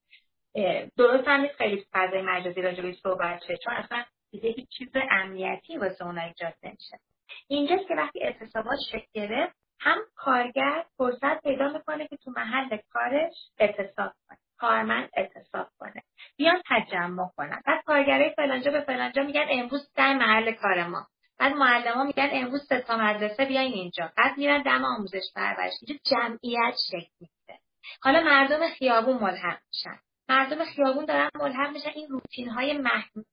درست 0.97 1.27
هم 1.27 1.41
نیست 1.41 1.55
خیلی 1.55 1.85
فضای 1.93 2.21
مجازی 2.21 2.61
راجبش 2.61 2.95
صحبت 2.95 3.43
شه 3.47 3.57
چون 3.63 3.73
اصلا 3.73 4.03
دیگه 4.31 4.49
هیچ 4.49 4.69
چیز 4.77 4.89
امنیتی 5.11 5.77
واسه 5.77 6.05
اونها 6.05 6.25
ایجاد 6.25 6.53
نمیشه. 6.63 6.99
اینجاست 7.47 7.87
که 7.87 7.95
وقتی 7.95 8.23
اعتصابات 8.23 8.77
شکل 8.91 9.07
گرفت 9.13 9.55
هم 9.79 9.97
کارگر 10.15 10.85
فرصت 10.97 11.41
پیدا 11.43 11.67
می‌کنه 11.67 12.07
که 12.07 12.17
تو 12.17 12.31
محل 12.31 12.77
کارش 12.89 13.33
اعتصاب 13.59 14.11
کنه 14.27 14.37
کارمند 14.57 15.09
اعتصاب 15.17 15.67
کنه. 15.79 16.01
بیان 16.37 16.61
تجمع 16.69 17.29
کنن. 17.37 17.61
بعد 17.65 17.83
کارگرای 17.83 18.33
فلانجا 18.35 18.71
به 18.71 18.81
فلانجا 18.81 19.23
میگن 19.23 19.45
امروز 19.49 19.91
در 19.95 20.13
محل 20.13 20.51
کار 20.51 20.87
ما. 20.87 21.07
بعد 21.41 21.53
معلم 21.53 22.05
میگن 22.05 22.29
امروز 22.31 22.67
سه 22.67 22.81
تا 22.81 22.97
مدرسه 22.97 23.45
بیاین 23.45 23.73
اینجا. 23.73 24.11
بعد 24.17 24.37
میرن 24.37 24.61
دم 24.61 24.85
آموزش 24.85 25.23
پرورش. 25.35 25.71
اینجا 25.81 26.01
جمعیت 26.03 26.75
شکل 26.91 27.11
میده 27.19 27.59
حالا 28.01 28.21
مردم 28.21 28.69
خیابون 28.69 29.17
ملحق 29.17 29.59
میشن. 29.67 29.99
مردم 30.29 30.65
خیابون 30.65 31.05
دارن 31.05 31.29
ملحق 31.35 31.69
میشن. 31.73 31.89
این 31.95 32.07
روتین 32.09 32.49
های 32.49 32.77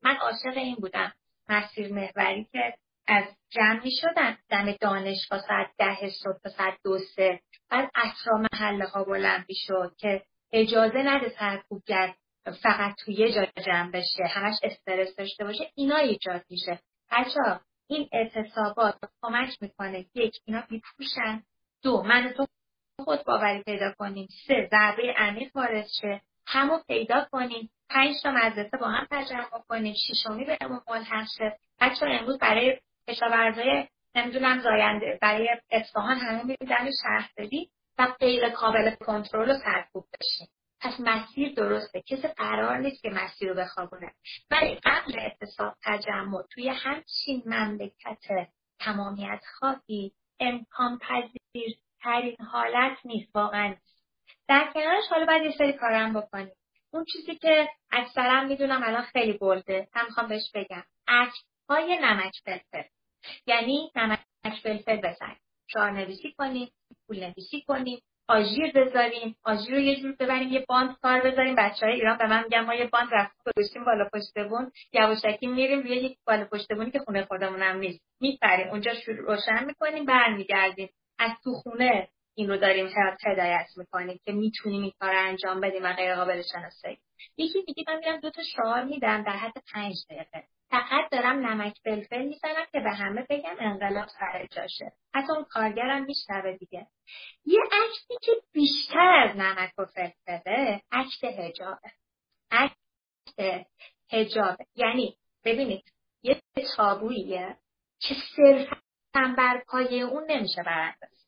من 0.03 0.15
عاشق 0.21 0.57
این 0.57 0.75
بودم. 0.75 1.13
مسیر 1.49 1.93
محوری 1.93 2.47
که 2.51 2.73
از 3.07 3.23
جمع 3.49 3.83
می 3.83 3.91
شدن 4.01 4.37
دم 4.49 4.71
دانشگاه 4.71 5.39
ساعت 5.47 5.67
ده 5.77 6.09
صبح 6.23 6.37
تا 6.43 6.49
ساعت 6.49 6.77
دو 6.83 6.99
سه. 7.15 7.39
بعد 7.69 7.91
اطرا 7.95 8.47
محله 8.53 8.85
ها 8.85 9.03
بلند 9.03 9.45
می 9.49 9.55
که 9.97 10.23
اجازه 10.51 10.97
نده 10.97 11.29
سرکوبگر 11.39 12.13
فقط 12.63 12.95
توی 13.05 13.13
یه 13.13 13.31
جا 13.31 13.45
جمع 13.65 13.91
بشه. 13.91 14.23
همش 14.29 14.55
استرس 14.63 15.15
داشته 15.15 15.43
باشه. 15.43 15.71
اینا 15.75 15.97
ایجاد 15.97 16.45
میشه. 16.49 16.79
بچه 17.11 17.59
این 17.89 18.09
اعتصابات 18.11 18.95
کمک 19.21 19.49
می‌کنه 19.61 20.05
یک 20.15 20.35
اینا 20.45 20.63
بیپوشن. 20.69 21.43
دو 21.83 22.03
من 22.03 22.33
تو 22.37 22.45
خود 22.99 23.23
باوری 23.25 23.63
پیدا 23.63 23.91
کنیم. 23.91 24.27
سه 24.47 24.67
ضربه 24.71 25.13
عمیق 25.17 25.55
وارد 25.55 25.85
شه. 26.01 26.21
همو 26.47 26.79
پیدا 26.87 27.27
کنیم. 27.31 27.69
پنج 27.89 28.15
تا 28.23 28.31
مدرسه 28.31 28.77
با 28.77 28.87
هم 28.87 29.07
تجمع 29.11 29.63
کنیم. 29.69 29.95
شیشمی 30.07 30.45
به 30.45 30.57
امون 30.61 30.81
ملحق 30.89 31.27
شه. 31.37 31.57
بچه 31.81 32.05
امروز 32.05 32.39
برای 32.39 32.79
کشاورزای 33.07 33.87
نمی‌دونم 34.15 34.59
زاینده 34.59 35.19
برای 35.21 35.49
اصفهان 35.71 36.17
همه 36.17 36.43
میدن 36.43 36.89
شهرداری 37.03 37.69
و 37.97 38.07
غیر 38.19 38.49
قابل 38.49 38.95
کنترل 38.95 39.49
و 39.49 39.53
سرکوب 39.53 40.05
بشیم. 40.19 40.47
پس 40.81 40.93
مسیر 40.99 41.53
درسته. 41.53 42.01
کسی 42.01 42.27
قرار 42.27 42.77
نیست 42.77 43.01
که 43.01 43.09
مسیر 43.09 43.49
رو 43.49 43.55
بخوابونه. 43.55 44.11
ولی 44.51 44.79
اتصاب 45.49 45.75
تجمع 45.83 46.41
توی 46.49 46.69
همچین 46.69 47.43
مملکت 47.45 48.49
تمامیت 48.79 49.41
خواهی 49.59 50.11
امکان 50.39 50.99
پذیر 50.99 51.77
ترین 52.01 52.37
حالت 52.51 52.97
نیست 53.05 53.35
واقعا 53.35 53.75
در 54.47 54.71
کنارش 54.73 55.03
حالا 55.09 55.25
باید 55.25 55.43
یه 55.43 55.57
سری 55.57 55.73
کارم 55.73 56.13
بکنیم. 56.13 56.53
اون 56.93 57.05
چیزی 57.13 57.35
که 57.35 57.69
اکثرا 57.91 58.43
می‌دونم 58.43 58.83
الان 58.83 59.01
خیلی 59.01 59.33
بلده 59.33 59.87
هم 59.93 60.05
می‌خوام 60.05 60.27
بهش 60.27 60.51
بگم. 60.53 60.83
عکس 61.07 61.35
های 61.69 61.99
نمک 62.01 62.33
فلفل. 62.45 62.89
یعنی 63.45 63.91
نمک 63.95 64.19
فلفل 64.63 64.97
بزنیم. 64.97 65.39
شعار 65.67 65.91
نویسی 65.91 66.33
کنیم 66.37 66.71
پول 67.07 67.19
نویسی 67.19 67.61
کنیم. 67.67 68.01
آژیر 68.29 68.71
بذاریم 68.75 69.35
آژیر 69.43 69.75
رو 69.75 69.79
یه 69.79 69.95
جور 69.95 70.15
ببریم 70.19 70.49
یه 70.49 70.65
باند 70.67 70.95
کار 71.01 71.21
بذاریم. 71.21 71.55
بچه 71.55 71.85
های 71.85 71.95
ایران 71.95 72.17
به 72.17 72.27
من 72.27 72.43
میگن 72.43 72.59
ما 72.59 72.73
یه 72.73 72.85
باند 72.85 73.09
رفتیم 73.11 73.41
گذاشتیم 73.45 73.85
بالا 73.85 74.09
پشتبون 74.13 74.71
یواشکی 74.93 75.47
میریم 75.47 75.79
روی 75.79 75.95
یک 75.95 76.17
بالا 76.27 76.45
پشتبونی 76.45 76.91
که 76.91 76.99
خونه 76.99 77.25
خودمون 77.25 77.61
هم 77.61 77.77
نیست. 77.77 77.99
میپریم 78.21 78.67
اونجا 78.67 78.93
شروع 78.93 79.17
روشن 79.17 79.65
می‌کنیم 79.65 80.05
برمیگردیم. 80.05 80.89
از 81.19 81.31
تو 81.43 81.51
خونه 81.53 82.07
این 82.35 82.49
رو 82.49 82.57
داریم 82.57 82.89
هدایت 83.25 83.67
می‌کنیم 83.77 84.19
که 84.25 84.31
می‌تونیم 84.31 84.83
این 84.83 84.93
کار 84.99 85.15
انجام 85.15 85.61
بدیم 85.61 85.83
و 85.83 85.93
غیر 85.93 86.15
قابل 86.15 86.41
شناسایی. 86.53 86.97
یکی 87.37 87.63
میگه 87.67 87.83
من 87.87 87.99
میرم 87.99 88.19
دو 88.19 88.29
تا 88.29 88.41
شعار 88.43 88.83
میدم 88.83 89.23
در 89.23 89.37
حد 89.37 89.63
پنج 89.73 89.95
دقیقه. 90.09 90.43
فقط 90.69 91.11
دارم 91.11 91.47
نمک 91.47 91.77
فلفل 91.83 92.25
می‌زنم 92.25 92.65
که 92.71 92.79
به 92.79 92.91
همه 92.91 93.25
بگم 93.29 93.55
انقلاب 93.59 94.07
سر 94.07 94.47
جاشه. 94.51 94.91
حتی 95.15 95.31
اون 95.31 95.43
کارگرم 95.43 96.05
میشنوه 96.05 96.57
دیگه. 96.57 96.87
یه 97.45 97.59
عکسی 97.71 98.13
که 98.21 98.31
بیشتر 98.53 99.27
از 99.29 99.37
نمک 99.37 99.71
و 99.77 99.85
فلفله 99.85 100.81
عکس 100.91 101.23
هجابه 101.23 101.91
عکس 102.51 102.75
هجابه 104.11 104.65
یعنی 104.75 105.17
ببینید 105.45 105.83
یه 106.23 106.41
تابوییه 106.75 107.57
که 107.99 108.15
صرفا 108.35 109.35
بر 109.37 109.63
پایه 109.67 110.03
اون 110.03 110.31
نمیشه 110.31 110.63
براندازی 110.63 111.25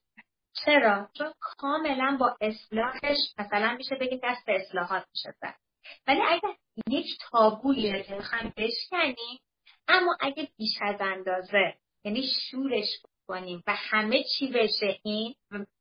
چرا؟ 0.65 1.09
چون 1.17 1.33
کاملا 1.39 2.17
با 2.19 2.37
اصلاحش 2.41 3.17
مثلا 3.37 3.75
میشه 3.77 3.95
بگیم 3.95 4.19
دست 4.23 4.43
اصلاحات 4.47 5.05
میشه 5.13 5.31
زد. 5.41 5.55
ولی 6.07 6.21
اگر 6.21 6.55
یک 6.89 7.07
تابویه 7.31 8.03
که 8.03 8.15
می‌خوایم 8.15 8.53
بشکنیم 8.57 9.39
اما 9.87 10.17
اگه 10.19 10.47
بیش 10.57 10.77
از 10.81 11.01
اندازه 11.01 11.73
یعنی 12.03 12.23
شورش 12.51 12.87
کنیم 13.27 13.63
و 13.67 13.73
همه 13.77 14.23
چی 14.23 14.47
بشه 14.47 14.99
این 15.03 15.35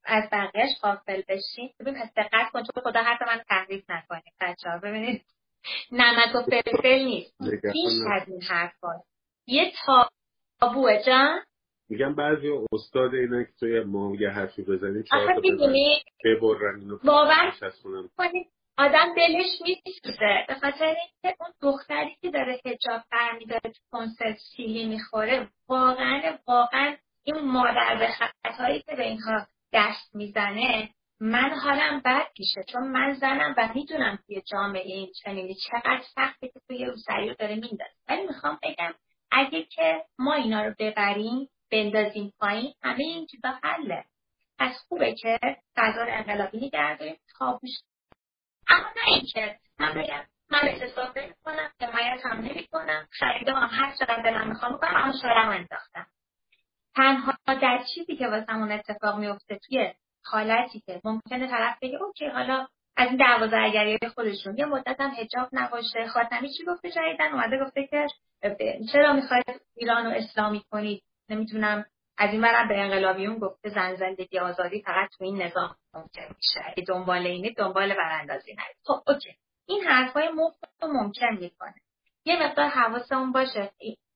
از 0.04 0.24
بقیهش 0.32 0.70
قافل 0.82 1.22
بشیم 1.28 1.74
ببین 1.80 1.94
پس 1.94 2.10
دقت 2.16 2.50
کن 2.52 2.62
چون 2.62 2.82
خدا 2.82 3.02
حرف 3.02 3.22
من 3.22 3.42
تحریف 3.48 3.90
نکنیم 3.90 4.32
بچه 4.40 4.70
ها 4.70 4.78
ببینید 4.78 5.22
نمک 5.92 6.34
و 6.34 6.42
فلفل 6.42 7.04
نیست. 7.04 7.34
بیش 7.72 7.92
از 8.12 8.28
این 8.28 8.42
حرف 8.42 8.72
یه 9.46 9.72
تابوه 10.60 11.02
جان. 11.06 11.40
میگم 11.88 12.14
بعضی 12.14 12.48
استاد 12.72 13.14
اینا 13.14 13.42
که 13.44 13.50
توی 13.60 13.80
ما 13.80 14.16
یه 14.20 14.30
حرفی 14.30 14.62
بزنی 14.62 15.02
چهار 15.02 15.34
تا 15.34 15.40
ببرن 16.24 16.80
اینو. 16.80 16.98
باور 17.04 17.52
آدم 18.78 19.14
دلش 19.14 19.62
میسوزه. 19.64 20.44
به 20.48 20.54
خاطر 20.54 20.84
اینکه 20.84 21.36
اون 21.40 21.50
دختری 21.62 22.16
که 22.22 22.30
داره 22.30 22.60
هجاب 22.64 23.02
برمیداره 23.12 23.60
تو 23.60 23.80
کنسرت 23.92 24.36
سیلی 24.56 24.86
می‌خوره 24.86 25.48
واقعا 25.68 26.38
واقعا 26.46 26.96
این 27.24 27.38
مادر 27.38 27.96
به 27.98 28.08
خطایی 28.08 28.82
که 28.82 28.96
به 28.96 29.02
اینها 29.02 29.46
دست 29.72 30.14
می‌زنه 30.14 30.88
من 31.20 31.50
حالم 31.50 32.00
بد 32.04 32.26
میشه. 32.38 32.60
چون 32.72 32.82
من 32.82 33.12
زنم 33.12 33.54
و 33.58 33.68
می‌دونم 33.74 34.18
توی 34.26 34.42
جامعه 34.52 34.82
این 34.92 35.12
چنینی 35.24 35.54
چقدر 35.54 36.02
سخته 36.14 36.48
که 36.48 36.60
توی 36.68 36.84
اون 36.84 36.96
سریع 36.96 37.34
داره 37.34 37.54
میندازه. 37.54 37.94
ولی 38.08 38.26
می‌خوام 38.26 38.58
بگم 38.62 38.94
اگه 39.30 39.62
که 39.62 40.04
ما 40.18 40.34
اینا 40.34 40.64
رو 40.64 40.74
ببریم 40.78 41.48
بندازیم 41.72 42.32
پایین 42.38 42.74
همه 42.82 43.04
این 43.04 43.26
چیزا 43.26 43.48
حله. 43.62 44.04
پس 44.58 44.76
خوبه 44.88 45.14
که 45.14 45.38
فضا 45.76 46.02
رو 46.02 46.12
انقلابی 46.12 46.58
نگرداریم 46.66 47.16
تابوش 47.38 47.70
اما 48.70 48.88
نه 48.96 49.14
اینکه 49.14 49.58
من 49.78 49.94
بگم 49.94 50.24
من 50.50 50.60
احساس 50.62 51.08
کنم 51.44 51.70
حمایت 51.80 52.26
هم 52.26 52.38
نمی 52.38 52.66
کنم 52.72 53.08
خریده 53.10 53.52
هم 53.52 53.68
هر 53.72 53.94
چقدر 53.98 54.22
دلم 54.22 54.48
می‌خوام 54.48 54.72
بکنم 54.72 54.96
اما 54.96 55.12
شورم 55.22 55.48
انداختم. 55.48 56.06
تنها 56.96 57.34
در 57.46 57.84
چیزی 57.94 58.16
که 58.16 58.28
واسمون 58.28 58.72
اتفاق 58.72 59.18
میفته 59.18 59.58
توی 59.58 59.94
حالتی 60.24 60.80
که 60.80 61.00
ممکنه 61.04 61.46
طرف 61.46 61.78
بگه 61.82 62.02
اوکی 62.02 62.26
حالا 62.26 62.66
از 62.96 63.08
این 63.10 63.54
اگری 63.54 63.98
خودشون 64.14 64.58
یه 64.58 64.64
مدت 64.64 65.00
هم 65.00 65.10
هجاب 65.10 65.48
نباشه. 65.52 66.06
خاتمی 66.06 66.48
چی 66.58 66.64
گفته 66.64 66.90
جدیدن 66.90 67.32
اومده 67.32 67.64
گفته 67.64 67.86
که 67.86 68.06
چرا 68.92 69.12
می‌خواید 69.12 69.60
ایران 69.76 70.06
رو 70.06 70.10
اسلامی 70.10 70.62
کنید؟ 70.70 71.02
نمی‌تونم 71.28 71.84
از 72.20 72.32
این 72.32 72.40
برم 72.40 72.68
به 72.68 72.80
انقلابیون 72.80 73.38
گفته 73.38 73.68
زن 73.68 73.94
زندگی 73.94 74.38
آزادی 74.38 74.82
فقط 74.82 75.08
تو 75.18 75.24
این 75.24 75.42
نظام 75.42 75.76
ممکن 75.94 76.22
میشه. 76.22 76.60
اگه 76.64 76.84
دنبال 76.84 77.26
اینه 77.26 77.50
دنبال 77.50 77.94
براندازی 77.94 78.52
نرید 78.52 78.76
خب 78.84 79.02
اوکی. 79.06 79.36
این 79.68 79.84
حرفای 79.84 80.28
مفت 80.28 80.64
رو 80.82 80.88
ممکن 80.88 81.36
می‌کنه. 81.40 81.74
یه 82.24 82.42
مقدار 82.42 82.68
حواسمون 82.68 83.32
باشه 83.32 83.70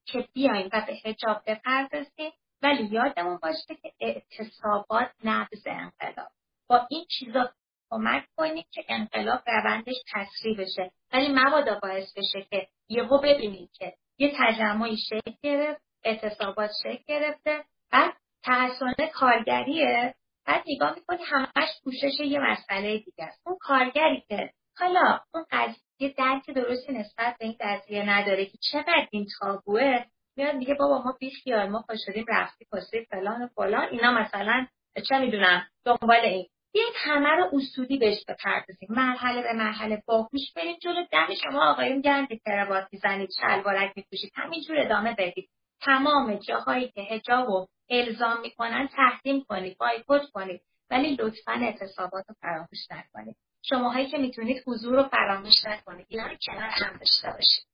که 0.07 0.29
بیایم 0.33 0.69
و 0.73 0.87
به 0.87 0.95
حجاب 1.05 1.43
بپردازیم 1.47 2.33
ولی 2.63 2.85
یادمون 2.85 3.39
باشه 3.43 3.75
که 3.83 3.93
اعتصابات 4.01 5.11
نبز 5.25 5.67
انقلاب. 5.67 6.29
با 6.69 6.87
این 6.91 7.05
چیزا 7.19 7.51
کمک 7.91 8.27
کنید 8.37 8.67
که 8.71 8.85
انقلاب 8.89 9.43
روندش 9.47 9.97
تسریع 10.15 10.57
بشه. 10.57 10.91
ولی 11.13 11.29
مبادا 11.29 11.79
باعث 11.83 12.19
بشه 12.19 12.47
که 12.51 12.69
یهو 12.89 13.21
ببینید 13.21 13.71
که 13.73 13.95
یه 14.19 14.33
تجمعی 14.39 14.97
شکل 14.97 15.33
گرفت 15.43 15.83
اعتصابات 16.05 16.71
شکل 16.83 17.03
گرفته 17.07 17.65
بعد 17.95 18.13
تحسن 18.45 18.95
کارگریه. 19.15 20.15
بعد 20.47 20.63
نگاه 20.67 20.95
می‌کنی 20.95 21.19
همش 21.27 21.69
پوشش 21.85 22.21
یه 22.21 22.39
مسئله 22.39 22.99
دیگه 22.99 23.25
است. 23.25 23.43
اون 23.47 23.57
کارگری 23.61 24.25
که 24.29 24.51
حالا 24.79 25.21
اون 25.35 25.45
قضیه 25.51 26.15
درک 26.19 26.51
درستی 26.51 26.93
نسبت 26.93 27.37
به 27.39 27.45
این 27.45 27.57
قضیه 27.61 28.03
نداره 28.11 28.47
که 28.47 28.59
چقدر 28.73 29.09
این 29.11 29.27
تابوه 29.41 30.05
میاد 30.37 30.55
میگه 30.55 30.75
بابا 30.75 31.03
ما 31.03 31.17
بیش 31.21 31.33
خیال 31.45 31.69
ما 31.69 31.85
پاشدیم 31.89 32.25
رفتی 32.29 32.65
پاسه 32.65 33.07
فلان 33.11 33.43
و 33.43 33.47
فلان. 33.47 33.89
اینا 33.91 34.13
مثلا 34.13 34.67
چه 35.09 35.19
می‌دونم 35.19 35.67
دنبال 35.85 36.21
این. 36.25 36.47
یک 36.75 36.95
همه 36.97 37.29
رو 37.29 37.51
اصولی 37.53 37.99
بهش 37.99 38.25
بپردازیم. 38.29 38.89
مرحله 38.91 39.43
به 39.43 39.53
مرحله 39.53 40.03
باهوش 40.07 40.53
بریم 40.57 40.77
جلو 40.83 41.05
دم 41.13 41.29
شما 41.43 41.71
آقایون 41.71 42.01
گند 42.01 42.29
کروات 42.47 42.89
می‌زنید 42.93 43.31
شلوارک 43.41 43.93
میپوشید 43.97 44.33
همینجور 44.35 44.81
ادامه 44.81 45.15
بدید. 45.19 45.51
تمام 45.81 46.35
جاهایی 46.35 46.89
که 46.89 47.01
هجاب 47.01 47.49
و 47.49 47.67
الزام 47.91 48.41
می‌کنن 48.41 48.89
تحریم 48.97 49.45
کنید 49.49 49.79
بایکوت 49.79 50.23
کنید. 50.33 50.61
ولی 50.91 51.17
لطفا 51.17 51.53
اعتصابات 51.53 52.25
رو 52.29 52.35
فراموش 52.41 52.91
نکنید. 52.91 53.37
شماهایی 53.63 54.11
که 54.11 54.19
می‌تونید 54.19 54.63
حضور 54.67 55.03
رو 55.03 55.09
فراموش 55.09 55.65
نکنید. 55.67 56.07
اینا 56.09 56.27
رو 56.27 56.37
کنار 56.47 56.69
هم 56.71 56.97
داشته 56.97 57.31
باشید. 57.31 57.65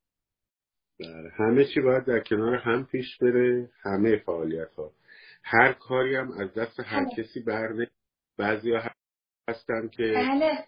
بله 1.01 1.31
همه 1.39 1.65
چی 1.65 1.81
باید 1.81 2.05
در 2.05 2.21
کنار 2.21 2.57
هم 2.57 2.87
پیش 2.87 3.19
بره. 3.19 3.71
همه 3.83 4.17
فعالیت 4.17 4.75
ها 4.75 4.93
هر 5.43 5.73
کاری 5.73 6.17
هم 6.17 6.33
از 6.33 6.55
دست 6.55 6.81
هر 6.81 7.07
کسی 7.17 7.41
برنه 7.41 7.91
بعضی 8.39 8.73
هستن 9.49 9.89
که 9.89 10.03
بله. 10.03 10.65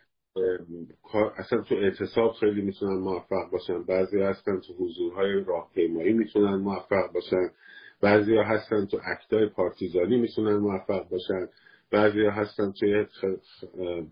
اصلا 1.37 1.63
تو 1.63 1.75
اعتصاب 1.75 2.33
خیلی 2.33 2.63
می‌تونن 2.63 2.99
موفق 2.99 3.51
باشن. 3.53 3.83
بعضی 3.83 4.21
هستن 4.21 4.61
تو 4.61 4.75
حضورهای 4.75 5.45
راهپیمایی 5.45 6.13
می‌تونن 6.13 6.55
موفق 6.55 7.13
باشن. 7.15 7.51
بعضی 8.03 8.37
هستن 8.37 8.87
تو 8.87 8.99
اکتای 9.05 9.49
پارتیزانی 9.49 10.17
می‌تونن 10.17 10.57
موفق 10.57 11.09
باشن. 11.09 11.49
بعضی 11.91 12.27
هستن 12.27 12.73
توی 12.81 13.07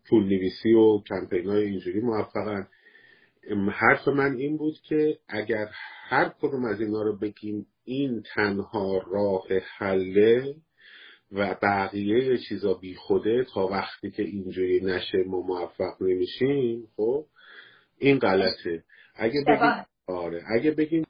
پول 0.08 0.24
نویسی 0.24 0.72
و 0.72 1.02
کمپین 1.08 1.46
های 1.46 1.64
اینجوری 1.64 2.00
موفقن. 2.00 2.68
حرف 3.72 4.08
من 4.08 4.36
این 4.36 4.56
بود 4.56 4.74
که 4.88 5.18
اگر 5.28 5.68
هر 6.08 6.32
کدوم 6.42 6.64
از 6.64 6.80
اینا 6.80 7.02
رو 7.02 7.16
بگیم 7.16 7.66
این 7.84 8.22
تنها 8.34 9.02
راه 9.12 9.46
حله 9.78 10.54
و 11.32 11.56
بقیه 11.62 12.38
چیزا 12.38 12.74
بی 12.74 12.94
خوده 12.94 13.46
تا 13.54 13.66
وقتی 13.66 14.10
که 14.10 14.22
اینجوری 14.22 14.80
نشه 14.80 15.18
ما 15.26 15.40
موفق 15.40 16.02
نمیشیم 16.02 16.88
خب 16.96 17.24
این 17.98 18.18
غلطه. 18.18 18.84
اگه 19.14 19.44
بگیم 19.46 19.84
آره 20.06 20.42
اگه 20.56 20.70
بگیم 20.70 21.06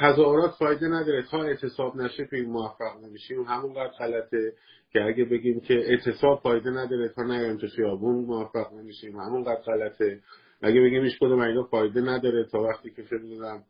تظاهرات 0.00 0.54
فایده 0.58 0.88
نداره. 0.88 1.22
تا 1.30 1.42
اعتصاب 1.42 1.96
نشه 1.96 2.28
که 2.30 2.36
موفق 2.36 3.04
نمیشیم 3.04 3.42
همونقدر 3.42 3.92
غلطه 3.98 4.52
که 4.92 5.00
اگه 5.00 5.24
بگیم 5.24 5.60
که 5.60 5.74
اعتصاب 5.74 6.40
فایده 6.42 6.70
نداره 6.70 7.08
تا 7.08 7.22
نیایم 7.22 7.56
تو 7.56 7.66
خیابون 7.66 8.24
موفق 8.24 8.72
نمیشیم 8.72 9.16
همونقدر 9.16 9.60
غلطه. 9.60 10.20
اگه 10.62 10.80
بگیم 10.80 11.04
هیچ 11.04 11.18
کدوم 11.20 11.40
اینا 11.40 11.62
فایده 11.62 12.00
نداره 12.00 12.44
تا 12.52 12.62
وقتی 12.62 12.90
که 12.90 13.02
فکر 13.02 13.60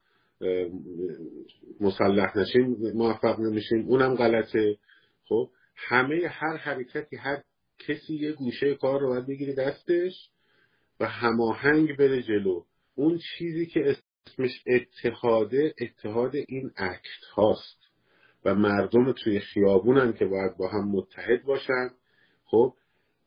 مسلح 1.81 2.39
نشیم 2.39 2.77
موفق 2.95 3.41
نمیشیم 3.41 3.89
اونم 3.89 4.15
غلطه. 4.15 4.77
خب 5.31 5.51
همه 5.77 6.29
هر 6.29 6.57
حرکتی 6.57 7.17
هر 7.17 7.43
کسی 7.79 8.15
یه 8.15 8.33
گوشه 8.33 8.75
کار 8.75 9.01
رو 9.01 9.09
باید 9.09 9.27
بگیره 9.27 9.55
دستش 9.55 10.31
و 11.01 11.07
هماهنگ 11.07 11.97
بره 11.97 12.23
جلو. 12.23 12.65
اون 12.95 13.19
چیزی 13.19 13.67
که 13.67 13.81
اسمش 13.81 14.63
اتحاده 14.67 15.75
اتحاد 15.81 16.37
این 16.49 16.71
اکت 16.77 17.25
هاست 17.35 17.79
و 18.45 18.55
مردم 18.55 19.13
توی 19.13 19.41
خیابونن 19.41 20.13
که 20.13 20.25
باید 20.25 20.57
با 20.57 20.69
هم 20.69 20.89
متحد 20.89 21.43
باشن. 21.45 21.91
خب 22.45 22.75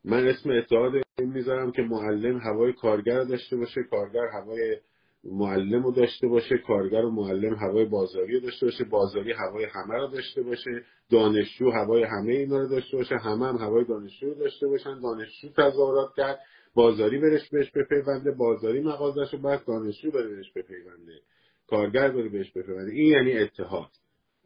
من 0.04 0.28
اسم 0.28 0.50
اتحاد 0.50 0.92
می‌ذارم 1.18 1.72
که 1.72 1.82
معلم 1.82 2.38
هوای 2.38 2.72
کارگر 2.72 3.24
داشته 3.24 3.56
باشه 3.56 3.82
کارگر 3.90 4.26
هوای 4.32 4.76
معلم 5.24 5.82
رو 5.82 5.92
داشته 5.92 6.28
باشه 6.28 6.58
کارگر 6.58 7.04
و 7.04 7.10
معلم 7.10 7.54
هوای 7.54 7.84
بازاری 7.84 8.34
رو 8.34 8.40
داشته 8.40 8.66
باشه 8.66 8.84
بازاری 8.84 9.32
هوای 9.32 9.64
همه 9.64 9.94
رو 9.94 10.06
داشته 10.06 10.42
باشه 10.42 10.84
دانشجو 11.10 11.70
هوای 11.70 12.04
همه 12.04 12.32
اینا 12.32 12.58
رو 12.58 12.68
داشته 12.68 12.96
باشه 12.96 13.16
همه 13.16 13.46
هم 13.46 13.56
هوای 13.56 13.84
دانشجو 13.84 14.26
رو 14.26 14.34
داشته 14.34 14.66
باشن 14.66 15.00
دانشجو 15.00 15.48
تظاهرات 15.48 16.14
کرد 16.16 16.40
بازاری 16.74 17.18
برش 17.18 17.48
بهش 17.48 17.70
بپیونده 17.70 18.30
بازاری 18.30 18.80
مغازش 18.80 19.32
رو 19.32 19.38
بعد 19.38 19.64
دانشجو 19.64 20.10
بره 20.10 20.28
بهش 20.28 20.52
بپیونده 20.52 21.20
کارگر 21.66 22.10
بره 22.10 22.28
بهش 22.28 22.50
بپیونده. 22.50 22.92
این 22.92 23.12
یعنی 23.12 23.38
اتحاد. 23.38 23.90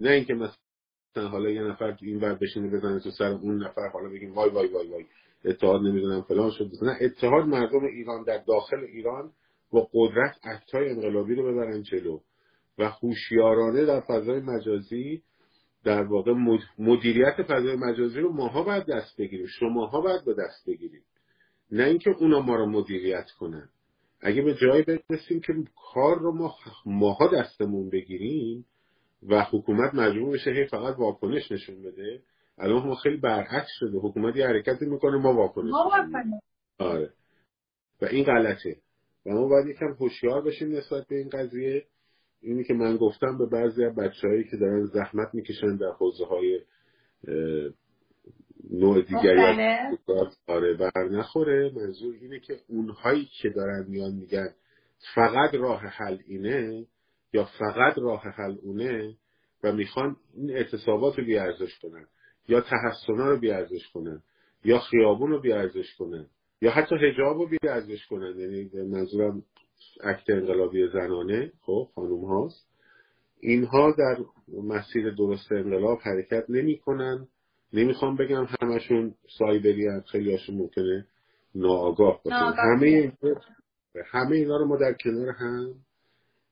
نه 0.01 0.11
اینکه 0.11 0.35
مثلا 0.35 1.29
حالا 1.29 1.51
یه 1.51 1.63
نفر 1.63 1.97
این 2.03 2.21
ور 2.21 2.35
بشینه 2.35 2.69
بزنه 2.71 3.01
تو 3.01 3.11
سر 3.11 3.31
اون 3.31 3.63
نفر 3.63 3.89
حالا 3.89 4.09
بگیم 4.09 4.35
وای 4.35 4.51
وای 4.51 4.69
وای 4.69 4.89
وای 4.89 5.05
اتحاد 5.45 5.81
نمی‌دونم 5.81 6.23
فلان 6.23 6.51
شد 6.51 6.71
نه 6.83 6.97
اتحاد 7.01 7.45
مردم 7.45 7.85
ایران 7.85 8.25
در 8.25 8.39
داخل 8.47 8.77
ایران 8.77 9.33
با 9.71 9.89
قدرت 9.93 10.37
اکتای 10.45 10.91
انقلابی 10.91 11.35
رو 11.35 11.53
ببرن 11.53 11.83
جلو. 11.83 12.21
و 12.79 12.89
هوشیارانه 12.89 13.85
در 13.85 14.01
فضای 14.01 14.41
مجازی 14.41 15.23
در 15.85 16.03
واقع 16.03 16.33
مدیریت 16.79 17.43
فضای 17.43 17.77
مجازی 17.77 18.21
رو 18.21 18.33
ماها 18.33 18.63
باید 18.63 18.87
دست 18.87 19.17
بگیریم. 19.19 19.47
شماها 19.47 20.01
باید 20.01 20.25
به 20.25 20.35
دست 20.35 20.67
بگیریم. 20.67 21.03
نه 21.71 21.85
اینکه 21.85 22.11
اونا 22.11 22.41
ما 22.41 22.57
رو 22.57 22.67
مدیریت 22.67 23.31
کنن. 23.39 23.69
اگه 24.21 24.43
به 24.43 24.55
جایی 24.55 24.83
برسیم 24.83 25.41
که 25.41 25.53
کار 25.93 26.19
رو 26.19 26.33
ما 26.33 26.55
ماها 26.87 27.27
دستمون 27.27 27.91
بگیریم 27.91 28.67
و 29.29 29.43
حکومت 29.43 29.95
مجبور 29.95 30.35
بشه 30.35 30.51
هی 30.51 30.67
فقط 30.67 30.99
واکنش 30.99 31.53
نشون 31.53 31.83
بده 31.83 32.23
الان 32.59 32.87
ما 32.87 32.95
خیلی 32.95 33.17
برعکس 33.17 33.69
شده. 33.79 33.99
حکومت 33.99 34.37
یه 34.37 34.47
حرکتی 34.47 34.87
می‌کنه 34.87 35.17
ما 35.17 35.35
واکنش. 35.35 35.71
آره. 36.79 37.13
و 38.03 38.05
این 38.05 38.25
غلطه. 38.25 38.77
و 39.29 39.35
ما 39.35 39.49
باید 39.49 39.67
یکم 39.67 39.93
هوشیار 40.01 40.43
باشیم 40.43 40.77
نسبت 40.77 41.07
به 41.07 41.17
این 41.17 41.29
قضیه. 41.29 41.85
اینی 42.43 42.65
که 42.65 42.75
من 42.75 42.97
گفتم 42.97 43.39
به 43.39 43.47
بعضی 43.47 43.85
از 43.85 43.95
بچههایی 43.95 44.45
که 44.45 44.57
دارن 44.57 44.85
زحمت 44.85 45.35
می‌کشن 45.35 45.77
در 45.77 45.91
حوزه 45.99 46.25
های 46.25 46.61
نوع 48.71 49.03
دیگری 49.03 49.41
آره 50.47 50.75
بر 50.75 51.09
نخوره. 51.11 51.73
منظور 51.77 52.15
اینه 52.21 52.41
که 52.41 52.57
اونهایی 52.69 53.29
که 53.43 53.49
دارن 53.49 53.87
میان 53.89 54.15
میگن 54.15 54.55
فقط 55.15 55.55
راه 55.55 55.81
حل 55.81 56.19
اینه 56.27 56.87
یا 57.33 57.45
فقط 57.59 57.99
راه 57.99 58.23
حل 58.23 58.57
اونه 58.63 59.15
و 59.65 59.73
می‌خوان 59.73 60.17
این 60.35 60.51
اعتصابات 60.51 61.19
رو 61.19 61.25
بیارزش 61.25 61.79
کنن 61.79 62.07
یا 62.49 62.61
تحسنا 62.61 63.31
رو 63.31 63.39
بیارزش 63.39 63.89
کنن 63.95 64.23
یا 64.65 64.79
خیابون 64.79 65.31
رو 65.31 65.41
بیارزش 65.41 65.95
کنن. 65.99 66.27
یا 66.63 66.71
حتی 66.71 66.95
هجاب 66.95 67.39
رو 67.39 67.49
بیارزش 67.49 68.07
کنن. 68.07 68.39
یعنی 68.39 68.71
منظورم 68.89 69.43
اکت 70.05 70.31
انقلابی 70.31 70.89
زنانه 70.89 71.53
خب 71.61 71.89
خانوم 71.95 72.25
هاست. 72.25 72.69
اینها 73.41 73.95
در 73.99 74.17
مسیر 74.63 75.11
درست 75.11 75.53
انقلاب 75.53 75.99
حرکت 76.03 76.45
نمی‌کنن. 76.49 77.29
نمی‌خوام 77.73 78.17
بگم 78.17 78.47
همشون 78.63 79.15
سایبری 79.39 79.87
هم 79.87 80.01
خیلی 80.01 80.33
هاشون 80.33 80.57
ممکنه 80.57 81.07
ناآگاه 81.55 82.21
باشن. 82.25 82.53
همه 82.59 83.13
همه 84.07 84.37
اینا 84.37 84.57
رو 84.57 84.67
ما 84.67 84.77
در 84.77 84.93
کنار 84.93 85.29
هم 85.29 85.75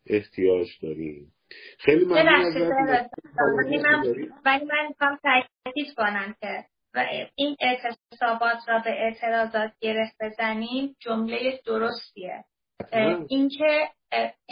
احتیاج 0.06 0.66
داریم. 0.82 1.32
خیلی 1.78 2.04
ممنون 2.04 2.24
ولی 4.44 4.64
من 4.64 4.86
می‌خوام 4.88 5.18
تاکید 5.22 5.94
کنم 5.96 6.34
که 6.40 6.64
این 7.34 7.56
اعتصابات 7.60 8.68
را 8.68 8.78
به 8.78 8.90
اعتراضات 8.90 9.72
گرفت 9.80 10.16
بزنیم 10.20 10.96
جمله 11.00 11.60
درستیه. 11.66 12.44
اینکه 13.28 13.88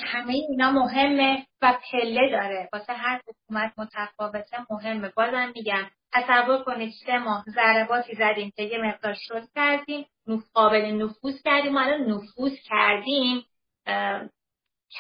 همه 0.07 0.33
اینا 0.33 0.71
مهمه 0.71 1.47
و 1.63 1.79
پله 1.93 2.31
داره. 2.31 2.69
واسه 2.73 2.93
هر 2.93 3.21
حکومت 3.29 3.73
متفاوته 3.79 4.57
مهمه. 4.71 5.13
بازم 5.17 5.53
میگم 5.55 5.91
تصور 6.13 6.65
کنید 6.65 6.93
سه 7.07 7.19
ماه 7.19 7.45
ضرباتی 7.49 8.15
زدیم 8.15 8.53
که 8.57 8.63
یه 8.63 8.79
مقدار 8.79 9.15
شد 9.19 9.49
کردیم 9.55 10.07
قابل 10.55 10.85
نفوذ 10.85 11.43
کردیم. 11.45 11.77
الان 11.77 12.01
نفوذ 12.01 12.53
کردیم. 12.65 13.45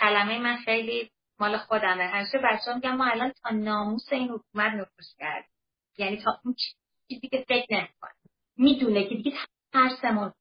کلمه 0.01 0.39
من 0.39 0.57
خیلی 0.57 1.11
مال 1.41 1.57
خودمه. 1.57 2.05
همیشه 2.05 2.39
بچه 2.39 2.75
میگم 2.75 2.97
ما 2.97 3.05
الان 3.05 3.33
تا 3.43 3.51
ناموس 3.51 4.13
این 4.13 4.29
حکومت 4.29 4.73
نفوذ 4.73 5.17
کردیم. 5.19 5.51
یعنی 5.99 6.17
تا 6.17 6.41
اون 6.45 6.55
چیزی 7.09 7.29
که 7.29 7.45
فکر 7.49 7.67
نمی‌کنه. 7.71 8.13
می‌دونه 8.57 9.09
که 9.09 9.15
دیگه 9.15 9.33
ترسمون 9.73 10.33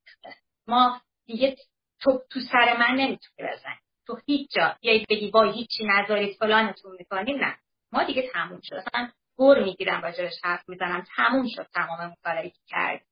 ما 0.68 1.00
دیگه 1.26 1.56
تو 2.00 2.22
تو 2.30 2.40
سر 2.40 2.76
من 2.78 2.94
نمی‌تونی 2.94 3.48
بزنی. 3.52 3.78
تو 4.06 4.18
هیچ 4.26 4.50
جا. 4.50 4.76
یا 4.82 5.04
بگی 5.10 5.30
با 5.30 5.52
هیچی 5.52 5.84
نذارید 5.84 6.36
فلانتون 6.36 6.96
می‌کنیم. 6.98 7.36
نه. 7.36 7.56
ما 7.92 8.04
دیگه 8.04 8.30
تموم 8.32 8.60
شد. 8.62 8.74
اصلا 8.74 9.10
گور 9.36 9.64
می‌گیرم 9.64 10.02
راجبش 10.02 10.34
حرف 10.44 10.68
می‌زنم. 10.68 11.04
تموم 11.16 11.48
شد 11.56 11.66
تمام 11.74 12.10
مطالعه 12.10 12.50
که 12.50 12.60
کرد 12.66 13.04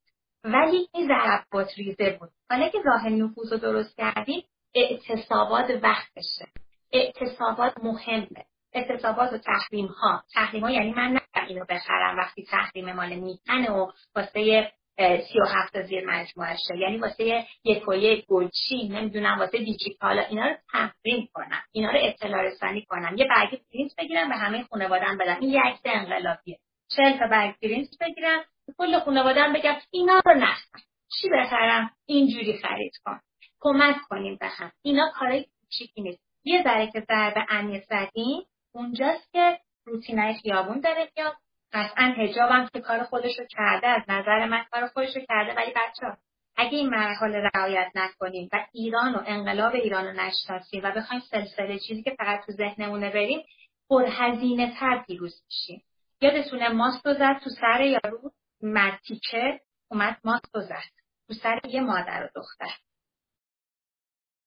ولی 0.45 0.89
این 0.95 1.09
ضربات 1.09 1.69
ریزه 1.77 2.17
بود. 2.21 2.31
حالا 2.51 2.69
که 2.69 2.79
راه 2.85 3.09
نفوذ 3.09 3.53
رو 3.53 3.59
درست 3.59 3.97
کردیم 3.97 4.43
اعتصابات 4.75 5.71
وقتشه. 5.83 6.47
اعتصابات 6.93 7.73
مهمه. 7.83 8.45
اعتصابات 8.73 9.33
و 9.33 9.39
تحریم 9.39 9.87
ها 9.87 10.25
تحریم 10.35 10.65
ها 10.65 10.71
یعنی 10.71 10.93
من 10.93 11.21
اینو 11.49 11.65
بخرم 11.69 12.17
وقتی 12.17 12.45
تحریم 12.45 12.93
مال 12.93 13.15
میهنه 13.15 13.71
و 13.71 13.93
واسه 14.17 14.73
سی 14.99 15.41
و 15.41 15.45
هفت 15.45 15.83
زیر 15.83 16.07
مجموعه 16.07 16.57
یعنی 16.79 16.99
واسه 16.99 17.47
یک 17.65 17.89
و 17.89 17.95
یک 17.95 18.27
گلچین 18.27 18.89
نمی‌دونم 18.89 19.39
واسه 19.39 19.59
دیجیتال 19.59 20.19
اینا 20.19 20.47
رو 20.47 20.57
تحریم 20.73 21.29
کنم 21.33 21.63
اینا 21.73 21.91
رو 21.91 21.99
اطلاع 22.03 22.43
رسانی 22.43 22.83
کنم. 22.83 23.17
یه 23.17 23.25
برگ 23.25 23.61
پرینت 23.73 23.97
بگیرم 23.99 24.29
به 24.29 24.35
همه 24.35 24.63
خانوادم 24.63 25.19
بدم. 25.19 25.37
این 25.41 25.51
یک 25.51 25.81
انقلابیه. 25.85 26.59
چهل 26.97 27.19
تا 27.19 27.27
برگ 27.27 27.55
پرینت 27.63 27.89
بگیرم 28.01 28.45
کل 28.79 28.99
خانوادم 28.99 29.53
بگم 29.53 29.75
اینا 29.91 30.23
رو 30.27 30.35
نخرم 30.35 30.83
چی 31.21 31.29
بخرم؟ 31.29 31.91
اینجوری 32.07 32.59
خرید 32.59 32.93
کن. 33.05 33.21
کمک 33.61 33.97
کنیم 34.09 34.37
به 34.41 34.47
هم. 34.47 34.73
اینا 34.83 35.11
کارای 35.15 35.45
کوچیکی 35.61 36.03
نیست. 36.03 36.21
یه 36.45 36.63
ذره 36.65 36.87
که 36.87 37.01
ضربه 37.01 37.47
عمیق 37.49 37.85
زدیم 37.85 38.43
اونجاست 38.75 39.33
که 39.33 39.59
روتینای 39.85 40.35
خیابون 40.35 40.81
داره 40.81 41.11
میاد. 41.17 41.37
قطعا 41.73 42.15
هجابم 42.19 42.69
که 42.73 42.81
کار 42.81 43.03
خودش 43.03 43.39
رو 43.39 43.45
کرده 43.51 43.87
از 43.87 44.03
نظر 44.09 44.47
من 44.47 44.65
کار 44.71 44.87
خودش 44.87 45.17
رو 45.17 45.23
کرده. 45.29 45.55
ولی 45.55 45.71
بچه 45.71 46.17
اگه 46.57 46.79
این 46.79 46.91
مرحله 46.91 47.51
رعایت 47.55 47.93
نکنیم 47.95 48.49
و 48.53 48.67
ایران 48.73 49.15
و 49.15 49.23
انقلاب 49.27 49.75
ایران 49.75 50.05
رو 50.05 50.13
نشناسیم 50.13 50.81
و 50.85 50.93
بخوایم 50.93 51.23
سلسله 51.31 51.79
چیزی 51.79 52.03
که 52.03 52.15
فقط 52.19 52.47
تو 52.47 52.53
ذهنمونه 52.53 53.11
بریم 53.11 53.47
پرهزینه 53.89 54.75
تر 54.81 55.05
پیروز 55.07 55.43
میشیم. 55.45 55.85
یادتونه 56.21 56.69
ماست 56.69 57.07
و 57.07 57.15
زد 57.15 57.41
تو 57.45 57.51
سر 57.51 57.81
یارو 57.81 58.33
مرتیکه 58.63 59.61
اومد 59.91 60.21
ماست 60.25 60.57
و 60.57 60.61
زد 60.61 60.93
تو 61.29 61.35
سر 61.35 61.61
یه 61.69 61.81
مادر 61.81 62.25
و 62.25 62.29
دختر. 62.41 62.77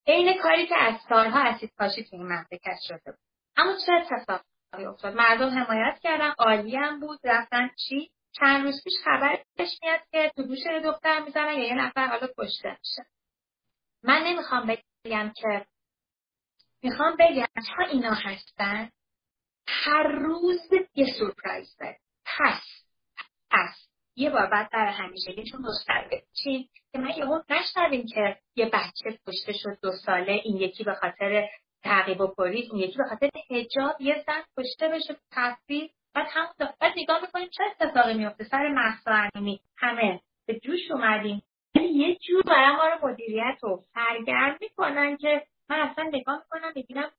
عین 0.07 0.41
کاری 0.41 0.67
که 0.67 0.75
از 0.77 0.95
سالها 1.09 1.39
اسید 1.39 1.73
پاشی 1.77 2.03
تو 2.03 2.15
این 2.15 2.25
مملکت 2.25 2.77
شده 2.87 3.11
بود. 3.11 3.19
اما 3.57 3.73
چه 3.85 3.91
اتفاق 3.93 4.41
افتاد. 4.83 5.15
مردم 5.15 5.49
حمایت 5.49 5.99
کردن 6.03 6.33
عالی 6.37 6.75
هم 6.75 6.99
بود 6.99 7.19
رفتن 7.23 7.69
چی؟ 7.87 8.11
چند 8.39 8.63
روز 8.63 8.83
پیش 8.83 8.93
خبرش 9.03 9.79
میاد 9.83 9.99
که 10.11 10.31
تو 10.35 10.43
گوش 10.43 10.59
دختر 10.83 11.19
می‌زنن 11.19 11.53
یا 11.53 11.67
یه 11.67 11.75
نفر 11.75 12.07
حالا 12.07 12.27
کشته 12.37 12.69
میشه. 12.69 13.09
من 14.03 14.23
نمی‌خوام 14.23 14.77
بگم 15.05 15.31
که 15.35 15.65
می‌خوام 16.83 17.15
بگم 17.19 17.45
تا 17.67 17.83
اینا 17.91 18.13
هستن. 18.13 18.89
هر 19.67 20.03
روز 20.03 20.61
یه 20.95 21.13
سورپرایز 21.19 21.75
داره 21.79 21.99
پس 22.25 22.63
پس 23.51 23.87
یه 24.15 24.29
بار 24.29 24.45
بعد 24.45 24.69
در 24.71 24.87
همیشه 24.87 25.43
چون 25.51 25.61
مستر 25.61 26.09
چین 26.43 26.69
که 26.91 26.99
من 26.99 27.09
یهو 27.17 27.41
نشنویم 27.49 28.05
که 28.07 28.37
یه 28.55 28.65
بچه 28.65 29.19
کشته 29.27 29.53
شد 29.53 29.79
دو 29.81 29.91
ساله 29.91 30.31
این 30.31 30.57
یکی 30.57 30.83
به 30.83 30.93
خاطر 30.93 31.47
تعقیب 31.85 32.21
و 32.21 32.27
پلیس 32.27 32.71
اون 32.71 32.79
یکی 32.79 32.97
به 32.97 33.03
خاطر 33.09 33.29
حجاب 33.49 34.01
یه 34.01 34.23
زن 34.27 34.43
کشته 34.57 34.89
بشه 34.89 35.15
تصویر 35.31 35.89
بعد 36.13 36.27
هم 36.29 36.47
بعد 36.81 36.93
نگاه 36.97 37.21
می‌کنیم 37.21 37.47
چه 37.47 37.63
اتفاقی 37.63 38.13
میفته 38.13 38.43
سر 38.43 38.67
محسا 38.67 39.29
همه 39.77 40.19
به 40.45 40.59
جوش 40.59 40.91
اومدیم. 40.91 41.41
یه 41.75 42.15
جور 42.15 42.43
برای 42.43 42.75
ما 42.75 42.87
رو 42.87 43.09
مدیریت 43.09 43.57
رو 43.61 43.83
سرگرم 43.93 44.57
می‌کنن 44.61 45.17
که 45.17 45.43
من 45.69 45.79
اصلا 45.79 46.03
نگاه 46.03 46.37
می‌کنم 46.37 46.73
ببینم 46.75 47.11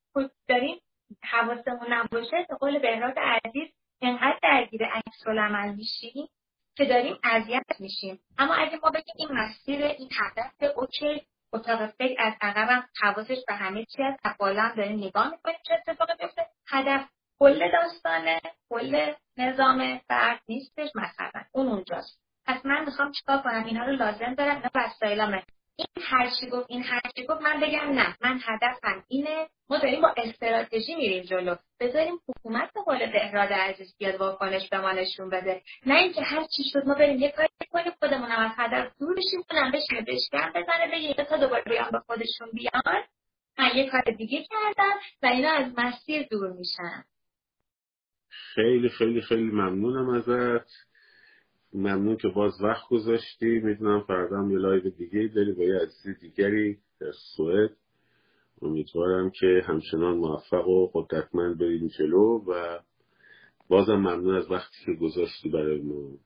داریم 0.48 0.80
حواسمون 1.22 1.92
نباشه. 1.92 2.46
به 2.48 2.56
قول 2.56 2.78
بهراد 2.78 3.18
عزیز 3.18 3.68
انقدر 4.02 4.38
درگیر 4.42 4.84
عکس 4.84 5.26
العمل 5.26 5.74
میشیم 5.74 6.28
که 6.76 6.84
داریم 6.84 7.18
اذیت 7.24 7.80
میشیم. 7.80 8.20
اما 8.38 8.54
اگه 8.54 8.78
ما 8.82 8.90
بگیم 8.90 9.14
این 9.18 9.28
مسیر 9.32 9.84
این 9.84 10.08
هدف 10.20 10.76
اوکی 10.76 11.26
اتاق 11.52 11.86
فکر 11.86 12.22
از 12.22 12.32
عقبم 12.40 12.88
حواسش 13.02 13.38
به 13.48 13.54
همه 13.54 13.84
چی 13.84 14.02
از 14.02 14.14
بالا 14.38 14.72
داریم 14.76 14.98
نگاه 14.98 15.30
می‌کنیم 15.30 15.56
چه 15.68 15.74
اتفاقی 15.74 16.12
بیفته 16.20 16.46
هدف 16.68 17.08
کل 17.38 17.70
داستانه 17.72 18.40
کل 18.70 19.12
نظام 19.36 19.98
فرد 20.08 20.40
نیستش 20.48 20.88
مثلا. 20.94 21.42
اون 21.52 21.68
اونجاست. 21.68 22.20
پس 22.46 22.66
من 22.66 22.84
می‌خوام 22.84 23.12
چیکار 23.12 23.38
کنم؟ 23.42 23.64
اینا 23.64 23.84
رو 23.84 23.92
لازم 23.92 24.34
دارم. 24.34 24.56
اینا 24.56 24.70
وسایلامه. 24.74 25.42
این 25.76 26.04
هر 26.04 26.30
چی 26.40 26.46
گفت 26.50 26.66
این 26.68 26.82
هر 26.82 27.00
چی 27.16 27.26
گفت 27.26 27.42
من 27.42 27.60
بگم 27.60 27.92
نه. 27.92 28.16
من 28.20 28.40
هدفم 28.44 29.04
اینه. 29.08 29.46
ما 29.70 29.78
داریم 29.78 30.00
با 30.00 30.14
استراتژی 30.16 30.94
میریم 30.94 31.22
جلو. 31.22 31.56
بذاریم 31.80 32.20
حکومت 32.28 32.72
به 32.72 32.80
قول 32.82 33.12
بهراد 33.12 33.52
عزیز 33.52 33.96
بیاد 33.98 34.20
واکنش 34.20 34.68
به 34.68 34.78
ما 34.78 34.92
نشون 34.92 35.30
بده. 35.30 35.62
نه 35.86 35.94
اینکه 35.94 36.22
هر 36.22 36.44
چی 36.56 36.62
شد 36.72 36.86
ما 36.86 36.94
بریم 36.94 37.18
یه 37.18 37.30
کاری 37.30 37.48
کنیم 37.76 37.92
خودمون 37.98 38.30
از 38.30 38.52
هدف 38.56 38.92
دور 39.00 39.14
بشیم 39.14 39.40
اونم 39.50 39.72
بشینه 39.72 40.00
بشکن 40.00 40.50
بزنه 40.50 40.86
بگه 40.92 41.24
تا 41.24 41.36
دوباره 41.36 41.62
بیان 41.66 41.90
به 41.92 41.98
خودشون 41.98 42.48
بیان. 42.54 43.04
من 43.58 43.70
یه 43.76 43.90
کار 43.90 44.02
دیگه 44.18 44.44
کردم 44.50 44.94
و 45.22 45.26
اینا 45.26 45.50
از 45.50 45.72
مسیر 45.78 46.26
دور 46.30 46.52
میشن. 46.52 47.04
خیلی 48.28 48.88
خیلی 48.88 49.20
خیلی 49.20 49.50
ممنونم 49.50 50.08
ازت. 50.08 50.66
ممنون 51.74 52.16
که 52.16 52.28
باز 52.28 52.62
وقت 52.62 52.88
گذاشتی. 52.90 53.46
می‌دونم 53.46 54.00
فردا 54.00 54.38
هم 54.38 54.50
یه 54.50 54.58
live 54.58 54.90
دیگه 54.90 55.30
داری 55.34 55.52
با 55.52 55.62
یه 55.62 55.74
عزیز 55.74 56.18
دیگری 56.20 56.78
در 57.00 57.12
سوئد. 57.36 57.70
امیدوارم 58.62 59.30
که 59.30 59.62
همچنان 59.66 60.16
موفق 60.16 60.68
و 60.68 60.90
قدرتمند 60.94 61.58
بریم 61.58 61.86
جلو 61.86 62.44
و 62.46 62.78
بازم 63.68 63.96
ممنون 63.96 64.36
از 64.36 64.50
وقتی 64.50 64.76
که 64.86 64.92
گذاشتی 64.92 65.48
برای 65.48 65.80
ما. 65.80 66.25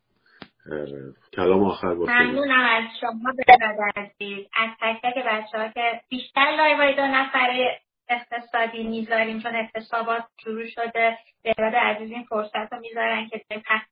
کلام 1.37 1.65
آخر 1.65 1.95
باشه 1.95 2.13
ممنونم 2.13 2.65
از 2.71 2.85
شما 3.01 3.33
برادر 3.49 3.91
عزیز 3.97 4.47
از 4.57 4.71
تک 4.81 5.03
تک 5.03 5.25
بچه 5.25 5.59
ها 5.59 5.69
که 5.69 6.01
بیشتر 6.09 6.55
لایوهای 6.57 6.95
دو 6.95 7.07
نفره 7.07 7.81
اقتصادی 8.09 8.83
می‌ذاریم 8.83 9.41
چون 9.41 9.57
اقتصابات 9.57 10.25
شروع 10.45 10.67
شده. 10.67 11.19
برادر 11.45 11.79
عزیز 11.79 12.11
این 12.11 12.25
فرصت 12.25 12.73
رو 12.73 12.81
می‌ذارن 12.81 13.29
که 13.29 13.45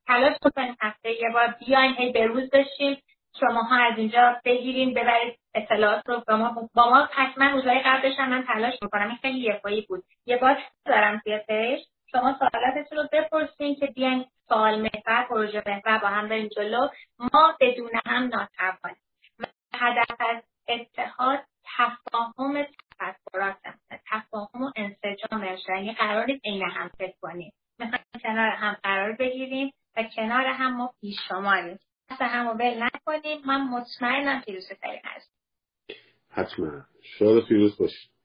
تلاش 0.06 0.36
کنیم 0.54 0.76
هفته 0.80 1.10
یه 1.10 1.30
بار 1.32 1.54
بیاین 1.66 1.94
هی 1.94 2.12
به 2.12 2.26
روز 2.26 2.50
بشیم 2.50 2.96
شماها 3.40 3.76
از 3.76 3.98
اینجا 3.98 4.36
بگیرین 4.44 4.94
ببرید 4.94 5.38
اطلاعات 5.54 6.08
رو 6.08 6.22
با 6.28 6.36
ما. 6.36 6.68
با 6.74 6.90
ما 6.90 7.08
حتما 7.12 7.50
روزهای 7.50 7.80
قبلش 7.84 8.18
من 8.18 8.44
تلاش 8.48 8.74
می‌کنم. 8.82 9.08
این 9.08 9.16
خیلی 9.16 9.38
یفایی 9.38 9.86
بود. 9.88 10.02
یه 10.26 10.36
بار 10.36 10.58
دارم 10.86 11.20
توی 11.24 11.38
پیش 11.38 11.86
شما 12.12 12.36
سوالاتتون 12.38 12.98
رو 12.98 13.08
بپرسین 13.12 13.74
که 13.74 13.86
بیاین 13.86 14.24
سوال 14.48 14.80
محور 14.80 15.22
پروژه 15.28 15.62
محور 15.66 15.98
با 15.98 16.08
هم 16.08 16.28
بریم 16.28 16.48
جلو. 16.48 16.88
ما 17.18 17.56
بدون 17.60 17.90
هم 18.06 18.22
ناتوانیم. 18.22 19.02
هدف 19.74 20.16
از 20.18 20.42
اتحاد 20.68 21.38
تفاهم 21.76 22.66
تفکرات 23.00 23.56
تفاهم 24.10 24.62
و 24.62 24.70
انسجام 24.76 25.44
یعنی 25.68 25.92
قرار 25.92 26.26
نیست 26.26 26.46
عین 26.46 26.62
هم 26.62 26.88
فکر 26.98 27.14
کنیم. 27.20 27.52
می‌خوایم 27.78 28.04
کنار 28.22 28.48
هم 28.48 28.76
قرار 28.82 29.12
بگیریم 29.12 29.72
و 29.96 30.04
کنار 30.16 30.46
هم 30.46 30.76
ما 30.76 30.94
پیش 31.00 31.16
شماریم 31.28 31.78
دست 32.10 32.22
همو 32.22 32.50
ول 32.50 32.82
نکنیم. 32.82 33.42
من 33.46 33.60
مطمئنم 33.60 34.40
پیروز 34.40 34.68
ترین 34.68 35.00
هست 35.04 35.32
حتما. 36.30 36.84
شاد 37.02 37.44
پیروز 37.48 37.78
باشید. 37.78 38.17